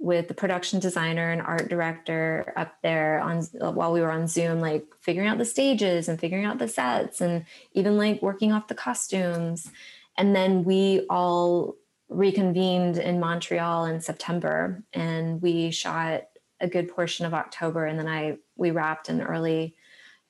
with 0.00 0.28
the 0.28 0.34
production 0.34 0.80
designer 0.80 1.30
and 1.30 1.42
art 1.42 1.68
director 1.68 2.54
up 2.56 2.74
there 2.82 3.20
on 3.20 3.42
while 3.74 3.92
we 3.92 4.00
were 4.00 4.10
on 4.10 4.26
Zoom, 4.26 4.58
like 4.60 4.86
figuring 5.02 5.28
out 5.28 5.36
the 5.36 5.44
stages 5.44 6.08
and 6.08 6.18
figuring 6.18 6.46
out 6.46 6.58
the 6.58 6.66
sets 6.66 7.20
and 7.20 7.44
even 7.74 7.98
like 7.98 8.22
working 8.22 8.50
off 8.50 8.66
the 8.66 8.74
costumes. 8.74 9.70
And 10.16 10.34
then 10.34 10.64
we 10.64 11.06
all 11.10 11.76
reconvened 12.08 12.96
in 12.96 13.20
Montreal 13.20 13.84
in 13.84 14.00
September 14.00 14.82
and 14.94 15.42
we 15.42 15.70
shot 15.70 16.22
a 16.60 16.66
good 16.66 16.88
portion 16.88 17.26
of 17.26 17.34
October 17.34 17.84
and 17.84 17.98
then 17.98 18.08
I 18.08 18.38
we 18.56 18.70
wrapped 18.70 19.08
in 19.08 19.20
early 19.20 19.76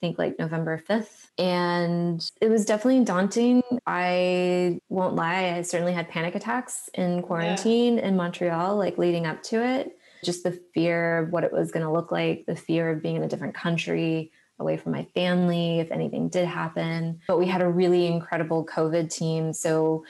think 0.00 0.18
like 0.18 0.38
November 0.38 0.82
5th. 0.88 1.28
And 1.38 2.28
it 2.40 2.48
was 2.48 2.64
definitely 2.64 3.04
daunting. 3.04 3.62
I 3.86 4.80
won't 4.88 5.14
lie, 5.14 5.54
I 5.56 5.62
certainly 5.62 5.92
had 5.92 6.08
panic 6.08 6.34
attacks 6.34 6.88
in 6.94 7.22
quarantine 7.22 7.98
yeah. 7.98 8.06
in 8.06 8.16
Montreal, 8.16 8.76
like 8.76 8.98
leading 8.98 9.26
up 9.26 9.42
to 9.44 9.64
it. 9.64 9.96
Just 10.24 10.42
the 10.42 10.60
fear 10.74 11.18
of 11.18 11.30
what 11.30 11.44
it 11.44 11.52
was 11.52 11.70
going 11.70 11.84
to 11.84 11.92
look 11.92 12.12
like, 12.12 12.44
the 12.46 12.56
fear 12.56 12.90
of 12.90 13.02
being 13.02 13.16
in 13.16 13.22
a 13.22 13.28
different 13.28 13.54
country, 13.54 14.32
away 14.58 14.76
from 14.76 14.92
my 14.92 15.04
family, 15.14 15.80
if 15.80 15.90
anything 15.90 16.28
did 16.28 16.46
happen. 16.46 17.20
But 17.26 17.38
we 17.38 17.46
had 17.46 17.62
a 17.62 17.68
really 17.68 18.06
incredible 18.06 18.66
COVID 18.66 19.12
team. 19.12 19.52
So, 19.52 20.04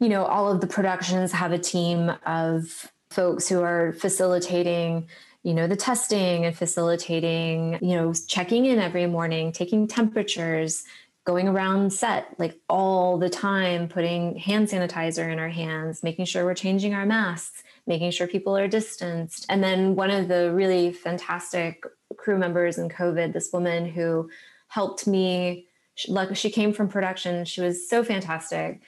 you 0.00 0.08
know, 0.08 0.24
all 0.24 0.50
of 0.50 0.60
the 0.60 0.66
productions 0.66 1.32
have 1.32 1.52
a 1.52 1.58
team 1.58 2.10
of 2.24 2.90
folks 3.10 3.48
who 3.48 3.62
are 3.62 3.92
facilitating 3.92 5.08
you 5.42 5.54
know 5.54 5.66
the 5.66 5.76
testing 5.76 6.44
and 6.44 6.56
facilitating 6.56 7.78
you 7.82 7.96
know 7.96 8.12
checking 8.26 8.66
in 8.66 8.78
every 8.78 9.06
morning 9.06 9.52
taking 9.52 9.86
temperatures 9.86 10.84
going 11.24 11.46
around 11.46 11.92
set 11.92 12.34
like 12.38 12.58
all 12.68 13.18
the 13.18 13.30
time 13.30 13.88
putting 13.88 14.36
hand 14.36 14.68
sanitizer 14.68 15.32
in 15.32 15.38
our 15.38 15.48
hands 15.48 16.02
making 16.02 16.24
sure 16.24 16.44
we're 16.44 16.54
changing 16.54 16.94
our 16.94 17.06
masks 17.06 17.62
making 17.86 18.10
sure 18.10 18.26
people 18.26 18.56
are 18.56 18.68
distanced. 18.68 19.46
And 19.48 19.62
then 19.62 19.96
one 19.96 20.10
of 20.10 20.28
the 20.28 20.52
really 20.52 20.92
fantastic 20.92 21.84
crew 22.16 22.38
members 22.38 22.78
in 22.78 22.88
covid 22.88 23.32
this 23.32 23.50
woman 23.52 23.86
who 23.86 24.30
helped 24.68 25.06
me 25.06 25.66
she, 25.94 26.10
like 26.10 26.34
she 26.36 26.50
came 26.50 26.72
from 26.72 26.88
production. 26.88 27.44
She 27.44 27.60
was 27.60 27.88
so 27.88 28.04
fantastic. 28.04 28.80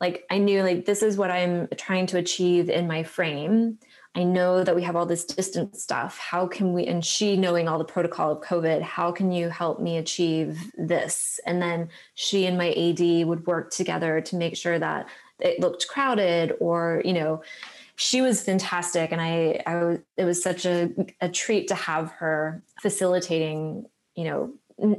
Like 0.00 0.24
i 0.30 0.38
knew 0.38 0.62
like 0.62 0.86
this 0.86 1.02
is 1.02 1.18
what 1.18 1.30
i'm 1.30 1.68
trying 1.76 2.06
to 2.06 2.16
achieve 2.16 2.70
in 2.70 2.86
my 2.86 3.02
frame 3.02 3.78
I 4.14 4.24
know 4.24 4.64
that 4.64 4.74
we 4.74 4.82
have 4.82 4.96
all 4.96 5.06
this 5.06 5.24
distant 5.24 5.76
stuff. 5.76 6.18
How 6.18 6.46
can 6.46 6.72
we, 6.72 6.86
and 6.86 7.04
she 7.04 7.36
knowing 7.36 7.68
all 7.68 7.78
the 7.78 7.84
protocol 7.84 8.32
of 8.32 8.42
COVID, 8.42 8.82
how 8.82 9.12
can 9.12 9.30
you 9.30 9.48
help 9.48 9.80
me 9.80 9.98
achieve 9.98 10.58
this? 10.76 11.38
And 11.46 11.62
then 11.62 11.90
she 12.14 12.46
and 12.46 12.58
my 12.58 12.72
AD 12.72 13.26
would 13.26 13.46
work 13.46 13.70
together 13.70 14.20
to 14.22 14.36
make 14.36 14.56
sure 14.56 14.78
that 14.78 15.08
it 15.38 15.60
looked 15.60 15.86
crowded 15.86 16.54
or, 16.58 17.02
you 17.04 17.12
know, 17.12 17.42
she 17.94 18.20
was 18.20 18.42
fantastic. 18.42 19.12
And 19.12 19.20
I, 19.20 19.62
I 19.64 19.84
was, 19.84 19.98
it 20.16 20.24
was 20.24 20.42
such 20.42 20.66
a, 20.66 20.90
a 21.20 21.28
treat 21.28 21.68
to 21.68 21.74
have 21.76 22.10
her 22.12 22.62
facilitating, 22.80 23.86
you 24.16 24.24
know, 24.24 24.52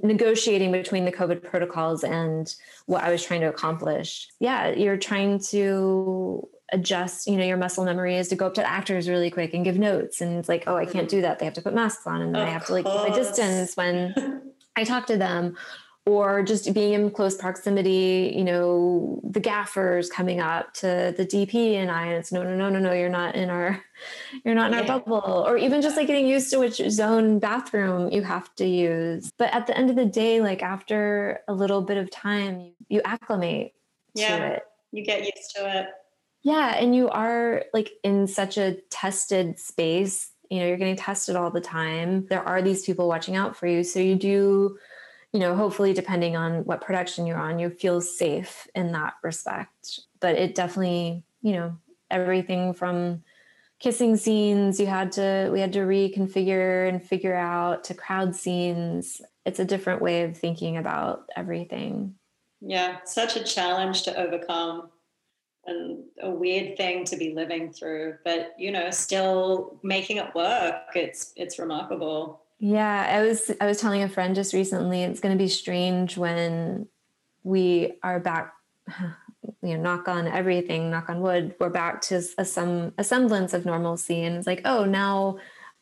negotiating 0.03 0.72
between 0.72 1.05
the 1.05 1.12
COVID 1.12 1.43
protocols 1.43 2.03
and 2.03 2.53
what 2.86 3.03
I 3.03 3.12
was 3.12 3.24
trying 3.24 3.41
to 3.41 3.47
accomplish. 3.47 4.30
Yeah, 4.39 4.70
you're 4.70 4.97
trying 4.97 5.39
to 5.49 6.47
adjust 6.72 7.28
you 7.28 7.38
know 7.38 7.45
your 7.45 7.57
muscle 7.57 7.84
memory 7.84 8.15
is 8.15 8.28
to 8.30 8.36
go 8.36 8.47
up 8.47 8.53
to 8.53 8.61
the 8.61 8.69
actors 8.69 9.09
really 9.09 9.30
quick 9.30 9.53
and 9.53 9.65
give 9.65 9.78
notes. 9.78 10.22
And 10.22 10.38
it's 10.38 10.49
like 10.49 10.63
oh 10.67 10.76
i 10.76 10.86
can't 10.86 11.07
mm-hmm. 11.07 11.17
do 11.17 11.22
that. 11.22 11.39
They 11.39 11.45
have 11.45 11.53
to 11.55 11.61
put 11.61 11.74
masks 11.74 12.07
on 12.07 12.22
and 12.22 12.38
i 12.38 12.49
have 12.49 12.65
to 12.67 12.74
like 12.74 12.86
keep 12.86 12.93
my 12.93 13.15
distance 13.15 13.76
when 13.76 14.41
i 14.76 14.84
talk 14.84 15.07
to 15.07 15.17
them. 15.17 15.57
Or 16.03 16.41
just 16.41 16.74
being 16.74 16.93
in 16.93 17.11
close 17.11 17.36
proximity 17.36 18.34
you 18.36 18.43
know 18.43 19.22
the 19.24 19.39
gaffers 19.39 20.09
coming 20.09 20.39
up 20.39 20.74
to 20.76 21.13
the 21.15 21.24
dp 21.24 21.53
and 21.76 21.91
i 21.91 22.07
and 22.07 22.13
it's 22.13 22.32
no 22.32 22.41
no 22.41 22.55
no 22.55 22.72
no 22.72 22.80
no 22.80 22.91
you're 22.91 23.07
not 23.07 23.36
in 23.36 23.51
our 23.51 23.80
you're 24.43 24.55
not 24.55 24.74
in 24.74 24.80
our 24.80 24.84
bubble. 24.86 25.45
Or 25.47 25.57
even 25.57 25.80
just 25.84 25.97
like 25.97 26.07
getting 26.07 26.26
used 26.26 26.49
to 26.51 26.57
which 26.57 26.78
zone 26.89 27.38
bathroom 27.38 28.11
you 28.11 28.24
have 28.24 28.53
to 28.55 28.65
use. 28.65 29.32
But 29.38 29.53
at 29.53 29.67
the 29.67 29.78
end 29.78 29.91
of 29.91 29.95
the 29.95 30.05
day 30.05 30.41
like 30.41 30.63
after 30.63 31.41
a 31.47 31.53
little 31.53 31.84
bit 31.84 31.97
of 31.97 32.09
time 32.09 32.61
you, 32.61 32.74
you 32.89 33.01
acclimate 33.05 33.74
yeah, 34.15 34.39
to 34.39 34.45
it. 34.55 34.63
You 34.91 35.05
get 35.05 35.19
used 35.22 35.55
to 35.55 35.80
it 35.80 35.86
yeah. 36.43 36.75
And 36.75 36.95
you 36.95 37.09
are 37.09 37.63
like 37.73 37.91
in 38.03 38.27
such 38.27 38.57
a 38.57 38.77
tested 38.89 39.59
space, 39.59 40.31
you 40.49 40.59
know, 40.59 40.67
you're 40.67 40.77
getting 40.77 40.95
tested 40.95 41.35
all 41.35 41.51
the 41.51 41.61
time. 41.61 42.25
There 42.29 42.45
are 42.45 42.61
these 42.61 42.85
people 42.85 43.07
watching 43.07 43.35
out 43.35 43.55
for 43.55 43.67
you. 43.67 43.83
So 43.83 43.99
you 43.99 44.15
do, 44.15 44.77
you 45.31 45.39
know, 45.39 45.55
hopefully, 45.55 45.93
depending 45.93 46.35
on 46.35 46.65
what 46.65 46.81
production 46.81 47.25
you're 47.25 47.37
on, 47.37 47.59
you 47.59 47.69
feel 47.69 48.01
safe 48.01 48.67
in 48.75 48.91
that 48.91 49.13
respect. 49.23 50.01
But 50.19 50.35
it 50.35 50.55
definitely, 50.55 51.23
you 51.41 51.53
know, 51.53 51.77
everything 52.09 52.73
from 52.73 53.23
kissing 53.79 54.15
scenes 54.15 54.79
you 54.79 54.85
had 54.85 55.11
to 55.11 55.49
we 55.51 55.59
had 55.59 55.73
to 55.73 55.79
reconfigure 55.79 56.87
and 56.87 57.03
figure 57.03 57.35
out 57.35 57.83
to 57.83 57.95
crowd 57.95 58.35
scenes 58.35 59.21
it's 59.43 59.59
a 59.59 59.65
different 59.65 60.03
way 60.03 60.21
of 60.21 60.37
thinking 60.37 60.77
about 60.77 61.23
everything 61.35 62.13
yeah 62.59 62.97
such 63.05 63.35
a 63.35 63.43
challenge 63.43 64.03
to 64.03 64.15
overcome 64.15 64.87
and 65.66 66.03
a 66.22 66.30
weird 66.30 66.76
thing 66.78 67.05
to 67.05 67.16
be 67.16 67.34
living 67.34 67.72
through 67.72 68.16
but 68.26 68.53
you 68.57 68.72
know 68.72 68.89
still 68.89 69.80
making 69.84 70.18
it 70.18 70.34
work 70.34 70.82
it's 70.95 71.34
it's 71.36 71.59
remarkable 71.59 72.41
yeah 72.59 73.07
i 73.09 73.22
was 73.22 73.51
i 73.62 73.66
was 73.66 73.80
telling 73.80 74.01
a 74.01 74.09
friend 74.09 74.36
just 74.36 74.53
recently 74.53 75.03
it's 75.03 75.20
going 75.20 75.36
to 75.36 75.41
be 75.41 75.49
strange 75.49 76.18
when 76.18 76.88
we 77.43 77.93
are 78.03 78.20
back 78.20 78.53
you 79.62 79.76
know 79.76 79.82
knock 79.82 80.07
on 80.07 80.28
everything 80.28 80.89
knock 80.89 81.09
on 81.09 81.22
wood 81.22 81.53
we're 81.59 81.70
back 81.70 82.01
to 82.01 82.24
a, 82.38 82.45
some 82.45 82.93
a 82.97 83.03
semblance 83.03 83.53
of 83.53 83.66
normalcy 83.66 84.24
and 84.24 84.36
it's 84.36 84.47
like 84.47 84.62
oh 84.66 84.86
now 84.86 85.38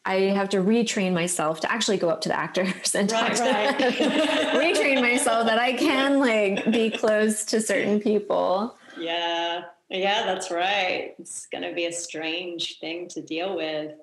I 0.06 0.22
have 0.22 0.50
to 0.50 0.58
retrain 0.58 1.14
myself 1.14 1.60
to 1.60 1.72
actually 1.72 1.98
go 1.98 2.10
up 2.10 2.22
to 2.22 2.30
the 2.30 2.38
actors 2.38 2.96
and 2.96 3.08
talk 3.08 3.30
right. 3.30 3.36
to 3.36 3.44
them. 3.44 3.76
retrain 4.56 5.02
myself 5.02 5.46
that 5.46 5.60
I 5.60 5.74
can 5.74 6.20
like 6.20 6.72
be 6.72 6.90
close 6.90 7.46
to 7.46 7.62
certain 7.62 8.00
people. 8.00 8.76
Yeah. 9.00 9.64
Yeah, 9.90 10.26
that's 10.26 10.52
right. 10.52 11.16
It's 11.20 11.48
going 11.48 11.64
to 11.64 11.74
be 11.74 11.86
a 11.86 11.92
strange 11.92 12.80
thing 12.80 13.08
to 13.10 13.22
deal 13.22 13.56
with. 13.56 13.94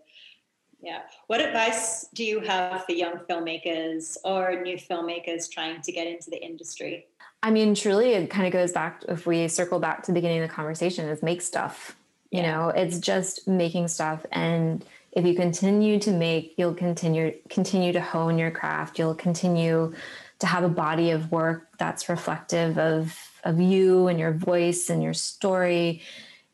Yeah. 0.83 1.03
What 1.27 1.41
advice 1.41 2.07
do 2.15 2.25
you 2.25 2.41
have 2.41 2.85
for 2.85 2.93
young 2.93 3.19
filmmakers 3.31 4.17
or 4.25 4.61
new 4.63 4.77
filmmakers 4.77 5.51
trying 5.51 5.81
to 5.83 5.93
get 5.93 6.07
into 6.07 6.31
the 6.31 6.43
industry? 6.45 7.07
I 7.43 7.51
mean, 7.51 7.75
truly, 7.75 8.13
it 8.15 8.31
kind 8.31 8.47
of 8.47 8.53
goes 8.53 8.73
back, 8.73 9.05
if 9.09 9.27
we 9.27 9.49
circle 9.49 9.79
back 9.79 10.03
to 10.03 10.11
the 10.11 10.15
beginning 10.15 10.43
of 10.43 10.49
the 10.49 10.55
conversation, 10.55 11.09
is 11.09 11.23
make 11.23 11.43
stuff. 11.43 11.97
You 12.31 12.41
yeah. 12.41 12.53
know, 12.53 12.69
it's 12.71 12.99
just 12.99 13.47
making 13.47 13.89
stuff. 13.89 14.27
And 14.33 14.85
if 15.13 15.25
you 15.25 15.35
continue 15.35 15.99
to 16.01 16.11
make, 16.13 16.55
you'll 16.57 16.75
continue 16.75 17.35
continue 17.49 17.93
to 17.93 18.01
hone 18.01 18.39
your 18.39 18.51
craft. 18.51 18.99
You'll 18.99 19.15
continue 19.15 19.95
to 20.41 20.47
have 20.47 20.65
a 20.65 20.69
body 20.69 21.11
of 21.13 21.33
work 21.33 21.69
that's 21.79 22.09
reflective 22.09 22.79
of 22.79 23.17
of 23.47 23.61
you 23.61 24.09
and 24.09 24.19
your 24.19 24.33
voice 24.33 24.91
and 24.91 25.03
your 25.03 25.15
story. 25.15 26.03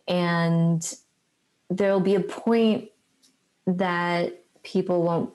And 0.07 0.83
there'll 1.71 2.01
be 2.01 2.15
a 2.15 2.21
point 2.21 2.91
that 3.67 4.45
people 4.63 5.03
won't 5.03 5.33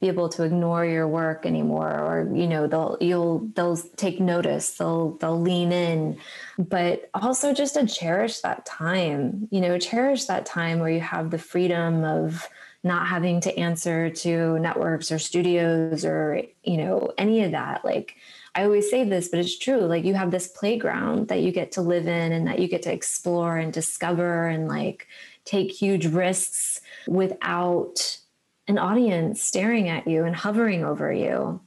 be 0.00 0.06
able 0.06 0.28
to 0.28 0.44
ignore 0.44 0.84
your 0.84 1.08
work 1.08 1.44
anymore 1.44 1.90
or 1.90 2.32
you 2.32 2.46
know 2.46 2.68
they'll 2.68 2.96
you'll 3.00 3.40
they'll 3.54 3.76
take 3.96 4.20
notice 4.20 4.76
they'll 4.76 5.16
they'll 5.16 5.40
lean 5.40 5.72
in. 5.72 6.18
But 6.56 7.10
also 7.14 7.52
just 7.52 7.74
to 7.74 7.86
cherish 7.86 8.40
that 8.40 8.64
time 8.64 9.48
you 9.50 9.60
know 9.60 9.76
cherish 9.78 10.26
that 10.26 10.46
time 10.46 10.78
where 10.78 10.90
you 10.90 11.00
have 11.00 11.30
the 11.30 11.38
freedom 11.38 12.04
of 12.04 12.48
not 12.84 13.08
having 13.08 13.40
to 13.40 13.58
answer 13.58 14.08
to 14.08 14.58
networks 14.60 15.10
or 15.10 15.18
studios 15.18 16.04
or 16.04 16.42
you 16.62 16.76
know 16.76 17.12
any 17.18 17.42
of 17.42 17.50
that. 17.52 17.84
Like 17.84 18.14
I 18.58 18.64
always 18.64 18.90
say 18.90 19.04
this, 19.04 19.28
but 19.28 19.38
it's 19.38 19.56
true. 19.56 19.82
Like 19.82 20.04
you 20.04 20.14
have 20.14 20.32
this 20.32 20.48
playground 20.48 21.28
that 21.28 21.42
you 21.42 21.52
get 21.52 21.70
to 21.72 21.80
live 21.80 22.08
in 22.08 22.32
and 22.32 22.48
that 22.48 22.58
you 22.58 22.66
get 22.66 22.82
to 22.82 22.92
explore 22.92 23.56
and 23.56 23.72
discover 23.72 24.48
and 24.48 24.66
like 24.66 25.06
take 25.44 25.70
huge 25.70 26.06
risks 26.06 26.80
without 27.06 28.18
an 28.66 28.76
audience 28.76 29.40
staring 29.40 29.88
at 29.88 30.08
you 30.08 30.24
and 30.24 30.34
hovering 30.34 30.84
over 30.84 31.12
you. 31.12 31.60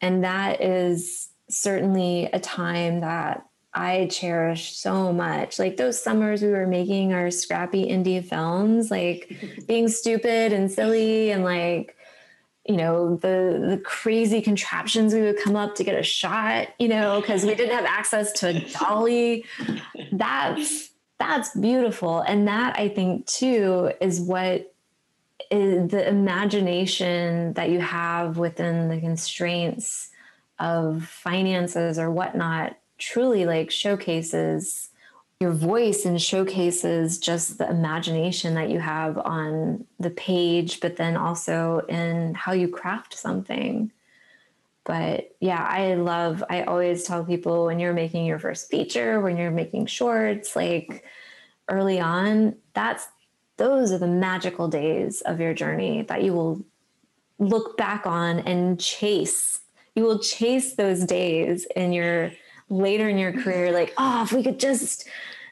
And 0.00 0.24
that 0.24 0.60
is 0.60 1.28
certainly 1.48 2.28
a 2.32 2.40
time 2.40 3.02
that 3.02 3.46
I 3.72 4.08
cherish 4.10 4.76
so 4.76 5.12
much. 5.12 5.60
Like 5.60 5.76
those 5.76 6.02
summers 6.02 6.42
we 6.42 6.48
were 6.48 6.66
making 6.66 7.12
our 7.12 7.30
scrappy 7.30 7.86
indie 7.86 8.24
films, 8.24 8.90
like 8.90 9.32
being 9.68 9.86
stupid 9.86 10.52
and 10.52 10.72
silly 10.72 11.30
and 11.30 11.44
like 11.44 11.96
you 12.66 12.76
know 12.76 13.16
the 13.16 13.66
the 13.70 13.80
crazy 13.84 14.40
contraptions 14.40 15.12
we 15.12 15.22
would 15.22 15.38
come 15.38 15.56
up 15.56 15.74
to 15.74 15.84
get 15.84 15.98
a 15.98 16.02
shot 16.02 16.68
you 16.78 16.88
know 16.88 17.20
because 17.20 17.44
we 17.44 17.54
didn't 17.54 17.74
have 17.74 17.84
access 17.84 18.32
to 18.32 18.48
a 18.48 18.60
dolly. 18.70 19.44
That's 20.12 20.90
that's 21.18 21.54
beautiful. 21.56 22.20
And 22.20 22.48
that 22.48 22.78
i 22.78 22.88
think 22.88 23.26
too 23.26 23.92
is 24.00 24.20
what 24.20 24.72
is 25.50 25.90
the 25.90 26.08
imagination 26.08 27.52
that 27.54 27.70
you 27.70 27.80
have 27.80 28.38
within 28.38 28.88
the 28.88 29.00
constraints 29.00 30.10
of 30.58 31.04
finances 31.04 31.98
or 31.98 32.10
whatnot 32.10 32.76
truly 32.98 33.44
like 33.44 33.70
showcases 33.70 34.90
your 35.42 35.50
voice 35.50 36.04
and 36.04 36.22
showcases 36.22 37.18
just 37.18 37.58
the 37.58 37.68
imagination 37.68 38.54
that 38.54 38.70
you 38.70 38.78
have 38.78 39.18
on 39.18 39.84
the 39.98 40.10
page, 40.10 40.78
but 40.78 40.96
then 40.96 41.16
also 41.16 41.80
in 41.88 42.32
how 42.34 42.52
you 42.52 42.68
craft 42.68 43.18
something. 43.18 43.90
But 44.84 45.34
yeah, 45.40 45.62
I 45.62 45.94
love, 45.94 46.44
I 46.48 46.62
always 46.62 47.02
tell 47.02 47.24
people 47.24 47.66
when 47.66 47.80
you're 47.80 47.92
making 47.92 48.24
your 48.24 48.38
first 48.38 48.70
feature, 48.70 49.20
when 49.20 49.36
you're 49.36 49.50
making 49.50 49.86
shorts, 49.86 50.54
like 50.54 51.04
early 51.68 51.98
on, 51.98 52.54
that's 52.72 53.08
those 53.56 53.90
are 53.90 53.98
the 53.98 54.06
magical 54.06 54.68
days 54.68 55.22
of 55.22 55.40
your 55.40 55.54
journey 55.54 56.02
that 56.02 56.22
you 56.22 56.32
will 56.32 56.64
look 57.40 57.76
back 57.76 58.06
on 58.06 58.38
and 58.40 58.78
chase. 58.78 59.58
You 59.96 60.04
will 60.04 60.20
chase 60.20 60.74
those 60.74 61.04
days 61.04 61.66
in 61.74 61.92
your 61.92 62.32
later 62.68 63.08
in 63.08 63.18
your 63.18 63.32
career, 63.32 63.70
like, 63.70 63.92
oh, 63.98 64.22
if 64.22 64.32
we 64.32 64.42
could 64.42 64.58
just 64.58 65.06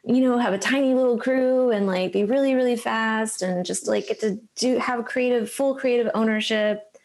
you 0.05 0.20
know, 0.20 0.38
have 0.38 0.53
a 0.53 0.59
tiny 0.59 0.94
little 0.94 1.18
crew 1.18 1.70
and 1.70 1.86
like 1.86 2.12
be 2.12 2.24
really, 2.24 2.55
really 2.55 2.76
fast 2.76 3.42
and 3.42 3.64
just 3.64 3.86
like 3.86 4.09
get 4.09 4.20
to 4.20 4.40
do 4.57 4.78
have 4.78 5.05
creative, 5.05 5.51
full 5.51 5.74
creative 5.74 6.11
ownership. 6.14 6.96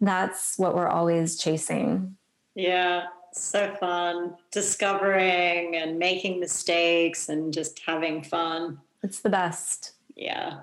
That's 0.00 0.58
what 0.58 0.74
we're 0.74 0.88
always 0.88 1.38
chasing. 1.38 2.16
Yeah, 2.54 3.04
so 3.32 3.74
fun. 3.76 4.34
Discovering 4.50 5.76
and 5.76 5.98
making 5.98 6.40
mistakes 6.40 7.28
and 7.28 7.52
just 7.52 7.80
having 7.86 8.22
fun. 8.22 8.80
It's 9.02 9.20
the 9.20 9.30
best. 9.30 9.92
Yeah. 10.14 10.60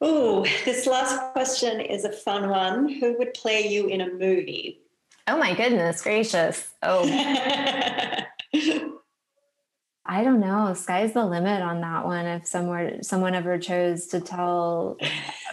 Oh, 0.00 0.44
this 0.64 0.86
last 0.86 1.32
question 1.32 1.80
is 1.80 2.04
a 2.04 2.12
fun 2.12 2.50
one. 2.50 2.88
Who 2.88 3.16
would 3.18 3.34
play 3.34 3.66
you 3.66 3.88
in 3.88 4.00
a 4.00 4.12
movie? 4.12 4.80
Oh 5.26 5.38
my 5.38 5.54
goodness 5.54 6.02
gracious. 6.02 6.68
Oh. 6.82 7.04
I 10.08 10.22
don't 10.22 10.40
know. 10.40 10.72
Sky's 10.74 11.12
the 11.12 11.24
limit 11.24 11.62
on 11.62 11.80
that 11.80 12.04
one. 12.04 12.26
If 12.26 12.46
someone 12.46 13.02
someone 13.02 13.34
ever 13.34 13.58
chose 13.58 14.06
to 14.08 14.20
tell, 14.20 14.96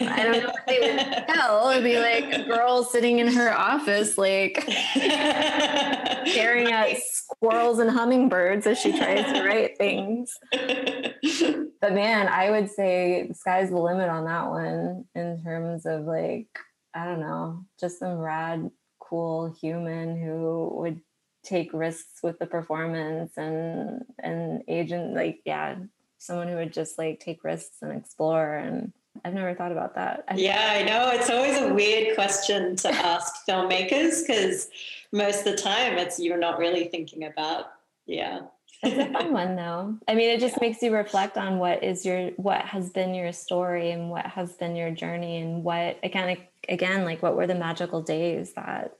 I 0.00 0.22
don't 0.22 0.42
know 0.42 0.46
what 0.46 0.66
they 0.66 0.78
would 0.80 1.26
tell. 1.34 1.70
It'd 1.70 1.82
be 1.82 1.98
like 1.98 2.32
a 2.32 2.44
girl 2.44 2.84
sitting 2.84 3.18
in 3.18 3.26
her 3.28 3.52
office, 3.52 4.16
like 4.16 4.62
staring 4.94 6.70
at 6.72 6.96
squirrels 6.98 7.80
and 7.80 7.90
hummingbirds 7.90 8.66
as 8.66 8.78
she 8.78 8.96
tries 8.96 9.24
to 9.32 9.44
write 9.44 9.76
things. 9.78 10.32
But 10.52 11.92
man, 11.92 12.28
I 12.28 12.50
would 12.50 12.70
say 12.70 13.26
the 13.28 13.34
sky's 13.34 13.70
the 13.70 13.78
limit 13.78 14.08
on 14.08 14.24
that 14.26 14.50
one 14.50 15.04
in 15.14 15.42
terms 15.42 15.84
of 15.84 16.04
like, 16.04 16.48
I 16.94 17.06
don't 17.06 17.20
know, 17.20 17.64
just 17.80 17.98
some 17.98 18.18
rad, 18.18 18.70
cool 19.00 19.52
human 19.60 20.20
who 20.20 20.70
would 20.80 21.00
take 21.44 21.72
risks 21.72 22.22
with 22.22 22.38
the 22.38 22.46
performance 22.46 23.32
and 23.36 24.04
and 24.18 24.62
agent 24.68 25.14
like 25.14 25.40
yeah 25.44 25.76
someone 26.18 26.48
who 26.48 26.56
would 26.56 26.72
just 26.72 26.98
like 26.98 27.20
take 27.20 27.44
risks 27.44 27.76
and 27.82 27.92
explore 27.92 28.54
and 28.54 28.92
I've 29.24 29.34
never 29.34 29.54
thought 29.54 29.70
about 29.70 29.94
that. 29.94 30.24
I 30.26 30.34
yeah, 30.34 30.72
I 30.72 30.82
know. 30.82 31.10
It's 31.10 31.30
always 31.30 31.56
a 31.58 31.72
weird 31.72 32.16
question 32.16 32.74
to 32.76 32.88
ask 32.90 33.46
filmmakers 33.48 34.26
because 34.26 34.68
most 35.12 35.46
of 35.46 35.56
the 35.56 35.56
time 35.56 35.98
it's 35.98 36.18
you're 36.18 36.38
not 36.38 36.58
really 36.58 36.86
thinking 36.86 37.24
about. 37.24 37.66
Yeah. 38.06 38.40
it's 38.82 38.98
a 38.98 39.12
fun 39.12 39.32
one 39.32 39.56
though. 39.56 39.96
I 40.08 40.14
mean, 40.14 40.30
it 40.30 40.40
just 40.40 40.56
yeah. 40.56 40.68
makes 40.68 40.82
you 40.82 40.92
reflect 40.92 41.36
on 41.36 41.58
what 41.58 41.84
is 41.84 42.04
your 42.04 42.30
what 42.30 42.62
has 42.62 42.90
been 42.90 43.14
your 43.14 43.32
story 43.32 43.92
and 43.92 44.10
what 44.10 44.26
has 44.26 44.52
been 44.54 44.74
your 44.74 44.90
journey 44.90 45.38
and 45.38 45.62
what 45.62 45.98
again 46.02 46.36
again 46.68 47.04
like 47.04 47.22
what 47.22 47.36
were 47.36 47.46
the 47.46 47.54
magical 47.54 48.02
days 48.02 48.52
that 48.54 48.96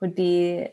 would 0.00 0.14
be 0.14 0.68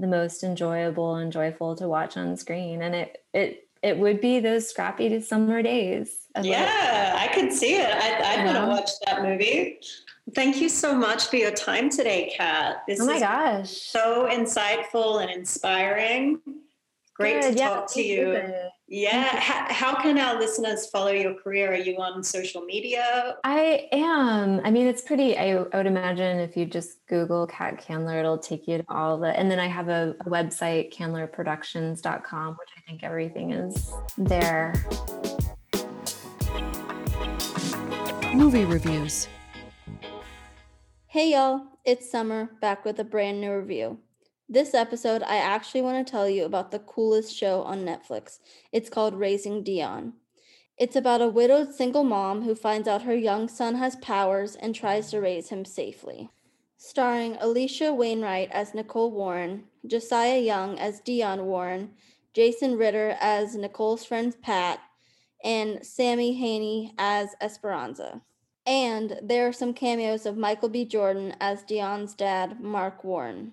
the 0.00 0.06
most 0.06 0.42
enjoyable 0.42 1.16
and 1.16 1.32
joyful 1.32 1.76
to 1.76 1.88
watch 1.88 2.16
on 2.16 2.36
screen. 2.36 2.82
And 2.82 2.94
it 2.94 3.24
it 3.32 3.68
it 3.82 3.98
would 3.98 4.20
be 4.20 4.40
those 4.40 4.68
scrappy 4.68 5.20
summer 5.20 5.62
days 5.62 6.26
yeah 6.42 7.16
i 7.16 7.32
could 7.32 7.52
see 7.52 7.76
it. 7.76 7.88
I, 7.88 8.40
I 8.40 8.44
want 8.44 8.58
to 8.58 8.66
watch 8.66 8.90
that 9.06 9.22
movie. 9.22 9.80
Thank 10.34 10.60
you 10.60 10.68
so 10.68 10.94
much 10.94 11.28
for 11.28 11.36
your 11.36 11.50
time 11.52 11.88
today 11.88 12.32
kat. 12.36 12.82
This 12.86 13.00
oh 13.00 13.06
my 13.06 13.18
gosh. 13.18 13.70
so 13.70 14.28
insightful 14.30 15.22
and 15.22 15.30
inspiring. 15.30 16.40
Great 17.14 17.40
Good. 17.42 17.56
to 17.56 17.62
talk 17.62 17.92
to 17.94 18.02
you 18.02 18.40
yeah. 18.88 19.38
How, 19.38 19.66
how, 19.72 20.02
can 20.02 20.18
our 20.18 20.38
listeners 20.38 20.88
follow 20.88 21.10
your 21.10 21.34
career? 21.34 21.72
Are 21.72 21.76
you 21.76 21.96
on 21.98 22.24
social 22.24 22.62
media? 22.62 23.36
I 23.44 23.86
am. 23.92 24.60
I 24.64 24.70
mean, 24.70 24.86
it's 24.86 25.02
pretty, 25.02 25.36
I, 25.36 25.56
I 25.56 25.76
would 25.76 25.86
imagine 25.86 26.38
if 26.40 26.56
you 26.56 26.64
just 26.64 27.06
Google 27.06 27.46
Kat 27.46 27.78
Candler, 27.78 28.18
it'll 28.18 28.38
take 28.38 28.66
you 28.66 28.78
to 28.78 28.84
all 28.88 29.18
the, 29.18 29.38
and 29.38 29.50
then 29.50 29.58
I 29.58 29.66
have 29.66 29.88
a, 29.88 30.14
a 30.20 30.24
website, 30.24 30.92
candlerproductions.com, 30.94 32.56
which 32.58 32.68
I 32.76 32.80
think 32.88 33.04
everything 33.04 33.52
is 33.52 33.92
there. 34.16 34.74
Movie 38.34 38.64
reviews. 38.64 39.28
Hey 41.08 41.32
y'all, 41.32 41.62
it's 41.84 42.10
Summer 42.10 42.50
back 42.60 42.84
with 42.84 42.98
a 43.00 43.04
brand 43.04 43.40
new 43.40 43.54
review. 43.54 43.98
This 44.50 44.72
episode, 44.72 45.22
I 45.24 45.36
actually 45.36 45.82
want 45.82 46.06
to 46.06 46.10
tell 46.10 46.26
you 46.26 46.46
about 46.46 46.70
the 46.70 46.78
coolest 46.78 47.36
show 47.36 47.60
on 47.64 47.84
Netflix. 47.84 48.38
It's 48.72 48.88
called 48.88 49.14
Raising 49.14 49.62
Dion. 49.62 50.14
It's 50.78 50.96
about 50.96 51.20
a 51.20 51.28
widowed 51.28 51.74
single 51.74 52.02
mom 52.02 52.44
who 52.44 52.54
finds 52.54 52.88
out 52.88 53.02
her 53.02 53.14
young 53.14 53.48
son 53.48 53.74
has 53.74 53.96
powers 53.96 54.56
and 54.56 54.74
tries 54.74 55.10
to 55.10 55.20
raise 55.20 55.50
him 55.50 55.66
safely. 55.66 56.30
Starring 56.78 57.34
Alisha 57.34 57.94
Wainwright 57.94 58.48
as 58.50 58.72
Nicole 58.72 59.10
Warren, 59.10 59.64
Josiah 59.86 60.40
Young 60.40 60.78
as 60.78 61.00
Dion 61.00 61.44
Warren, 61.44 61.90
Jason 62.32 62.78
Ritter 62.78 63.18
as 63.20 63.54
Nicole's 63.54 64.06
friend 64.06 64.34
Pat, 64.40 64.80
and 65.44 65.80
Sammi 65.80 66.38
Haney 66.38 66.94
as 66.96 67.34
Esperanza. 67.42 68.22
And 68.64 69.20
there 69.22 69.46
are 69.46 69.52
some 69.52 69.74
cameos 69.74 70.24
of 70.24 70.38
Michael 70.38 70.70
B. 70.70 70.86
Jordan 70.86 71.34
as 71.38 71.64
Dion's 71.64 72.14
dad, 72.14 72.60
Mark 72.60 73.04
Warren. 73.04 73.52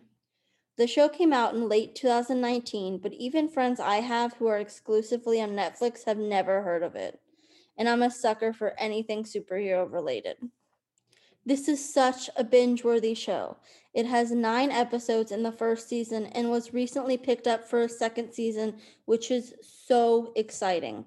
The 0.77 0.87
show 0.87 1.07
came 1.07 1.31
out 1.31 1.53
in 1.53 1.69
late 1.69 1.95
2019, 1.95 2.97
but 2.97 3.13
even 3.13 3.47
friends 3.47 3.79
I 3.79 3.97
have 3.97 4.33
who 4.33 4.47
are 4.47 4.59
exclusively 4.59 5.41
on 5.41 5.51
Netflix 5.51 6.03
have 6.05 6.17
never 6.17 6.63
heard 6.63 6.83
of 6.83 6.95
it. 6.95 7.21
And 7.77 7.87
I'm 7.87 8.03
a 8.03 8.11
sucker 8.11 8.51
for 8.51 8.77
anything 8.77 9.23
superhero 9.23 9.89
related. 9.89 10.35
This 11.45 11.69
is 11.69 11.93
such 11.93 12.29
a 12.35 12.43
binge 12.43 12.83
worthy 12.83 13.13
show. 13.13 13.57
It 13.93 14.05
has 14.05 14.31
nine 14.31 14.69
episodes 14.69 15.31
in 15.31 15.43
the 15.43 15.51
first 15.51 15.87
season 15.87 16.25
and 16.27 16.49
was 16.49 16.73
recently 16.73 17.17
picked 17.17 17.47
up 17.47 17.63
for 17.63 17.83
a 17.83 17.89
second 17.89 18.33
season, 18.33 18.75
which 19.05 19.31
is 19.31 19.53
so 19.61 20.33
exciting. 20.35 21.05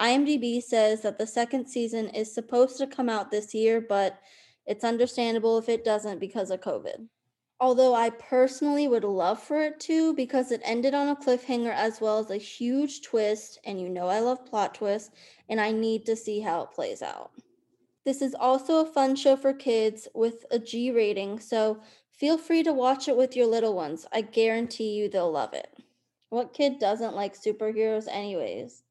IMDb 0.00 0.62
says 0.62 1.02
that 1.02 1.18
the 1.18 1.26
second 1.26 1.66
season 1.66 2.08
is 2.08 2.32
supposed 2.32 2.78
to 2.78 2.86
come 2.86 3.10
out 3.10 3.30
this 3.30 3.52
year, 3.52 3.82
but 3.82 4.18
it's 4.64 4.84
understandable 4.84 5.58
if 5.58 5.68
it 5.68 5.84
doesn't 5.84 6.20
because 6.20 6.50
of 6.50 6.62
COVID 6.62 7.08
although 7.60 7.94
I 7.94 8.10
personally 8.10 8.88
would 8.88 9.04
love 9.04 9.42
for 9.42 9.62
it 9.62 9.80
to 9.80 10.12
because 10.14 10.50
it 10.50 10.60
ended 10.64 10.94
on 10.94 11.08
a 11.08 11.16
cliffhanger 11.16 11.72
as 11.72 12.00
well 12.00 12.18
as 12.18 12.30
a 12.30 12.36
huge 12.36 13.02
twist, 13.02 13.58
and 13.64 13.80
you 13.80 13.88
know 13.88 14.08
I 14.08 14.20
love 14.20 14.44
plot 14.44 14.74
twists, 14.74 15.10
and 15.48 15.60
I 15.60 15.72
need 15.72 16.04
to 16.06 16.16
see 16.16 16.40
how 16.40 16.62
it 16.62 16.72
plays 16.72 17.02
out. 17.02 17.30
This 18.04 18.20
is 18.20 18.34
also 18.34 18.80
a 18.80 18.92
fun 18.92 19.16
show 19.16 19.36
for 19.36 19.52
kids 19.52 20.08
with 20.14 20.44
a 20.50 20.58
G 20.58 20.90
rating, 20.90 21.40
so 21.40 21.80
feel 22.10 22.36
free 22.36 22.62
to 22.62 22.72
watch 22.72 23.08
it 23.08 23.16
with 23.16 23.34
your 23.34 23.46
little 23.46 23.74
ones. 23.74 24.06
I 24.12 24.20
guarantee 24.20 24.92
you 24.92 25.08
they'll 25.08 25.32
love 25.32 25.54
it. 25.54 25.74
What 26.28 26.52
kid 26.52 26.78
doesn't 26.78 27.16
like 27.16 27.34
superheroes, 27.34 28.08
anyways? 28.10 28.82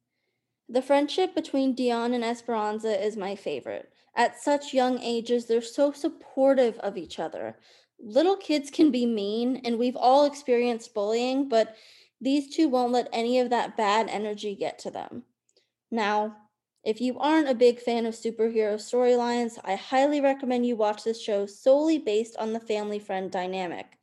The 0.70 0.82
friendship 0.82 1.36
between 1.36 1.76
Dion 1.76 2.14
and 2.14 2.24
Esperanza 2.24 3.05
is 3.05 3.18
my 3.18 3.36
favorite. 3.36 3.91
At 4.16 4.39
such 4.39 4.74
young 4.74 4.99
ages, 4.99 5.45
they're 5.45 5.61
so 5.61 5.91
supportive 5.91 6.80
of 6.80 6.97
each 6.97 7.20
other 7.20 7.57
little 7.99 8.37
kids 8.37 8.69
can 8.69 8.91
be 8.91 9.05
mean 9.05 9.61
and 9.63 9.77
we've 9.77 9.95
all 9.95 10.25
experienced 10.25 10.93
bullying, 10.93 11.49
but 11.49 11.75
these 12.19 12.55
two 12.55 12.69
won't 12.69 12.93
let 12.93 13.09
any 13.11 13.39
of 13.39 13.49
that 13.49 13.75
bad 13.75 14.09
energy 14.09 14.55
get 14.55 14.79
to 14.79 14.91
them. 14.91 15.23
Now, 15.91 16.37
if 16.83 16.99
you 16.99 17.17
aren't 17.17 17.49
a 17.49 17.55
big 17.55 17.79
fan 17.79 18.05
of 18.05 18.13
superhero 18.13 18.75
storylines, 18.75 19.57
I 19.63 19.75
highly 19.75 20.19
recommend 20.19 20.65
you 20.65 20.75
watch 20.75 21.03
this 21.03 21.21
show 21.21 21.45
solely 21.45 21.97
based 21.97 22.35
on 22.37 22.51
the 22.51 22.59
family 22.59 22.99
friend 22.99 23.31
dynamic. 23.31 23.97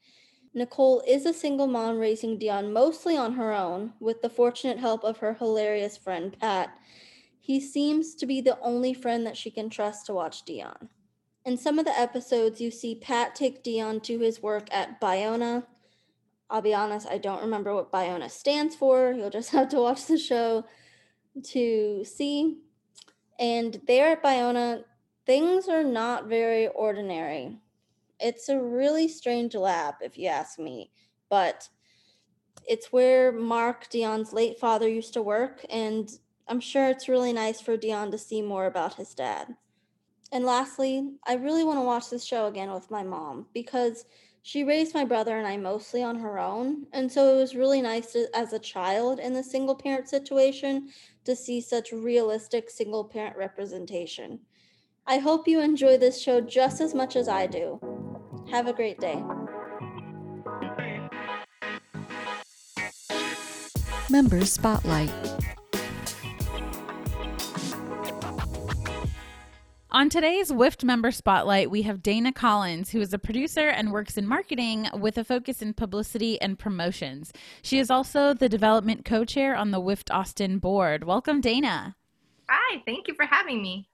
Nicole 0.54 1.02
is 1.06 1.26
a 1.26 1.32
single 1.32 1.66
mom 1.66 1.98
raising 1.98 2.38
Dion 2.38 2.72
mostly 2.72 3.16
on 3.16 3.34
her 3.34 3.52
own, 3.52 3.92
with 4.00 4.20
the 4.20 4.30
fortunate 4.30 4.78
help 4.78 5.04
of 5.04 5.18
her 5.18 5.34
hilarious 5.34 5.96
friend 5.96 6.36
Pat. 6.40 6.76
He 7.38 7.60
seems 7.60 8.14
to 8.16 8.26
be 8.26 8.40
the 8.40 8.58
only 8.60 8.94
friend 8.94 9.26
that 9.26 9.36
she 9.36 9.50
can 9.50 9.70
trust 9.70 10.06
to 10.06 10.14
watch 10.14 10.44
Dion. 10.44 10.88
In 11.44 11.56
some 11.56 11.78
of 11.78 11.86
the 11.86 11.98
episodes, 11.98 12.60
you 12.60 12.70
see 12.70 12.94
Pat 12.94 13.34
take 13.34 13.62
Dion 13.62 14.00
to 14.00 14.18
his 14.18 14.42
work 14.42 14.68
at 14.70 15.00
Biona. 15.00 15.64
I'll 16.50 16.60
be 16.60 16.74
honest, 16.74 17.06
I 17.08 17.18
don't 17.18 17.42
remember 17.42 17.74
what 17.74 17.92
Biona 17.92 18.30
stands 18.30 18.74
for. 18.76 19.12
You'll 19.12 19.30
just 19.30 19.50
have 19.52 19.68
to 19.70 19.80
watch 19.80 20.06
the 20.06 20.18
show 20.18 20.64
to 21.44 22.04
see. 22.04 22.58
And 23.38 23.80
there 23.86 24.12
at 24.12 24.22
Biona, 24.22 24.84
things 25.24 25.68
are 25.68 25.84
not 25.84 26.26
very 26.26 26.68
ordinary. 26.68 27.58
It's 28.18 28.50
a 28.50 28.60
really 28.60 29.08
strange 29.08 29.54
lab, 29.54 29.94
if 30.02 30.18
you 30.18 30.28
ask 30.28 30.58
me, 30.58 30.90
but 31.30 31.68
it's 32.68 32.92
where 32.92 33.32
Mark, 33.32 33.88
Dion's 33.88 34.34
late 34.34 34.58
father, 34.58 34.86
used 34.86 35.14
to 35.14 35.22
work, 35.22 35.64
and 35.70 36.10
I'm 36.46 36.60
sure 36.60 36.88
it's 36.90 37.08
really 37.08 37.32
nice 37.32 37.62
for 37.62 37.78
Dion 37.78 38.10
to 38.10 38.18
see 38.18 38.42
more 38.42 38.66
about 38.66 38.94
his 38.94 39.14
dad. 39.14 39.56
And 40.32 40.44
lastly, 40.44 41.10
I 41.26 41.34
really 41.34 41.64
want 41.64 41.78
to 41.78 41.84
watch 41.84 42.08
this 42.08 42.24
show 42.24 42.46
again 42.46 42.72
with 42.72 42.90
my 42.90 43.02
mom 43.02 43.46
because 43.52 44.04
she 44.42 44.64
raised 44.64 44.94
my 44.94 45.04
brother 45.04 45.36
and 45.36 45.46
I 45.46 45.56
mostly 45.56 46.02
on 46.02 46.18
her 46.18 46.38
own. 46.38 46.86
And 46.92 47.10
so 47.10 47.34
it 47.34 47.36
was 47.36 47.56
really 47.56 47.82
nice 47.82 48.12
to, 48.12 48.28
as 48.34 48.52
a 48.52 48.58
child 48.58 49.18
in 49.18 49.32
the 49.32 49.42
single 49.42 49.74
parent 49.74 50.08
situation 50.08 50.90
to 51.24 51.34
see 51.34 51.60
such 51.60 51.92
realistic 51.92 52.70
single 52.70 53.04
parent 53.04 53.36
representation. 53.36 54.38
I 55.06 55.18
hope 55.18 55.48
you 55.48 55.60
enjoy 55.60 55.98
this 55.98 56.22
show 56.22 56.40
just 56.40 56.80
as 56.80 56.94
much 56.94 57.16
as 57.16 57.28
I 57.28 57.46
do. 57.46 57.80
Have 58.50 58.68
a 58.68 58.72
great 58.72 59.00
day. 59.00 59.22
Member 64.08 64.44
Spotlight. 64.44 65.10
On 69.92 70.08
today's 70.08 70.52
WIFT 70.52 70.84
member 70.84 71.10
spotlight, 71.10 71.68
we 71.68 71.82
have 71.82 72.00
Dana 72.00 72.32
Collins, 72.32 72.90
who 72.90 73.00
is 73.00 73.12
a 73.12 73.18
producer 73.18 73.66
and 73.66 73.90
works 73.90 74.16
in 74.16 74.24
marketing 74.24 74.86
with 74.96 75.18
a 75.18 75.24
focus 75.24 75.62
in 75.62 75.74
publicity 75.74 76.40
and 76.40 76.56
promotions. 76.56 77.32
She 77.60 77.80
is 77.80 77.90
also 77.90 78.32
the 78.32 78.48
development 78.48 79.04
co 79.04 79.24
chair 79.24 79.56
on 79.56 79.72
the 79.72 79.80
WIFT 79.80 80.12
Austin 80.12 80.58
board. 80.58 81.02
Welcome, 81.02 81.40
Dana. 81.40 81.96
Hi, 82.48 82.80
thank 82.86 83.08
you 83.08 83.14
for 83.14 83.24
having 83.24 83.62
me. 83.62 83.88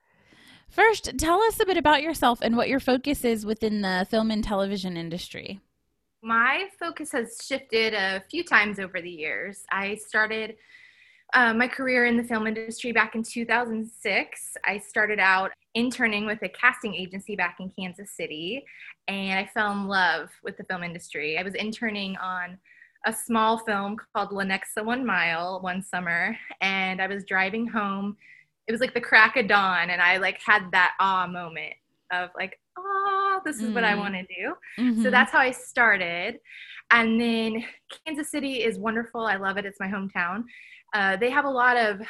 First, 0.69 1.17
tell 1.17 1.41
us 1.41 1.61
a 1.61 1.65
bit 1.65 1.79
about 1.79 2.03
yourself 2.03 2.41
and 2.43 2.59
what 2.59 2.69
your 2.69 2.81
focus 2.81 3.25
is 3.25 3.47
within 3.47 3.81
the 3.81 4.07
film 4.11 4.31
and 4.31 4.45
television 4.45 4.99
industry. 4.99 5.61
My 6.21 6.69
focus 6.79 7.13
has 7.13 7.39
shifted 7.43 7.95
a 7.95 8.23
few 8.31 8.45
times 8.45 8.79
over 8.79 9.01
the 9.01 9.09
years. 9.09 9.65
I 9.73 9.95
started 9.95 10.57
uh, 11.35 11.53
my 11.53 11.69
career 11.69 12.07
in 12.07 12.17
the 12.17 12.25
film 12.25 12.47
industry 12.47 12.93
back 12.93 13.15
in 13.15 13.23
2006. 13.23 14.57
I 14.65 14.79
started 14.79 15.19
out 15.19 15.51
interning 15.75 16.27
with 16.27 16.43
a 16.43 16.49
casting 16.49 16.95
agency 16.95 17.37
back 17.37 17.57
in 17.61 17.71
Kansas 17.79 18.11
City, 18.17 18.65
and 19.09 19.39
I 19.39 19.51
fell 19.53 19.73
in 19.73 19.87
love 19.87 20.31
with 20.43 20.57
the 20.57 20.65
film 20.65 20.83
industry. 20.83 21.39
I 21.39 21.43
was 21.43 21.55
interning 21.55 22.17
on 22.17 22.59
a 23.07 23.13
small 23.13 23.59
film 23.59 23.97
called 24.15 24.31
Lenexa 24.31 24.85
One 24.85 25.05
Mile 25.05 25.61
one 25.61 25.83
summer, 25.83 26.37
and 26.61 27.01
I 27.03 27.07
was 27.07 27.25
driving 27.25 27.67
home. 27.67 28.17
It 28.67 28.73
was 28.73 28.81
like 28.81 28.95
the 28.95 29.01
crack 29.01 29.37
of 29.37 29.49
dawn, 29.49 29.91
and 29.91 30.01
I 30.01 30.17
like 30.19 30.41
had 30.45 30.71
that 30.73 30.95
awe 31.01 31.27
moment 31.27 31.75
of 32.13 32.31
like, 32.37 32.59
oh, 32.79 33.41
this 33.45 33.57
is 33.57 33.71
mm. 33.71 33.75
what 33.75 33.85
I 33.85 33.93
mm. 33.93 33.99
want 33.99 34.15
to 34.15 34.23
do. 34.23 34.55
Mm-hmm. 34.79 35.03
So 35.03 35.11
that's 35.11 35.33
how 35.33 35.39
I 35.39 35.51
started. 35.51 36.39
And 36.91 37.21
then 37.21 37.65
Kansas 38.05 38.31
City 38.31 38.63
is 38.63 38.79
wonderful. 38.79 39.23
I 39.23 39.37
love 39.37 39.57
it. 39.57 39.67
It's 39.67 39.81
my 39.81 39.89
hometown. 39.89 40.45
Uh, 40.95 41.17
they 41.17 41.31
have 41.31 41.45
a 41.45 41.51
lot 41.51 41.77
of 41.77 42.01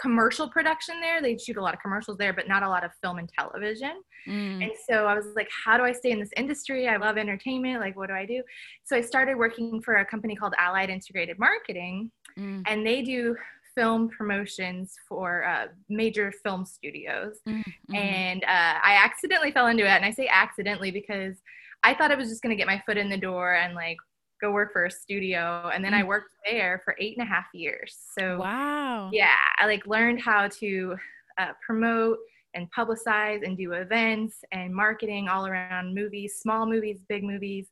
commercial 0.00 0.48
production 0.48 1.00
there. 1.00 1.22
They 1.22 1.36
shoot 1.38 1.56
a 1.56 1.62
lot 1.62 1.74
of 1.74 1.80
commercials 1.80 2.18
there, 2.18 2.32
but 2.32 2.48
not 2.48 2.62
a 2.62 2.68
lot 2.68 2.84
of 2.84 2.90
film 3.02 3.18
and 3.18 3.28
television. 3.28 4.02
Mm. 4.28 4.62
And 4.62 4.72
so 4.88 5.06
I 5.06 5.14
was 5.14 5.26
like, 5.36 5.48
how 5.64 5.76
do 5.76 5.84
I 5.84 5.92
stay 5.92 6.10
in 6.10 6.18
this 6.18 6.30
industry? 6.36 6.88
I 6.88 6.96
love 6.96 7.16
entertainment. 7.16 7.80
Like, 7.80 7.96
what 7.96 8.08
do 8.08 8.14
I 8.14 8.26
do? 8.26 8.42
So 8.84 8.96
I 8.96 9.00
started 9.00 9.36
working 9.36 9.80
for 9.82 9.96
a 9.96 10.04
company 10.04 10.34
called 10.34 10.54
Allied 10.58 10.90
Integrated 10.90 11.38
Marketing, 11.38 12.10
mm. 12.38 12.62
and 12.66 12.86
they 12.86 13.02
do 13.02 13.36
film 13.74 14.08
promotions 14.08 14.94
for 15.08 15.44
uh, 15.44 15.66
major 15.88 16.32
film 16.44 16.64
studios. 16.64 17.38
Mm-hmm. 17.48 17.94
And 17.94 18.44
uh, 18.44 18.78
I 18.82 19.00
accidentally 19.04 19.50
fell 19.50 19.66
into 19.66 19.84
it. 19.84 19.88
And 19.88 20.04
I 20.04 20.12
say 20.12 20.28
accidentally 20.28 20.90
because 20.90 21.36
I 21.82 21.94
thought 21.94 22.12
I 22.12 22.14
was 22.14 22.28
just 22.28 22.42
going 22.42 22.50
to 22.50 22.56
get 22.56 22.66
my 22.66 22.82
foot 22.86 22.96
in 22.96 23.08
the 23.08 23.16
door 23.16 23.54
and 23.54 23.74
like 23.74 23.98
go 24.40 24.50
work 24.50 24.72
for 24.72 24.84
a 24.84 24.90
studio 24.90 25.70
and 25.74 25.84
then 25.84 25.92
mm. 25.92 26.00
i 26.00 26.04
worked 26.04 26.34
there 26.48 26.80
for 26.84 26.94
eight 27.00 27.16
and 27.16 27.26
a 27.26 27.28
half 27.28 27.46
years. 27.52 27.96
So 28.18 28.38
wow. 28.38 29.10
yeah 29.12 29.34
i 29.58 29.66
like 29.66 29.86
learned 29.86 30.20
how 30.20 30.48
to 30.48 30.96
uh, 31.38 31.52
promote 31.64 32.18
and 32.54 32.68
publicize 32.72 33.44
and 33.44 33.56
do 33.56 33.72
events 33.72 34.36
and 34.52 34.72
marketing 34.72 35.28
all 35.28 35.46
around 35.46 35.94
movies 35.94 36.36
small 36.40 36.66
movies 36.66 37.00
big 37.08 37.24
movies. 37.24 37.68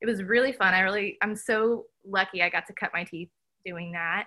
It 0.00 0.06
was 0.06 0.22
really 0.22 0.52
fun. 0.52 0.74
I 0.74 0.80
really 0.80 1.16
i'm 1.22 1.36
so 1.36 1.84
lucky 2.04 2.42
i 2.42 2.48
got 2.48 2.66
to 2.66 2.72
cut 2.74 2.90
my 2.92 3.04
teeth 3.04 3.30
doing 3.64 3.92
that. 3.92 4.26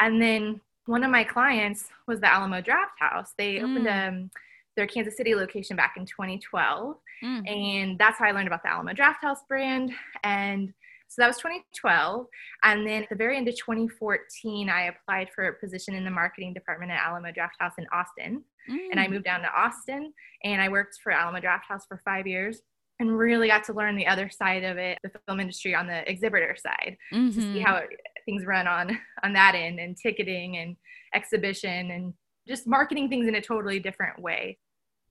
And 0.00 0.20
then 0.20 0.60
one 0.86 1.02
of 1.02 1.10
my 1.10 1.24
clients 1.24 1.88
was 2.06 2.20
the 2.20 2.32
alamo 2.32 2.60
drafthouse 2.60 3.28
they 3.36 3.56
mm. 3.56 3.62
opened 3.62 3.88
um, 3.88 4.30
their 4.76 4.86
kansas 4.86 5.16
city 5.16 5.34
location 5.34 5.76
back 5.76 5.94
in 5.96 6.04
2012 6.06 6.96
mm. 7.24 7.50
and 7.50 7.98
that's 7.98 8.18
how 8.18 8.26
i 8.26 8.30
learned 8.30 8.46
about 8.46 8.62
the 8.62 8.70
alamo 8.70 8.92
drafthouse 8.92 9.38
brand. 9.48 9.92
And 10.22 10.72
so 11.08 11.22
that 11.22 11.28
was 11.28 11.36
2012. 11.38 12.26
And 12.64 12.86
then 12.86 13.02
at 13.02 13.08
the 13.08 13.16
very 13.16 13.36
end 13.36 13.48
of 13.48 13.56
2014, 13.56 14.68
I 14.68 14.88
applied 14.88 15.28
for 15.34 15.46
a 15.46 15.54
position 15.54 15.94
in 15.94 16.04
the 16.04 16.10
marketing 16.10 16.52
department 16.52 16.92
at 16.92 17.00
Alamo 17.02 17.28
Drafthouse 17.28 17.72
in 17.78 17.86
Austin. 17.92 18.42
Mm. 18.70 18.88
And 18.90 19.00
I 19.00 19.06
mm. 19.06 19.10
moved 19.10 19.24
down 19.24 19.40
to 19.40 19.48
Austin 19.48 20.12
and 20.44 20.60
I 20.60 20.68
worked 20.68 20.98
for 21.02 21.12
Alamo 21.12 21.40
Drafthouse 21.40 21.82
for 21.88 22.00
five 22.04 22.26
years 22.26 22.60
and 22.98 23.16
really 23.16 23.48
got 23.48 23.64
to 23.64 23.72
learn 23.72 23.96
the 23.96 24.06
other 24.06 24.30
side 24.30 24.64
of 24.64 24.78
it, 24.78 24.98
the 25.02 25.10
film 25.26 25.40
industry 25.40 25.74
on 25.74 25.86
the 25.86 26.08
exhibitor 26.10 26.56
side, 26.58 26.96
mm-hmm. 27.12 27.28
to 27.28 27.32
see 27.34 27.40
mm-hmm. 27.40 27.60
how 27.60 27.76
it, 27.76 27.88
things 28.24 28.44
run 28.46 28.66
on 28.66 28.98
on 29.22 29.32
that 29.32 29.54
end 29.54 29.78
and 29.78 29.96
ticketing 29.96 30.56
and 30.56 30.76
exhibition 31.14 31.90
and 31.90 32.14
just 32.46 32.66
marketing 32.66 33.08
things 33.08 33.26
in 33.26 33.34
a 33.34 33.40
totally 33.40 33.78
different 33.78 34.20
way. 34.20 34.58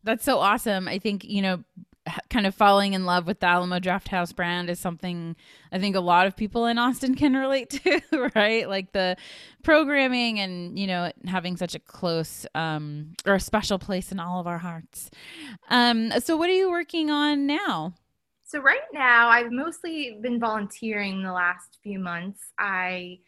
That's 0.04 0.24
so 0.24 0.40
awesome. 0.40 0.88
I 0.88 1.00
think, 1.00 1.24
you 1.24 1.42
know, 1.42 1.64
kind 2.30 2.46
of 2.46 2.54
falling 2.54 2.94
in 2.94 3.06
love 3.06 3.26
with 3.28 3.40
the 3.40 3.48
Alamo 3.48 3.80
Drafthouse 3.80 4.36
brand 4.36 4.70
is 4.70 4.80
something 4.80 5.36
I 5.72 5.80
think 5.80 5.96
a 5.96 6.02
lot 6.02 6.28
of 6.28 6.36
people 6.36 6.66
in 6.66 6.78
Austin 6.78 7.16
can 7.16 7.34
relate 7.38 7.70
to, 7.72 8.02
right? 8.36 8.68
Like 8.70 8.92
the 8.92 9.18
programming 9.64 10.40
and, 10.40 10.78
you 10.78 10.88
know, 10.88 11.12
having 11.26 11.58
such 11.58 11.76
a 11.76 11.80
close 11.80 12.46
um, 12.56 13.14
or 13.26 13.36
a 13.36 13.40
special 13.40 13.80
place 13.80 14.12
in 14.12 14.20
all 14.20 14.40
of 14.40 14.48
our 14.48 14.60
hearts. 14.60 15.10
Um, 15.70 16.12
so, 16.20 16.38
what 16.38 16.50
are 16.50 16.54
you 16.54 16.70
working 16.70 17.10
on 17.10 17.48
now? 17.48 17.94
So, 18.44 18.60
right 18.60 18.80
now, 18.94 19.30
I've 19.30 19.52
mostly 19.52 20.20
been 20.22 20.40
volunteering 20.40 21.24
the 21.24 21.34
last 21.34 21.80
few 21.82 22.00
months. 22.00 22.52
I 22.60 23.20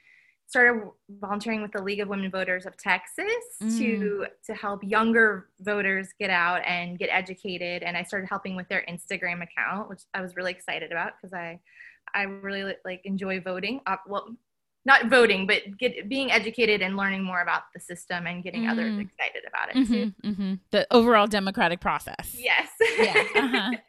started 0.47 0.89
volunteering 1.09 1.61
with 1.61 1.73
the 1.73 1.81
League 1.81 1.99
of 1.99 2.07
Women 2.07 2.31
Voters 2.31 2.65
of 2.65 2.77
Texas 2.77 3.25
mm. 3.61 3.77
to 3.77 4.27
to 4.45 4.53
help 4.53 4.83
younger 4.83 5.49
voters 5.59 6.09
get 6.19 6.29
out 6.29 6.61
and 6.65 6.97
get 6.97 7.09
educated 7.11 7.83
and 7.83 7.97
I 7.97 8.03
started 8.03 8.27
helping 8.27 8.55
with 8.55 8.67
their 8.69 8.85
Instagram 8.89 9.43
account 9.43 9.89
which 9.89 10.01
I 10.13 10.21
was 10.21 10.35
really 10.35 10.51
excited 10.51 10.91
about 10.91 11.13
because 11.21 11.33
I 11.33 11.59
I 12.15 12.23
really 12.23 12.75
like 12.85 13.01
enjoy 13.03 13.41
voting 13.41 13.81
uh, 13.85 13.97
well 14.07 14.29
not 14.85 15.07
voting 15.07 15.45
but 15.47 15.77
get 15.77 16.07
being 16.07 16.31
educated 16.31 16.81
and 16.81 16.95
learning 16.95 17.23
more 17.23 17.41
about 17.41 17.63
the 17.73 17.79
system 17.79 18.25
and 18.25 18.41
getting 18.41 18.63
mm. 18.63 18.71
others 18.71 18.97
excited 18.97 19.43
about 19.47 19.69
it 19.69 19.75
mm-hmm, 19.75 19.93
too 19.93 20.13
mm-hmm. 20.23 20.53
the 20.71 20.87
overall 20.91 21.27
democratic 21.27 21.81
process 21.81 22.35
yes 22.37 22.69
yeah 22.97 23.23
uh-huh. 23.35 23.71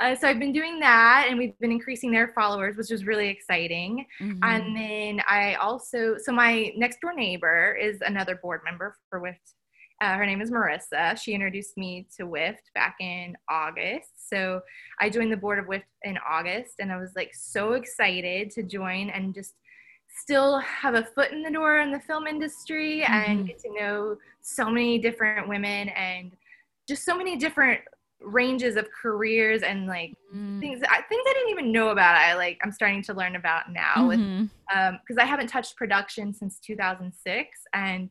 Uh, 0.00 0.14
so 0.14 0.28
I've 0.28 0.38
been 0.38 0.52
doing 0.52 0.80
that, 0.80 1.26
and 1.28 1.38
we've 1.38 1.58
been 1.58 1.72
increasing 1.72 2.10
their 2.10 2.32
followers, 2.34 2.76
which 2.76 2.90
is 2.90 3.06
really 3.06 3.28
exciting. 3.28 4.06
Mm-hmm. 4.20 4.38
And 4.42 4.76
then 4.76 5.24
I 5.28 5.54
also, 5.54 6.16
so 6.18 6.32
my 6.32 6.72
next 6.76 7.00
door 7.00 7.14
neighbor 7.14 7.74
is 7.74 8.00
another 8.00 8.36
board 8.36 8.60
member 8.64 8.96
for 9.08 9.20
WIFT. 9.20 9.54
Uh, 10.00 10.16
her 10.16 10.26
name 10.26 10.40
is 10.40 10.50
Marissa. 10.50 11.16
She 11.18 11.32
introduced 11.32 11.76
me 11.76 12.06
to 12.16 12.26
WIFT 12.26 12.70
back 12.74 12.96
in 13.00 13.36
August. 13.48 14.28
So 14.28 14.60
I 15.00 15.08
joined 15.08 15.32
the 15.32 15.36
board 15.36 15.58
of 15.58 15.68
WIFT 15.68 15.86
in 16.02 16.18
August, 16.28 16.74
and 16.80 16.92
I 16.92 16.98
was 16.98 17.12
like 17.14 17.32
so 17.34 17.72
excited 17.74 18.50
to 18.52 18.62
join 18.62 19.10
and 19.10 19.34
just 19.34 19.54
still 20.16 20.58
have 20.60 20.94
a 20.94 21.04
foot 21.04 21.32
in 21.32 21.42
the 21.42 21.50
door 21.50 21.78
in 21.78 21.90
the 21.90 22.00
film 22.00 22.26
industry 22.26 23.02
mm-hmm. 23.04 23.30
and 23.30 23.46
get 23.46 23.58
to 23.60 23.72
know 23.72 24.16
so 24.42 24.70
many 24.70 24.98
different 24.98 25.48
women 25.48 25.88
and 25.90 26.32
just 26.88 27.04
so 27.04 27.16
many 27.16 27.36
different 27.36 27.80
ranges 28.20 28.76
of 28.76 28.88
careers 28.90 29.62
and 29.62 29.86
like 29.86 30.14
mm. 30.34 30.60
things 30.60 30.80
things 30.80 30.86
I 30.88 31.32
didn't 31.34 31.50
even 31.50 31.72
know 31.72 31.90
about. 31.90 32.16
I 32.16 32.34
like 32.34 32.58
I'm 32.62 32.72
starting 32.72 33.02
to 33.04 33.14
learn 33.14 33.36
about 33.36 33.72
now 33.72 33.94
mm-hmm. 33.96 34.44
um 34.76 34.98
because 35.00 35.18
I 35.18 35.24
haven't 35.24 35.48
touched 35.48 35.76
production 35.76 36.32
since 36.32 36.58
2006 36.60 37.60
and 37.72 38.10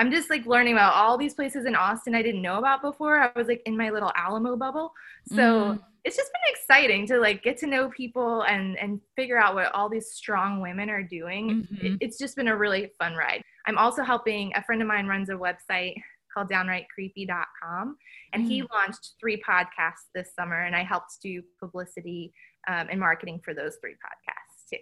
I'm 0.00 0.12
just 0.12 0.30
like 0.30 0.46
learning 0.46 0.74
about 0.74 0.94
all 0.94 1.18
these 1.18 1.34
places 1.34 1.66
in 1.66 1.74
Austin 1.74 2.14
I 2.14 2.22
didn't 2.22 2.42
know 2.42 2.58
about 2.58 2.82
before. 2.82 3.18
I 3.18 3.30
was 3.34 3.48
like 3.48 3.62
in 3.66 3.76
my 3.76 3.90
little 3.90 4.12
Alamo 4.14 4.56
bubble. 4.56 4.92
So 5.26 5.36
mm. 5.36 5.80
it's 6.04 6.16
just 6.16 6.30
been 6.32 6.54
exciting 6.54 7.06
to 7.08 7.18
like 7.18 7.42
get 7.42 7.58
to 7.58 7.66
know 7.66 7.88
people 7.88 8.42
and 8.42 8.78
and 8.78 9.00
figure 9.16 9.38
out 9.38 9.54
what 9.54 9.74
all 9.74 9.88
these 9.88 10.10
strong 10.10 10.60
women 10.60 10.88
are 10.88 11.02
doing. 11.02 11.66
Mm-hmm. 11.72 11.86
It, 11.86 11.98
it's 12.00 12.18
just 12.18 12.36
been 12.36 12.48
a 12.48 12.56
really 12.56 12.92
fun 12.98 13.14
ride. 13.14 13.42
I'm 13.66 13.76
also 13.76 14.02
helping 14.02 14.52
a 14.54 14.62
friend 14.62 14.80
of 14.80 14.88
mine 14.88 15.06
runs 15.08 15.30
a 15.30 15.34
website 15.34 15.94
called 16.38 16.50
downrightcreepy.com. 16.50 17.96
And 18.32 18.44
mm. 18.44 18.48
he 18.48 18.62
launched 18.72 19.14
three 19.20 19.42
podcasts 19.48 20.08
this 20.14 20.34
summer, 20.34 20.62
and 20.62 20.76
I 20.76 20.84
helped 20.84 21.18
do 21.22 21.42
publicity 21.60 22.32
um, 22.68 22.88
and 22.90 23.00
marketing 23.00 23.40
for 23.44 23.54
those 23.54 23.76
three 23.80 23.92
podcasts 23.94 24.68
too. 24.70 24.78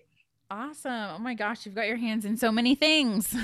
Awesome. 0.51 1.17
Oh 1.17 1.19
my 1.19 1.35
gosh, 1.35 1.67
you've 1.67 1.75
got 1.75 1.87
your 1.87 1.97
hands 1.97 2.25
in 2.25 2.37
so 2.37 2.53
many 2.53 2.75
things. 2.75 3.29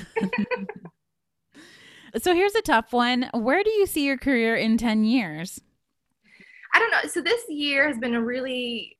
so 2.22 2.34
here's 2.34 2.54
a 2.54 2.62
tough 2.62 2.92
one. 2.92 3.28
Where 3.34 3.62
do 3.62 3.70
you 3.70 3.86
see 3.86 4.04
your 4.04 4.18
career 4.18 4.56
in 4.56 4.76
10 4.76 5.04
years? 5.04 5.60
I 6.74 6.78
don't 6.78 6.90
know. 6.90 7.08
So 7.08 7.20
this 7.20 7.42
year 7.48 7.86
has 7.86 7.98
been 7.98 8.14
a 8.14 8.22
really 8.22 8.96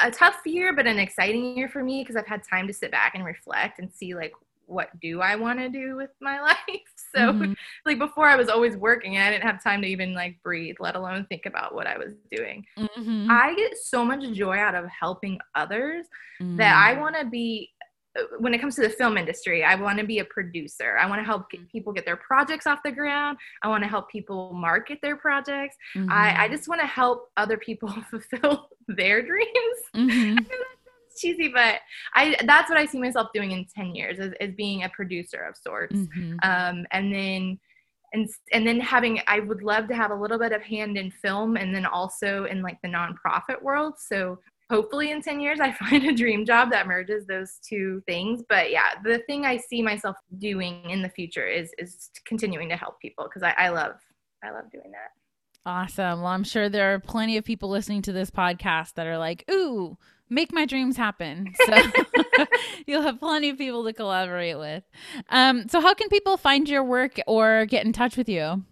a 0.00 0.10
tough 0.10 0.40
year, 0.46 0.74
but 0.74 0.86
an 0.86 0.98
exciting 0.98 1.56
year 1.56 1.68
for 1.68 1.84
me 1.84 2.02
because 2.02 2.16
I've 2.16 2.26
had 2.26 2.42
time 2.48 2.66
to 2.66 2.72
sit 2.72 2.90
back 2.90 3.14
and 3.14 3.24
reflect 3.24 3.78
and 3.78 3.92
see 3.92 4.14
like 4.14 4.32
what 4.66 4.88
do 5.00 5.20
I 5.20 5.36
want 5.36 5.58
to 5.58 5.68
do 5.68 5.96
with 5.96 6.10
my 6.20 6.40
life? 6.50 6.56
So 7.16 7.32
mm-hmm. 7.32 7.52
like 7.84 7.98
before 7.98 8.26
I 8.26 8.36
was 8.36 8.48
always 8.48 8.76
working 8.76 9.16
and 9.16 9.24
I 9.24 9.30
didn't 9.30 9.44
have 9.44 9.62
time 9.62 9.82
to 9.82 9.88
even 9.88 10.14
like 10.14 10.42
breathe, 10.42 10.76
let 10.80 10.96
alone 10.96 11.26
think 11.28 11.44
about 11.44 11.74
what 11.74 11.86
I 11.86 11.98
was 11.98 12.14
doing. 12.30 12.64
Mm-hmm. 12.78 13.28
I 13.30 13.54
get 13.54 13.76
so 13.76 14.02
much 14.04 14.32
joy 14.32 14.56
out 14.56 14.74
of 14.74 14.86
helping 14.88 15.38
others 15.54 16.06
mm-hmm. 16.40 16.56
that 16.56 16.74
I 16.74 16.94
mm. 16.94 17.00
want 17.00 17.16
to 17.18 17.26
be 17.26 17.70
uh, 18.18 18.22
when 18.38 18.52
it 18.52 18.60
comes 18.60 18.74
to 18.76 18.82
the 18.82 18.90
film 18.90 19.16
industry, 19.16 19.64
I 19.64 19.74
want 19.74 19.98
to 19.98 20.06
be 20.06 20.18
a 20.18 20.24
producer. 20.24 20.98
I 20.98 21.06
want 21.06 21.20
to 21.20 21.24
help 21.24 21.50
get 21.50 21.70
people 21.70 21.92
get 21.92 22.04
their 22.04 22.16
projects 22.16 22.66
off 22.66 22.80
the 22.84 22.92
ground. 22.92 23.38
I 23.62 23.68
want 23.68 23.82
to 23.84 23.88
help 23.88 24.10
people 24.10 24.52
market 24.52 24.98
their 25.02 25.16
projects. 25.16 25.76
I, 25.94 25.98
I 25.98 26.44
mm-hmm. 26.44 26.54
just 26.54 26.68
want 26.68 26.80
to 26.80 26.86
help 26.86 27.30
other 27.36 27.56
people 27.56 27.88
fulfill 28.10 28.68
their 28.88 29.22
dreams. 29.22 29.50
Mm-hmm. 29.94 30.38
Cheesy, 31.16 31.48
but 31.48 31.76
I 32.14 32.36
that's 32.44 32.68
what 32.68 32.78
I 32.78 32.86
see 32.86 32.98
myself 32.98 33.28
doing 33.34 33.52
in 33.52 33.66
10 33.74 33.94
years 33.94 34.18
is, 34.18 34.32
is 34.40 34.54
being 34.54 34.84
a 34.84 34.88
producer 34.88 35.42
of 35.42 35.56
sorts. 35.56 35.94
Mm-hmm. 35.94 36.34
Um, 36.42 36.86
and 36.90 37.12
then 37.12 37.58
and 38.12 38.28
and 38.52 38.66
then 38.66 38.80
having 38.80 39.20
I 39.26 39.40
would 39.40 39.62
love 39.62 39.88
to 39.88 39.94
have 39.94 40.10
a 40.10 40.14
little 40.14 40.38
bit 40.38 40.52
of 40.52 40.62
hand 40.62 40.96
in 40.96 41.10
film 41.10 41.56
and 41.56 41.74
then 41.74 41.86
also 41.86 42.44
in 42.44 42.62
like 42.62 42.78
the 42.82 42.88
nonprofit 42.88 43.62
world. 43.62 43.94
So 43.98 44.38
hopefully 44.70 45.10
in 45.10 45.22
10 45.22 45.40
years 45.40 45.60
I 45.60 45.72
find 45.84 46.04
a 46.04 46.12
dream 46.14 46.44
job 46.44 46.70
that 46.70 46.86
merges 46.86 47.26
those 47.26 47.58
two 47.66 48.02
things. 48.06 48.42
But 48.48 48.70
yeah, 48.70 48.88
the 49.04 49.18
thing 49.26 49.44
I 49.44 49.56
see 49.56 49.82
myself 49.82 50.16
doing 50.38 50.88
in 50.90 51.02
the 51.02 51.08
future 51.08 51.46
is 51.46 51.72
is 51.78 52.10
continuing 52.26 52.68
to 52.68 52.76
help 52.76 53.00
people 53.00 53.24
because 53.24 53.42
I, 53.42 53.54
I 53.58 53.68
love 53.70 53.96
I 54.44 54.50
love 54.50 54.70
doing 54.70 54.90
that. 54.92 55.10
Awesome. 55.64 56.22
Well, 56.22 56.32
I'm 56.32 56.42
sure 56.42 56.68
there 56.68 56.92
are 56.92 56.98
plenty 56.98 57.36
of 57.36 57.44
people 57.44 57.68
listening 57.68 58.02
to 58.02 58.12
this 58.12 58.30
podcast 58.30 58.94
that 58.94 59.06
are 59.06 59.18
like, 59.18 59.44
ooh, 59.48 59.96
make 60.32 60.52
my 60.52 60.66
dreams 60.66 60.96
happen. 60.96 61.52
So 61.66 61.76
you'll 62.86 63.02
have 63.02 63.20
plenty 63.20 63.50
of 63.50 63.58
people 63.58 63.84
to 63.84 63.92
collaborate 63.92 64.58
with. 64.58 64.82
Um, 65.28 65.68
so, 65.68 65.80
how 65.80 65.94
can 65.94 66.08
people 66.08 66.36
find 66.36 66.68
your 66.68 66.84
work 66.84 67.20
or 67.26 67.66
get 67.66 67.84
in 67.84 67.92
touch 67.92 68.16
with 68.16 68.28
you? 68.28 68.64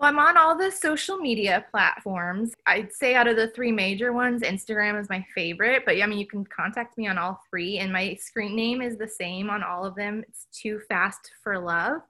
Well, 0.00 0.08
I'm 0.08 0.18
on 0.18 0.38
all 0.38 0.56
the 0.56 0.70
social 0.70 1.18
media 1.18 1.66
platforms. 1.70 2.54
I'd 2.66 2.90
say 2.90 3.14
out 3.14 3.28
of 3.28 3.36
the 3.36 3.48
three 3.48 3.70
major 3.70 4.14
ones, 4.14 4.40
Instagram 4.40 4.98
is 4.98 5.10
my 5.10 5.22
favorite. 5.34 5.82
But 5.84 5.98
yeah, 5.98 6.04
I 6.04 6.06
mean, 6.06 6.18
you 6.18 6.26
can 6.26 6.46
contact 6.46 6.96
me 6.96 7.06
on 7.06 7.18
all 7.18 7.38
three, 7.50 7.76
and 7.78 7.92
my 7.92 8.14
screen 8.14 8.56
name 8.56 8.80
is 8.80 8.96
the 8.96 9.06
same 9.06 9.50
on 9.50 9.62
all 9.62 9.84
of 9.84 9.94
them. 9.96 10.24
It's 10.26 10.46
Too 10.52 10.80
Fast 10.88 11.32
for 11.42 11.58
Love. 11.58 12.00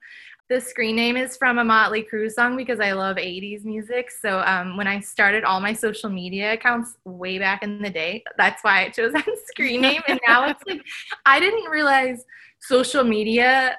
The 0.50 0.60
screen 0.60 0.96
name 0.96 1.16
is 1.16 1.36
from 1.36 1.58
a 1.58 1.64
Motley 1.64 2.04
Crue 2.12 2.28
song 2.28 2.56
because 2.56 2.80
I 2.80 2.90
love 2.90 3.18
80s 3.18 3.64
music. 3.64 4.10
So 4.10 4.40
um, 4.40 4.76
when 4.76 4.88
I 4.88 4.98
started 4.98 5.44
all 5.44 5.60
my 5.60 5.72
social 5.72 6.10
media 6.10 6.54
accounts 6.54 6.96
way 7.04 7.38
back 7.38 7.62
in 7.62 7.80
the 7.80 7.88
day, 7.88 8.24
that's 8.36 8.64
why 8.64 8.84
I 8.84 8.88
chose 8.88 9.12
that 9.14 9.28
screen 9.46 9.82
name. 9.82 10.02
And 10.08 10.18
now 10.26 10.48
it's 10.48 10.60
like, 10.66 10.84
I 11.24 11.38
didn't 11.38 11.70
realize 11.70 12.24
social 12.58 13.04
media 13.04 13.78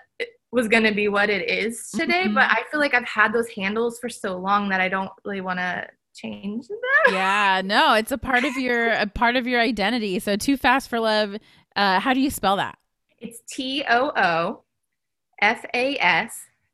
was 0.53 0.69
going 0.69 0.83
to 0.83 0.93
be 0.93 1.09
what 1.09 1.29
it 1.29 1.49
is 1.49 1.89
today 1.91 2.23
mm-hmm. 2.23 2.33
but 2.33 2.43
i 2.49 2.61
feel 2.69 2.81
like 2.81 2.93
i've 2.93 3.07
had 3.07 3.31
those 3.31 3.47
handles 3.47 3.99
for 3.99 4.09
so 4.09 4.37
long 4.37 4.67
that 4.67 4.81
i 4.81 4.89
don't 4.89 5.11
really 5.23 5.39
want 5.39 5.57
to 5.57 5.87
change 6.13 6.67
them 6.67 6.77
yeah 7.09 7.61
no 7.63 7.93
it's 7.93 8.11
a 8.11 8.17
part 8.17 8.43
of 8.43 8.57
your 8.57 8.89
a 8.89 9.07
part 9.07 9.37
of 9.37 9.47
your 9.47 9.61
identity 9.61 10.19
so 10.19 10.35
too 10.35 10.57
fast 10.57 10.89
for 10.89 10.99
love 10.99 11.37
uh, 11.77 12.01
how 12.01 12.13
do 12.13 12.19
you 12.19 12.29
spell 12.29 12.57
that 12.57 12.77
it's 13.19 13.39
t-o-o 13.47 14.61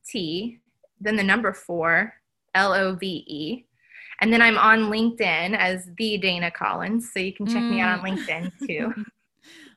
f-a-s-t 0.08 0.60
then 1.00 1.16
the 1.16 1.24
number 1.24 1.54
four 1.54 2.14
l-o-v-e 2.56 3.66
and 4.22 4.34
then 4.34 4.42
i'm 4.42 4.58
on 4.58 4.92
linkedin 4.92 5.56
as 5.58 5.90
the 5.98 6.18
dana 6.18 6.52
collins 6.52 7.12
so 7.14 7.20
you 7.20 7.34
can 7.34 7.46
check 7.46 7.58
mm. 7.58 7.72
me 7.72 7.82
out 7.82 8.00
on 8.00 8.06
mm. 8.06 8.18
linkedin 8.18 8.52
too 8.68 8.94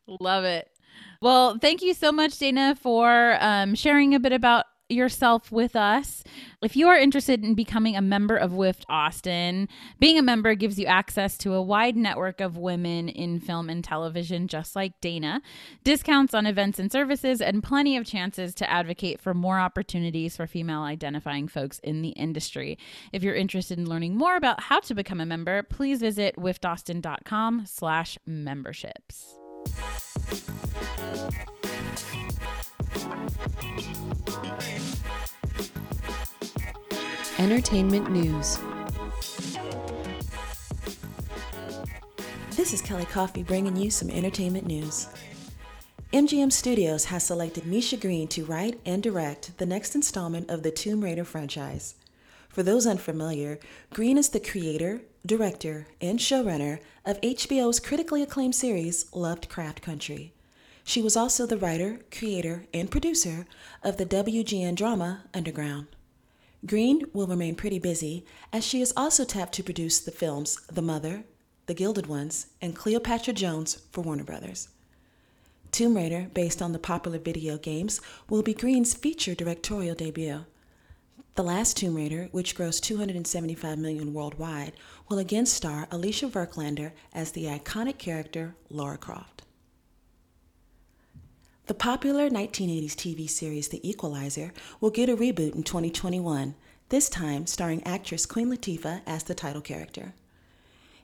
love 0.21 0.45
it 0.45 0.71
well, 1.23 1.59
thank 1.59 1.83
you 1.83 1.93
so 1.93 2.13
much, 2.13 2.39
Dana, 2.39 2.75
for 2.75 3.37
um, 3.41 3.75
sharing 3.75 4.15
a 4.15 4.21
bit 4.21 4.33
about 4.33 4.65
yourself 4.91 5.51
with 5.51 5.77
us. 5.77 6.23
If 6.63 6.77
you 6.77 6.89
are 6.89 6.97
interested 6.97 7.43
in 7.43 7.55
becoming 7.55 7.97
a 7.97 8.03
member 8.03 8.37
of 8.37 8.53
WIFT 8.53 8.85
Austin, 8.89 9.69
being 9.99 10.19
a 10.19 10.23
member 10.23 10.55
gives 10.55 10.79
you 10.79 10.87
access 10.87 11.39
to 11.39 11.55
a 11.55 11.63
wide 11.63 11.97
network 11.97 12.41
of 12.41 12.57
women 12.57 13.09
in 13.09 13.41
film 13.41 13.71
and 13.71 13.83
television, 13.83 14.49
just 14.49 14.77
like 14.77 15.01
Dana, 15.01 15.41
discounts 15.85 16.35
on 16.35 16.47
events 16.47 16.79
and 16.79 16.93
services, 16.93 17.41
and 17.41 17.63
plenty 17.63 17.97
of 17.97 18.07
chances 18.07 18.55
to 18.57 18.71
advocate 18.71 19.21
for 19.21 19.35
more 19.35 19.59
opportunities 19.59 20.37
for 20.37 20.47
female 20.47 20.83
identifying 20.83 21.49
folks 21.49 21.79
in 21.81 22.03
the 22.03 22.11
industry. 22.11 22.79
If 23.13 23.23
you're 23.23 23.35
interested 23.35 23.79
in 23.79 23.89
learning 23.89 24.17
more 24.17 24.37
about 24.37 24.61
how 24.61 24.81
to 24.81 24.95
become 24.95 25.21
a 25.21 25.27
member, 25.27 25.63
please 25.63 26.01
visit 26.01 26.37
wiftaustin.com 26.37 27.65
slash 27.67 28.19
memberships. 28.27 29.37
Entertainment 37.39 38.11
news. 38.11 38.59
This 42.57 42.75
is 42.75 42.83
Kelly 42.83 43.07
Coffey 43.07 43.43
bringing 43.43 43.77
you 43.77 43.91
some 43.91 44.11
entertainment 44.11 44.67
news. 44.67 45.09
MGM 46.13 46.53
Studios 46.53 47.07
has 47.07 47.25
selected 47.25 47.67
Misha 47.67 47.97
Green 47.97 48.29
to 48.29 48.45
write 48.45 48.79
and 48.85 49.03
direct 49.03 49.57
the 49.59 49.65
next 49.65 49.95
installment 49.95 50.51
of 50.51 50.63
the 50.63 50.71
Tomb 50.71 51.03
Raider 51.03 51.25
franchise. 51.25 51.95
For 52.49 52.63
those 52.63 52.87
unfamiliar, 52.87 53.59
Green 53.95 54.19
is 54.19 54.29
the 54.29 54.41
creator, 54.41 55.01
director, 55.25 55.87
and 56.01 56.19
showrunner 56.19 56.81
of 57.07 57.21
HBO's 57.21 57.81
critically 57.81 58.23
acclaimed 58.23 58.55
series 58.55 59.07
Lovecraft 59.15 59.83
Country. 59.83 60.33
She 60.91 61.03
was 61.03 61.17
also 61.17 61.47
the 61.47 61.57
writer, 61.57 62.01
creator, 62.11 62.65
and 62.75 62.91
producer 62.91 63.47
of 63.85 63.97
the 63.97 64.05
WGN 64.05 64.75
drama 64.75 65.23
Underground. 65.33 65.87
Green 66.67 67.05
will 67.13 67.29
remain 67.29 67.55
pretty 67.55 67.79
busy 67.79 68.25
as 68.53 68.67
she 68.67 68.83
is 68.83 68.93
also 68.97 69.25
tapped 69.25 69.53
to 69.53 69.63
produce 69.63 70.01
the 70.01 70.11
films 70.11 70.61
The 70.67 70.83
Mother, 70.83 71.23
The 71.67 71.75
Gilded 71.75 72.09
Ones, 72.09 72.49
and 72.61 72.75
Cleopatra 72.75 73.35
Jones 73.35 73.83
for 73.93 74.01
Warner 74.01 74.25
Brothers. 74.25 74.67
Tomb 75.71 75.95
Raider, 75.95 76.27
based 76.35 76.61
on 76.61 76.73
the 76.73 76.81
popular 76.81 77.21
video 77.21 77.57
games, 77.57 78.01
will 78.29 78.43
be 78.43 78.53
Green's 78.53 78.93
feature 78.93 79.37
directorial 79.37 79.95
debut. 79.95 80.45
The 81.37 81.45
last 81.45 81.77
Tomb 81.77 81.95
Raider, 81.95 82.29
which 82.33 82.57
grossed 82.57 82.83
275 82.83 83.79
million 83.79 84.13
worldwide, 84.13 84.73
will 85.09 85.21
again 85.21 85.47
star 85.47 85.87
Alicia 85.93 86.27
Vikander 86.27 86.91
as 87.15 87.31
the 87.31 87.45
iconic 87.45 87.99
character 87.99 88.57
Lara 88.69 88.99
Croft. 88.99 89.45
The 91.71 91.75
popular 91.75 92.29
1980s 92.29 92.97
TV 92.97 93.31
series 93.31 93.69
The 93.69 93.89
Equalizer 93.89 94.53
will 94.81 94.91
get 94.91 95.09
a 95.09 95.17
reboot 95.17 95.55
in 95.55 95.63
2021, 95.63 96.57
this 96.89 97.09
time 97.09 97.47
starring 97.47 97.87
actress 97.87 98.27
Queen 98.27 98.51
Latifah 98.51 99.03
as 99.07 99.23
the 99.23 99.37
title 99.37 99.63
character. 99.63 100.13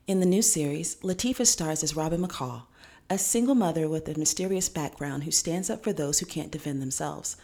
In 0.08 0.18
the 0.18 0.26
new 0.26 0.42
series, 0.42 0.96
Latifah 1.04 1.46
stars 1.46 1.84
as 1.84 1.94
Robin 1.94 2.20
McCall, 2.20 2.62
a 3.08 3.16
single 3.16 3.54
mother 3.54 3.88
with 3.88 4.08
a 4.08 4.18
mysterious 4.18 4.68
background 4.68 5.22
who 5.22 5.30
stands 5.30 5.70
up 5.70 5.84
for 5.84 5.92
those 5.92 6.18
who 6.18 6.26
can't 6.26 6.50
defend 6.50 6.82
themselves. 6.82 7.36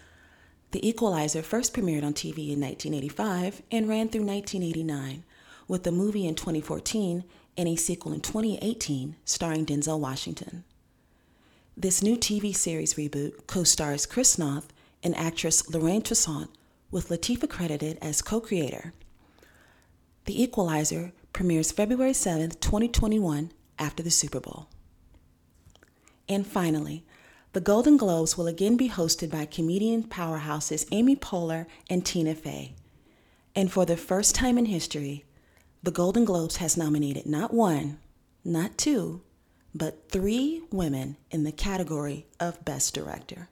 The 0.73 0.85
Equalizer 0.85 1.43
first 1.43 1.73
premiered 1.73 2.03
on 2.03 2.15
TV 2.15 2.51
in 2.51 2.61
1985 2.61 3.63
and 3.71 3.89
ran 3.89 4.09
through 4.09 4.27
1989, 4.27 5.23
with 5.69 5.87
a 5.87 5.93
movie 5.93 6.27
in 6.27 6.35
2014 6.35 7.23
and 7.57 7.69
a 7.69 7.77
sequel 7.77 8.13
in 8.13 8.21
2018 8.21 9.15
starring 9.25 9.65
Denzel 9.65 10.01
Washington. 10.01 10.65
This 11.83 12.01
new 12.01 12.17
TV 12.17 12.55
series 12.55 12.95
reboot 12.95 13.49
co 13.49 13.65
stars 13.65 14.07
Chris 14.07 14.39
Noth 14.39 14.73
and 15.03 15.17
actress 15.17 15.69
Lorraine 15.69 16.01
Toussaint, 16.01 16.49
with 16.93 17.09
Latifah 17.09 17.51
credited 17.51 17.99
as 18.01 18.23
co 18.23 18.41
creator. 18.41 18.93
The 20.27 20.41
Equalizer 20.41 21.11
premieres 21.33 21.73
February 21.73 22.13
7, 22.13 22.51
2021, 22.51 23.51
after 23.81 24.01
the 24.01 24.13
Super 24.13 24.39
Bowl. 24.39 24.69
And 26.29 26.47
finally, 26.47 27.05
the 27.53 27.61
Golden 27.61 27.97
Globes 27.97 28.39
will 28.39 28.47
again 28.47 28.77
be 28.77 28.89
hosted 28.89 29.33
by 29.33 29.45
comedian 29.45 30.05
powerhouses 30.05 30.87
Amy 30.93 31.17
Poehler 31.17 31.67
and 31.91 32.07
Tina 32.07 32.37
Fey. 32.37 32.77
And 33.57 33.73
for 33.73 33.85
the 33.85 33.97
first 33.97 34.37
time 34.37 34.57
in 34.57 34.67
history, 34.67 35.25
the 35.83 35.91
Golden 35.91 36.25
Globes 36.25 36.59
has 36.59 36.77
nominated 36.77 37.27
not 37.27 37.53
one, 37.53 37.99
not 38.45 38.79
two, 38.79 39.23
but 39.75 40.09
three 40.11 40.63
women 40.71 41.17
in 41.31 41.45
the 41.45 41.53
category 41.53 42.27
of 42.39 42.65
Best 42.65 42.95
Director. 42.95 43.49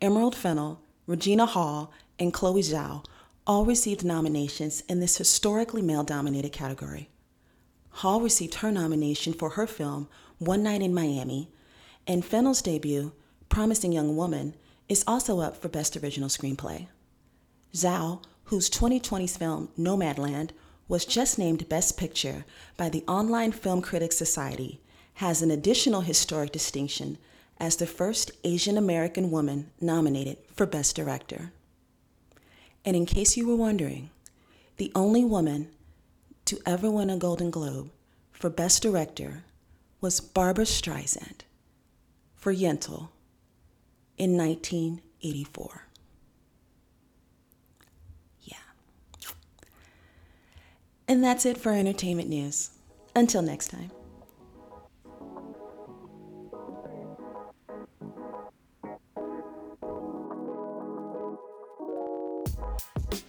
Emerald 0.00 0.34
Fennell, 0.34 0.80
Regina 1.06 1.46
Hall, 1.46 1.92
and 2.18 2.32
Chloe 2.32 2.62
Zhao 2.62 3.04
all 3.46 3.64
received 3.64 4.04
nominations 4.04 4.82
in 4.88 5.00
this 5.00 5.16
historically 5.16 5.82
male 5.82 6.04
dominated 6.04 6.52
category. 6.52 7.08
Hall 7.90 8.20
received 8.20 8.56
her 8.56 8.70
nomination 8.70 9.32
for 9.32 9.50
her 9.50 9.66
film 9.66 10.08
One 10.38 10.62
Night 10.62 10.82
in 10.82 10.94
Miami, 10.94 11.50
and 12.06 12.24
Fennell's 12.24 12.62
debut, 12.62 13.12
Promising 13.48 13.92
Young 13.92 14.16
Woman, 14.16 14.54
is 14.88 15.04
also 15.06 15.40
up 15.40 15.60
for 15.60 15.68
Best 15.68 15.96
Original 15.96 16.28
Screenplay. 16.28 16.86
Zhao, 17.74 18.22
whose 18.44 18.70
2020's 18.70 19.36
film 19.36 19.68
Nomadland 19.78 20.50
was 20.88 21.04
just 21.04 21.38
named 21.38 21.68
Best 21.68 21.96
Picture 21.96 22.44
by 22.76 22.88
the 22.88 23.04
Online 23.08 23.52
Film 23.52 23.82
Critics 23.82 24.16
Society, 24.16 24.80
has 25.14 25.42
an 25.42 25.50
additional 25.50 26.02
historic 26.02 26.52
distinction 26.52 27.18
as 27.58 27.76
the 27.76 27.86
first 27.86 28.30
Asian 28.44 28.76
American 28.76 29.30
woman 29.30 29.70
nominated 29.80 30.38
for 30.52 30.66
Best 30.66 30.96
Director. 30.96 31.52
And 32.84 32.96
in 32.96 33.06
case 33.06 33.36
you 33.36 33.46
were 33.46 33.56
wondering, 33.56 34.10
the 34.76 34.90
only 34.94 35.24
woman 35.24 35.68
to 36.46 36.58
ever 36.66 36.90
win 36.90 37.10
a 37.10 37.16
Golden 37.16 37.50
Globe 37.50 37.90
for 38.32 38.50
Best 38.50 38.82
Director 38.82 39.44
was 40.00 40.20
Barbra 40.20 40.64
Streisand 40.64 41.42
for 42.34 42.52
Yentl 42.52 43.10
in 44.18 44.36
1984. 44.36 45.86
And 51.12 51.22
that's 51.22 51.44
it 51.44 51.58
for 51.58 51.72
entertainment 51.72 52.30
news. 52.30 52.70
Until 53.14 53.42
next 53.42 53.68
time. 53.68 53.90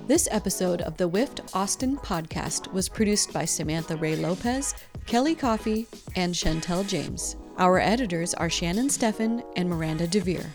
This 0.07 0.29
episode 0.31 0.81
of 0.83 0.95
the 0.95 1.09
WIFT 1.09 1.41
Austin 1.53 1.97
podcast 1.97 2.71
was 2.71 2.87
produced 2.87 3.33
by 3.33 3.43
Samantha 3.43 3.97
Ray 3.97 4.15
Lopez, 4.15 4.73
Kelly 5.05 5.35
Coffey, 5.35 5.85
and 6.15 6.33
Chantel 6.33 6.87
James. 6.87 7.35
Our 7.57 7.79
editors 7.79 8.33
are 8.33 8.49
Shannon 8.49 8.87
Steffen 8.87 9.43
and 9.57 9.69
Miranda 9.69 10.07
DeVere. 10.07 10.45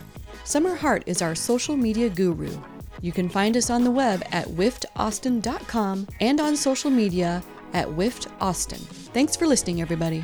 Summer 0.45 0.73
Hart 0.75 1.03
is 1.05 1.21
our 1.21 1.35
social 1.35 1.77
media 1.77 2.09
guru. 2.09 2.59
You 3.01 3.11
can 3.11 3.29
find 3.29 3.55
us 3.55 3.69
on 3.69 3.83
the 3.83 3.91
web 3.91 4.23
at 4.31 4.47
wiftaustin.com 4.47 6.07
and 6.19 6.39
on 6.39 6.55
social 6.55 6.91
media 6.91 7.43
at 7.73 7.87
wiftaustin. 7.87 8.79
Thanks 9.13 9.35
for 9.35 9.47
listening, 9.47 9.81
everybody. 9.81 10.23